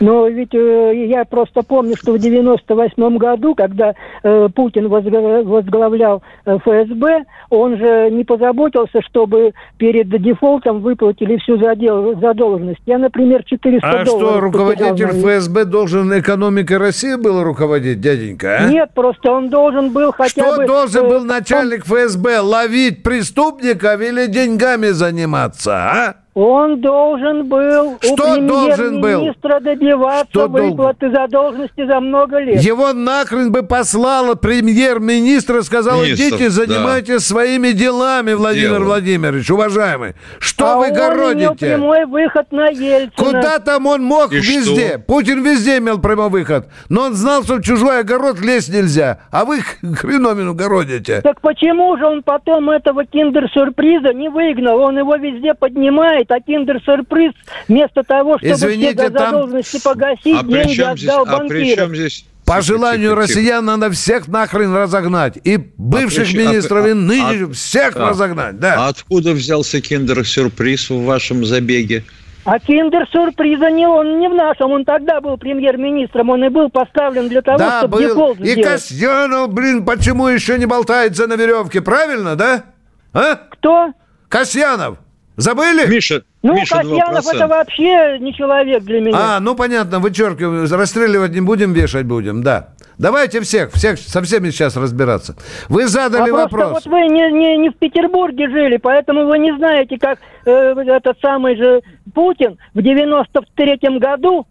Но 0.00 0.26
ведь 0.28 0.54
э, 0.54 1.06
я 1.08 1.24
просто 1.26 1.62
помню, 1.62 1.94
что 1.96 2.12
в 2.12 2.18
98 2.18 3.18
году, 3.18 3.54
когда 3.54 3.94
э, 4.22 4.48
Путин 4.54 4.88
возглавлял 4.88 6.22
э, 6.46 6.56
ФСБ, 6.56 7.24
он 7.50 7.76
же 7.76 8.08
не 8.10 8.24
позаботился, 8.24 9.02
чтобы 9.02 9.52
перед 9.76 10.08
дефолтом 10.22 10.80
выплатили 10.80 11.36
всю 11.36 11.58
задолженность. 11.58 12.80
Я, 12.86 12.96
например, 12.96 13.44
400 13.44 13.86
а 13.86 14.04
долларов... 14.04 14.08
А 14.08 14.30
что, 14.30 14.40
руководитель 14.40 15.08
ФСБ 15.08 15.66
должен 15.66 16.18
экономикой 16.18 16.78
России 16.78 17.16
был 17.16 17.42
руководить, 17.42 18.00
дяденька, 18.00 18.58
а? 18.60 18.68
Нет, 18.68 18.90
просто 18.94 19.30
он 19.30 19.50
должен 19.50 19.90
был 19.92 20.12
хотя 20.12 20.30
что 20.30 20.56
бы... 20.56 20.64
Что 20.64 20.66
должен 20.66 21.08
был 21.08 21.24
начальник 21.24 21.84
ФСБ? 21.84 22.40
Ловить 22.40 23.02
преступников 23.02 24.00
или 24.00 24.26
деньгами 24.26 24.88
заниматься, 24.88 25.76
а? 25.76 26.19
Он 26.34 26.80
должен 26.80 27.48
был 27.48 27.98
Что 28.00 28.34
у 28.34 28.46
должен 28.46 29.00
был? 29.00 29.22
министра 29.22 29.58
добиваться 29.58 30.30
Что 30.30 30.46
выплаты 30.48 31.08
дол... 31.10 31.14
задолженности 31.22 31.86
за 31.86 31.98
много 31.98 32.38
лет. 32.38 32.62
Его 32.62 32.92
нахрен 32.92 33.50
бы 33.50 33.64
послала 33.64 34.36
премьер-министр 34.36 35.58
и 35.58 35.62
сказал, 35.62 36.02
Министр, 36.02 36.36
идите, 36.36 36.50
занимайтесь 36.50 37.14
да. 37.14 37.20
своими 37.20 37.72
делами, 37.72 38.34
Владимир 38.34 38.74
Дело. 38.76 38.84
Владимирович, 38.84 39.50
уважаемый. 39.50 40.14
Что 40.38 40.74
а 40.74 40.76
вы 40.76 40.88
он 40.88 40.94
городите? 40.94 41.40
имел 41.40 41.54
прямой 41.56 42.06
выход 42.06 42.52
на 42.52 42.68
Ельцина. 42.68 43.10
Куда 43.16 43.58
там 43.58 43.86
он 43.86 44.04
мог? 44.04 44.32
И 44.32 44.36
везде. 44.36 44.88
Что? 44.90 44.98
Путин 45.00 45.42
везде 45.42 45.78
имел 45.78 45.98
прямой 45.98 46.30
выход. 46.30 46.68
Но 46.88 47.06
он 47.06 47.14
знал, 47.14 47.42
что 47.42 47.56
в 47.56 47.62
чужой 47.62 48.00
огород 48.00 48.40
лезть 48.40 48.72
нельзя. 48.72 49.18
А 49.32 49.44
вы 49.44 49.60
хреновину 49.82 50.54
городите. 50.54 51.22
Так 51.22 51.40
почему 51.40 51.96
же 51.96 52.06
он 52.06 52.22
потом 52.22 52.70
этого 52.70 53.04
киндер-сюрприза 53.04 54.12
не 54.14 54.28
выгнал? 54.28 54.78
Он 54.80 54.96
его 54.96 55.16
везде 55.16 55.54
поднимает 55.54 56.19
а 56.28 56.40
киндер-сюрприз 56.40 57.32
вместо 57.68 58.02
того, 58.02 58.38
чтобы 58.38 58.52
Извините, 58.52 58.94
все 58.94 59.08
задолженности 59.08 59.80
там... 59.80 59.92
погасить, 59.94 60.36
а 60.38 60.42
деньги 60.42 60.80
отдал 60.80 60.96
здесь, 60.96 61.08
банкирам. 61.08 61.44
А 61.44 61.48
при 61.48 61.74
чем 61.74 61.94
здесь 61.94 62.24
по 62.50 62.62
желанию 62.62 63.14
россиян 63.14 63.64
надо 63.64 63.90
всех 63.90 64.26
нахрен 64.26 64.74
разогнать. 64.74 65.38
И 65.44 65.56
бывших 65.76 66.34
а, 66.34 66.36
министров, 66.36 66.84
а, 66.84 66.88
и 66.88 66.92
ныне 66.94 67.44
а, 67.44 67.52
всех 67.52 67.96
а, 67.96 68.10
разогнать. 68.10 68.58
Да. 68.58 68.86
А 68.86 68.88
откуда 68.88 69.32
взялся 69.32 69.80
киндер-сюрприз 69.80 70.90
в 70.90 71.04
вашем 71.04 71.44
забеге? 71.44 72.04
А 72.44 72.58
киндер-сюрприза 72.58 73.70
не 73.70 73.86
он, 73.86 74.18
не 74.18 74.28
в 74.28 74.34
нашем. 74.34 74.72
Он 74.72 74.84
тогда 74.84 75.20
был 75.20 75.36
премьер-министром. 75.36 76.30
Он 76.30 76.42
и 76.44 76.48
был 76.48 76.70
поставлен 76.70 77.28
для 77.28 77.42
того, 77.42 77.58
да, 77.58 77.78
чтобы 77.80 77.98
был. 77.98 78.08
дефолт 78.08 78.40
И 78.40 78.60
Касьянов, 78.60 79.52
блин, 79.52 79.84
почему 79.84 80.26
еще 80.26 80.58
не 80.58 80.66
болтается 80.66 81.28
на 81.28 81.34
веревке? 81.34 81.80
Правильно, 81.80 82.34
да? 82.34 82.64
А? 83.12 83.36
Кто? 83.36 83.92
Касьянов. 84.28 84.98
Забыли? 85.36 85.86
Миша, 85.86 86.22
ну, 86.42 86.54
Миша, 86.54 86.76
Касьянов 86.76 87.24
2%. 87.24 87.34
это 87.34 87.46
вообще 87.48 88.18
не 88.18 88.34
человек 88.34 88.82
для 88.82 89.00
меня. 89.00 89.36
А, 89.36 89.40
ну 89.40 89.54
понятно, 89.54 89.98
вычеркиваем. 89.98 90.70
Расстреливать 90.70 91.32
не 91.32 91.40
будем, 91.40 91.72
вешать 91.72 92.06
будем, 92.06 92.42
да. 92.42 92.74
Давайте 92.98 93.40
всех, 93.40 93.72
всех, 93.72 93.98
со 93.98 94.20
всеми 94.22 94.50
сейчас 94.50 94.76
разбираться. 94.76 95.34
Вы 95.70 95.86
задали 95.86 96.30
а 96.30 96.34
вопрос. 96.34 96.72
вот 96.72 96.86
вы 96.86 97.06
не, 97.08 97.32
не, 97.32 97.56
не 97.56 97.70
в 97.70 97.76
Петербурге 97.76 98.50
жили, 98.50 98.76
поэтому 98.76 99.24
вы 99.24 99.38
не 99.38 99.56
знаете, 99.56 99.96
как 99.98 100.18
э, 100.44 100.50
этот 100.50 101.18
самый 101.20 101.56
же 101.56 101.80
Путин 102.12 102.58
в 102.74 102.78
93-м 102.78 103.98
году 103.98 104.46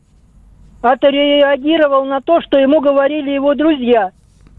отреагировал 0.81 2.05
на 2.05 2.21
то, 2.21 2.41
что 2.41 2.57
ему 2.57 2.81
говорили 2.81 3.29
его 3.29 3.53
друзья. 3.53 4.11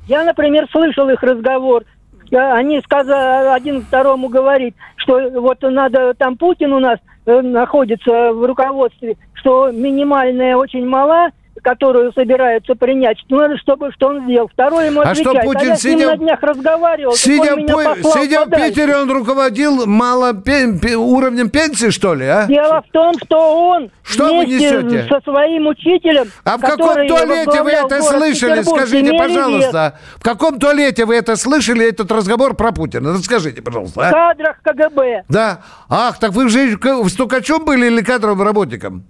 Я, 0.06 0.24
например, 0.24 0.68
слышал 0.70 1.08
их 1.08 1.22
разговор. 1.22 1.84
Они 2.32 2.80
сказали, 2.80 3.48
один 3.48 3.82
второму 3.82 4.28
говорит, 4.28 4.74
что 4.96 5.30
вот 5.40 5.58
надо, 5.62 6.14
там 6.14 6.36
Путин 6.36 6.72
у 6.72 6.78
нас 6.78 6.98
э, 7.26 7.40
находится 7.40 8.32
в 8.32 8.44
руководстве, 8.44 9.16
что 9.34 9.70
минимальная 9.72 10.56
очень 10.56 10.86
мала, 10.86 11.30
которую 11.60 12.12
собираются 12.12 12.74
принять, 12.74 13.18
ну, 13.28 13.38
надо, 13.38 13.56
чтобы 13.58 13.92
что 13.92 14.08
он 14.08 14.24
сделал. 14.24 14.48
Второй 14.48 14.86
ему 14.86 15.00
а 15.00 15.14
что 15.14 15.32
Путин 15.34 15.60
а 15.60 15.64
я 15.64 15.76
сидя, 15.76 15.96
с 15.96 16.00
ним 16.00 16.08
на 16.08 16.16
днях 16.16 16.42
разговаривал, 16.42 17.12
сидя, 17.14 17.56
по, 17.56 17.96
сидя 18.12 18.44
в 18.44 18.50
Питере, 18.50 18.96
он 18.96 19.10
руководил 19.10 19.86
мало 19.86 20.34
пен, 20.34 20.78
пен, 20.78 20.96
уровнем 20.96 21.50
пенсии, 21.50 21.90
что 21.90 22.14
ли, 22.14 22.26
а? 22.26 22.46
Дело 22.46 22.82
в 22.86 22.90
том, 22.92 23.14
что 23.24 23.68
он 23.68 23.90
что 24.02 24.36
вы 24.36 24.46
несете? 24.46 25.06
со 25.08 25.20
своим 25.20 25.66
учителем, 25.66 26.30
А 26.44 26.56
в 26.56 26.60
каком 26.60 27.06
туалете 27.06 27.62
вы 27.62 27.70
это 27.70 28.02
слышали? 28.02 28.62
Скажите, 28.62 29.12
пожалуйста. 29.16 29.94
Вес. 29.94 30.18
В 30.18 30.22
каком 30.22 30.58
туалете 30.58 31.04
вы 31.04 31.16
это 31.16 31.36
слышали, 31.36 31.88
этот 31.88 32.10
разговор 32.10 32.54
про 32.54 32.72
Путина? 32.72 33.12
Расскажите, 33.12 33.62
пожалуйста. 33.62 34.08
А? 34.08 34.08
В 34.08 34.12
кадрах 34.12 34.56
КГБ. 34.62 35.24
Да. 35.28 35.60
Ах, 35.88 36.18
так 36.18 36.32
вы 36.32 36.48
же 36.48 36.78
стукачом 37.08 37.64
были 37.64 37.86
или 37.86 38.02
кадровым 38.02 38.42
работником? 38.42 39.04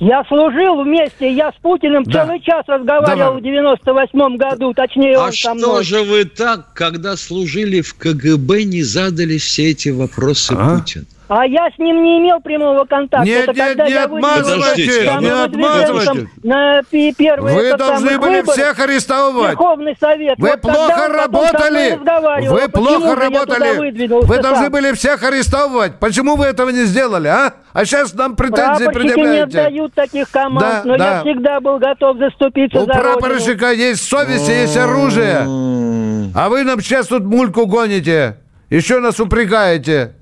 Я 0.00 0.24
служил 0.24 0.82
вместе, 0.82 1.32
я 1.32 1.52
с 1.52 1.54
Путиным 1.62 2.02
да. 2.04 2.24
целый 2.24 2.40
час 2.40 2.64
разговаривал 2.66 3.40
Давай. 3.40 3.40
в 3.40 3.44
98-м 3.44 4.36
году, 4.36 4.74
точнее 4.74 5.16
а 5.16 5.26
он 5.26 5.32
что 5.32 5.54
мной. 5.54 5.84
же 5.84 6.02
вы 6.02 6.24
так, 6.24 6.72
когда 6.74 7.16
служили 7.16 7.80
в 7.80 7.94
КГБ, 7.94 8.64
не 8.64 8.82
задали 8.82 9.38
все 9.38 9.70
эти 9.70 9.90
вопросы 9.90 10.54
а? 10.58 10.78
Путину? 10.78 11.06
А 11.26 11.46
я 11.46 11.70
с 11.74 11.78
ним 11.78 12.02
не 12.02 12.18
имел 12.20 12.40
прямого 12.40 12.84
контакта. 12.84 13.26
Нет, 13.26 13.48
это 13.48 13.54
нет, 13.54 13.88
не 13.88 13.94
отмазывайте, 13.94 15.10
не 15.20 15.28
отмазывайте. 15.28 16.28
На 16.42 16.82
первый 16.90 17.54
Вы 17.54 17.76
должны 17.76 18.18
были 18.18 18.40
выбор, 18.40 18.54
всех 18.54 18.78
арестовывать. 18.78 19.50
Верховный 19.52 19.96
совет. 19.98 20.38
Вы 20.38 20.50
вот 20.50 20.60
плохо 20.60 21.08
работали. 21.08 21.98
Вы 22.46 22.68
плохо 22.68 23.14
работали. 23.14 24.22
Вы 24.26 24.38
должны 24.38 24.68
были 24.68 24.92
всех 24.92 25.22
арестовывать. 25.22 25.98
Почему 25.98 26.36
вы 26.36 26.44
этого 26.44 26.68
не 26.68 26.84
сделали, 26.84 27.28
а? 27.28 27.54
А 27.72 27.84
сейчас 27.84 28.12
нам 28.14 28.36
претензии 28.36 28.84
Прапорщики 28.84 29.14
предъявляете. 29.14 29.56
не 29.56 29.60
отдают 29.64 29.94
таких 29.94 30.30
команд, 30.30 30.60
да, 30.60 30.82
но 30.84 30.96
да. 30.96 31.14
я 31.16 31.20
всегда 31.22 31.60
был 31.60 31.78
готов 31.78 32.18
заступиться 32.18 32.78
У 32.78 32.86
за 32.86 32.92
прапорщика 32.92 33.70
родину. 33.70 33.82
есть 33.82 34.08
совесть 34.08 34.48
и 34.48 34.52
есть 34.52 34.76
оружие. 34.76 35.38
А 36.36 36.48
вы 36.48 36.62
нам 36.62 36.80
сейчас 36.80 37.08
тут 37.08 37.24
мульку 37.24 37.66
гоните. 37.66 38.36
Еще 38.70 39.00
нас 39.00 39.18
упрекаете. 39.18 40.14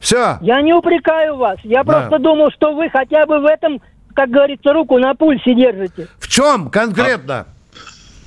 Все. 0.00 0.38
Я 0.40 0.62
не 0.62 0.72
упрекаю 0.72 1.36
вас. 1.36 1.58
Я 1.64 1.82
Да. 1.84 1.92
просто 1.92 2.18
думал, 2.18 2.50
что 2.50 2.72
вы 2.74 2.88
хотя 2.90 3.26
бы 3.26 3.40
в 3.40 3.44
этом, 3.46 3.80
как 4.14 4.30
говорится, 4.30 4.72
руку 4.72 4.98
на 4.98 5.14
пульсе 5.14 5.54
держите. 5.54 6.08
В 6.18 6.28
чем 6.28 6.70
конкретно? 6.70 7.46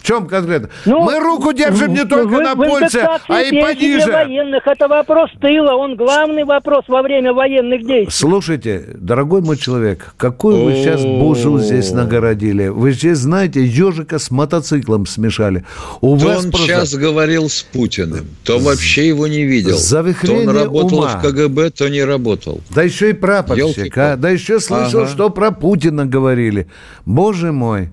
В 0.02 0.04
чем 0.04 0.26
конкретно? 0.28 0.70
Ну, 0.86 1.04
Мы 1.04 1.20
руку 1.20 1.54
держим 1.54 1.94
не 1.94 2.06
только 2.06 2.26
вы- 2.38 2.42
на 2.42 2.56
пульсе, 2.56 3.08
а 3.28 3.42
и 3.44 3.52
пониже. 3.62 4.12
Военных 4.12 4.66
это 4.66 4.88
вопрос 4.88 5.30
тыла, 5.40 5.76
он 5.76 5.96
главный 5.96 6.44
вопрос 6.44 6.86
во 6.88 7.04
время 7.04 7.34
военных 7.34 7.82
действий. 7.86 8.08
Слушайте, 8.10 8.84
дорогой 8.96 9.42
мой 9.42 9.58
человек, 9.58 10.16
какую 10.18 10.64
вы 10.64 10.74
сейчас 10.74 11.04
бузу 11.04 11.60
здесь 11.60 11.92
нагородили? 11.92 12.70
Вы 12.70 12.94
здесь, 12.94 13.20
знаете, 13.20 13.64
ежика 13.64 14.18
с 14.18 14.32
мотоциклом 14.32 15.06
смешали. 15.06 15.66
У 16.02 16.18
То 16.18 16.26
вас 16.26 16.46
он 16.46 16.52
просто... 16.52 16.68
сейчас 16.68 16.96
говорил 16.96 17.48
с 17.48 17.62
Путиным, 17.62 18.26
то 18.44 18.58
вообще 18.58 19.08
его 19.08 19.28
не 19.28 19.44
видел. 19.44 19.78
То 19.78 20.34
он 20.34 20.50
работал 20.50 20.98
ума. 20.98 21.20
в 21.20 21.22
КГБ, 21.22 21.70
то 21.70 21.88
не 21.90 22.04
работал. 22.04 22.62
Да 22.74 22.82
еще 22.82 23.12
и 23.12 23.14
прапорщик, 23.14 23.96
а? 24.00 24.16
Да 24.16 24.30
еще 24.32 24.60
слышал, 24.60 25.02
Ага. 25.02 25.10
что 25.12 25.30
про 25.30 25.52
Путина 25.52 26.08
говорили. 26.08 26.68
Боже 27.06 27.52
мой, 27.52 27.92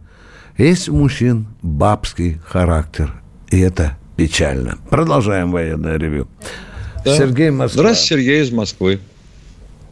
есть 0.58 0.88
у 0.88 0.94
мужчин 0.96 1.46
бабский 1.62 2.38
характер. 2.44 3.12
И 3.50 3.60
это 3.60 3.96
печально. 4.16 4.78
Продолжаем 4.90 5.52
военное 5.52 5.96
ревю. 5.98 6.26
Да. 7.04 7.16
Сергей 7.16 7.50
Москва. 7.50 7.82
Здравствуйте, 7.82 8.08
Сергей 8.24 8.42
из 8.42 8.50
Москвы. 8.52 8.98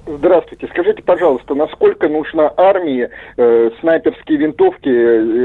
Здравствуйте. 0.07 0.69
Скажите, 0.73 1.03
пожалуйста, 1.03 1.55
насколько 1.55 2.09
нужна 2.09 2.53
армии 2.57 3.09
э, 3.37 3.71
снайперские 3.81 4.39
винтовки 4.39 4.89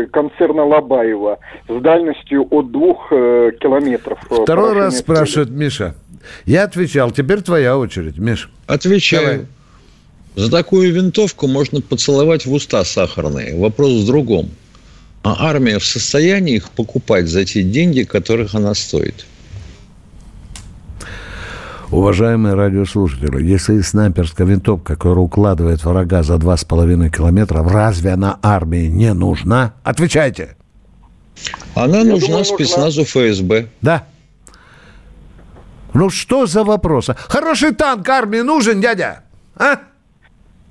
э, 0.03 0.07
концерна 0.07 0.63
Лобаева 0.65 1.39
с 1.67 1.81
дальностью 1.81 2.45
от 2.51 2.71
двух 2.71 3.07
э, 3.11 3.51
километров? 3.59 4.19
э, 4.29 4.35
Второй 4.43 4.73
раз 4.73 4.93
цели? 4.93 5.03
спрашивает 5.03 5.49
Миша. 5.49 5.95
Я 6.45 6.65
отвечал, 6.65 7.09
теперь 7.09 7.41
твоя 7.41 7.75
очередь, 7.77 8.19
Миш. 8.19 8.51
Отвечаю. 8.67 9.47
За 10.35 10.51
такую 10.51 10.93
винтовку 10.93 11.47
можно 11.47 11.81
поцеловать 11.81 12.45
в 12.45 12.53
уста 12.53 12.83
сахарные. 12.83 13.59
Вопрос 13.59 13.91
в 14.03 14.05
другом. 14.05 14.49
А 15.23 15.49
армия 15.49 15.77
в 15.77 15.85
состоянии 15.85 16.55
их 16.55 16.71
покупать 16.71 17.27
за 17.27 17.45
те 17.45 17.61
деньги, 17.63 18.03
которых 18.03 18.55
она 18.55 18.73
стоит? 18.73 19.25
Уважаемые 21.91 22.55
радиослушатели, 22.55 23.43
если 23.43 23.81
снайперская 23.81 24.47
винтовка, 24.47 24.95
которая 24.95 25.25
укладывает 25.25 25.83
врага 25.83 26.23
за 26.23 26.37
два 26.37 26.55
с 26.55 26.63
половиной 26.63 27.11
километра, 27.11 27.63
разве 27.63 28.11
она 28.11 28.39
армии 28.41 28.87
не 28.87 29.13
нужна? 29.13 29.73
Отвечайте. 29.83 30.55
Она 31.75 31.99
Я 31.99 32.03
нужна 32.05 32.27
думаю, 32.27 32.39
нужна. 32.39 32.55
спецназу 32.55 33.03
ФСБ. 33.03 33.67
Да. 33.81 34.07
Ну 35.93 36.09
что 36.09 36.45
за 36.45 36.63
вопрос? 36.63 37.09
Хороший 37.27 37.73
танк 37.75 38.07
армии 38.07 38.39
нужен, 38.39 38.79
дядя? 38.79 39.23
А? 39.57 39.79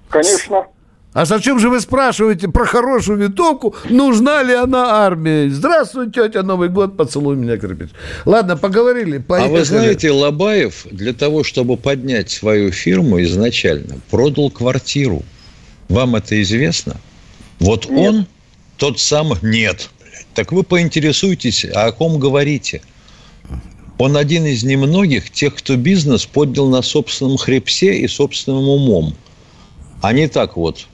Конечно. 0.08 0.66
А 1.12 1.24
зачем 1.24 1.58
же 1.58 1.68
вы 1.70 1.80
спрашиваете 1.80 2.46
про 2.48 2.64
хорошую 2.64 3.18
винтовку, 3.18 3.74
нужна 3.88 4.44
ли 4.44 4.54
она 4.54 5.04
армии? 5.04 5.48
Здравствуй, 5.48 6.12
тетя, 6.12 6.44
Новый 6.44 6.68
год, 6.68 6.96
поцелуй 6.96 7.34
меня, 7.34 7.56
крепись. 7.56 7.88
Ладно, 8.24 8.56
поговорили, 8.56 9.18
А 9.18 9.20
поехали. 9.20 9.50
вы 9.58 9.64
знаете, 9.64 10.12
Лобаев 10.12 10.86
для 10.92 11.12
того, 11.12 11.42
чтобы 11.42 11.76
поднять 11.76 12.30
свою 12.30 12.70
фирму 12.70 13.20
изначально, 13.22 13.96
продал 14.08 14.50
квартиру. 14.50 15.24
Вам 15.88 16.14
это 16.14 16.40
известно? 16.42 16.94
Вот 17.58 17.86
он, 17.90 18.26
тот 18.76 19.00
самый... 19.00 19.36
Нет. 19.42 19.90
Так 20.34 20.52
вы 20.52 20.62
поинтересуйтесь, 20.62 21.66
а 21.74 21.86
о 21.86 21.92
ком 21.92 22.20
говорите? 22.20 22.82
Он 23.98 24.16
один 24.16 24.46
из 24.46 24.62
немногих 24.62 25.30
тех, 25.30 25.56
кто 25.56 25.76
бизнес 25.76 26.24
поднял 26.24 26.68
на 26.68 26.82
собственном 26.82 27.36
хребсе 27.36 27.98
и 27.98 28.06
собственным 28.06 28.68
умом. 28.68 29.16
А 30.00 30.12
не 30.12 30.28
так 30.28 30.56
вот. 30.56 30.86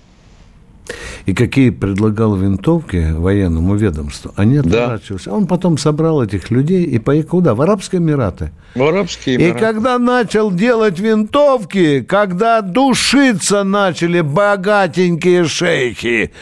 И 1.26 1.34
какие 1.34 1.70
предлагал 1.70 2.37
винтовки 2.37 3.12
военному 3.12 3.74
ведомству, 3.74 4.32
они 4.37 4.59
отворачивались. 4.59 5.26
А 5.26 5.32
Он 5.32 5.47
потом 5.47 5.78
собрал 5.78 6.22
этих 6.22 6.51
людей 6.51 6.84
и 6.84 6.99
поехал 6.99 7.28
куда? 7.28 7.55
В 7.55 7.62
Арабские 7.62 8.01
Эмираты. 8.01 8.53
В 8.74 8.82
Арабские 8.82 9.37
И 9.37 9.39
Эмираты. 9.39 9.59
когда 9.59 9.99
начал 9.99 10.53
делать 10.53 11.01
винтовки, 11.01 12.03
когда 12.03 12.61
душиться 12.61 13.64
начали 13.64 14.20
богатенькие 14.20 15.45
шейхи, 15.47 16.32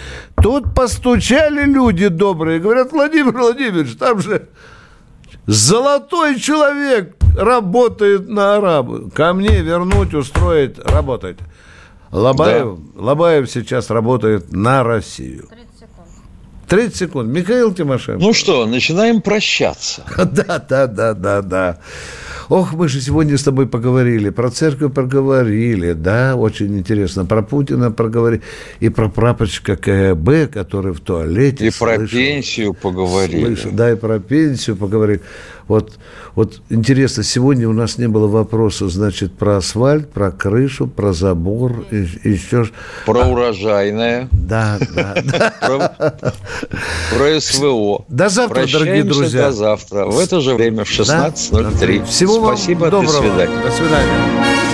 тут 0.42 0.74
постучали 0.74 1.64
люди 1.64 2.09
добрые, 2.09 2.61
говорят, 2.61 2.92
Владимир 2.92 3.32
Владимирович, 3.32 3.97
там 3.97 4.20
же 4.20 4.49
золотой 5.47 6.38
человек 6.38 7.16
работает 7.36 8.28
на 8.28 8.57
арабы. 8.57 9.11
Ко 9.11 9.32
мне 9.32 9.61
вернуть, 9.61 10.14
устроить, 10.14 10.78
работать. 10.78 11.38
Лобаев, 12.15 12.79
Лобаев 12.95 13.51
сейчас 13.51 13.91
работает 13.91 14.53
на 14.53 14.85
Россию. 14.85 15.49
30 16.69 16.97
секунд. 16.97 17.29
Михаил 17.29 17.75
Тимошенко. 17.75 18.23
Ну 18.23 18.33
что, 18.33 18.67
начинаем 18.67 19.21
прощаться. 19.21 20.03
Да, 20.17 20.59
да, 20.59 20.87
да, 20.87 21.15
да, 21.15 21.43
да. 21.43 21.79
Ох, 22.49 22.73
мы 22.75 22.89
же 22.89 23.01
сегодня 23.01 23.39
с 23.39 23.43
тобой 23.43 23.67
поговорили, 23.67 24.29
про 24.31 24.51
церковь 24.51 24.93
проговорили, 24.93 25.93
да, 25.95 26.37
очень 26.37 26.77
интересно, 26.79 27.25
про 27.25 27.43
Путина 27.43 27.91
проговорили, 27.91 28.43
и 28.81 28.91
про 28.91 29.09
прапорщика 29.09 29.77
КГБ, 29.77 30.49
который 30.49 30.93
в 30.93 31.01
туалете 31.01 31.67
И 31.69 31.71
про 31.71 31.97
слышал. 31.97 32.19
пенсию 32.19 32.75
поговорили. 32.75 33.47
Слышал, 33.47 33.71
да, 33.73 33.93
и 33.93 33.97
про 33.97 34.19
пенсию 34.19 34.77
поговорили. 34.77 35.23
Вот, 35.69 35.99
вот 36.35 36.61
интересно, 36.69 37.23
сегодня 37.23 37.69
у 37.69 37.73
нас 37.73 37.99
не 37.99 38.09
было 38.09 38.27
вопроса, 38.27 38.89
значит, 38.89 39.35
про 39.35 39.59
асфальт, 39.59 40.11
про 40.11 40.31
крышу, 40.31 40.87
про 40.87 41.12
забор, 41.12 41.85
и, 41.91 42.07
и 42.23 42.31
еще... 42.31 42.69
Про 43.07 43.27
урожайное. 43.27 44.29
Да, 44.33 44.79
да, 44.95 45.15
да. 45.61 46.15
Про, 47.17 47.41
СВО. 47.41 48.05
До 48.09 48.29
завтра, 48.29 48.67
дорогие 48.71 49.05
друзья. 49.05 49.47
До 49.47 49.53
завтра. 49.53 50.07
В 50.07 50.19
это 50.19 50.41
же 50.41 50.55
время 50.55 50.85
в 50.85 50.91
16.03. 50.91 52.05
Всего 52.07 52.41
вам 52.41 52.57
Спасибо, 52.57 52.91
доброго. 52.91 53.12
до 53.12 53.19
свидания. 53.21 53.62
До 53.62 53.71
свидания. 53.71 54.65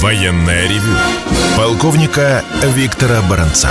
Военное 0.00 0.68
ревю 0.68 0.94
полковника 1.56 2.44
Виктора 2.76 3.20
Баранца. 3.28 3.70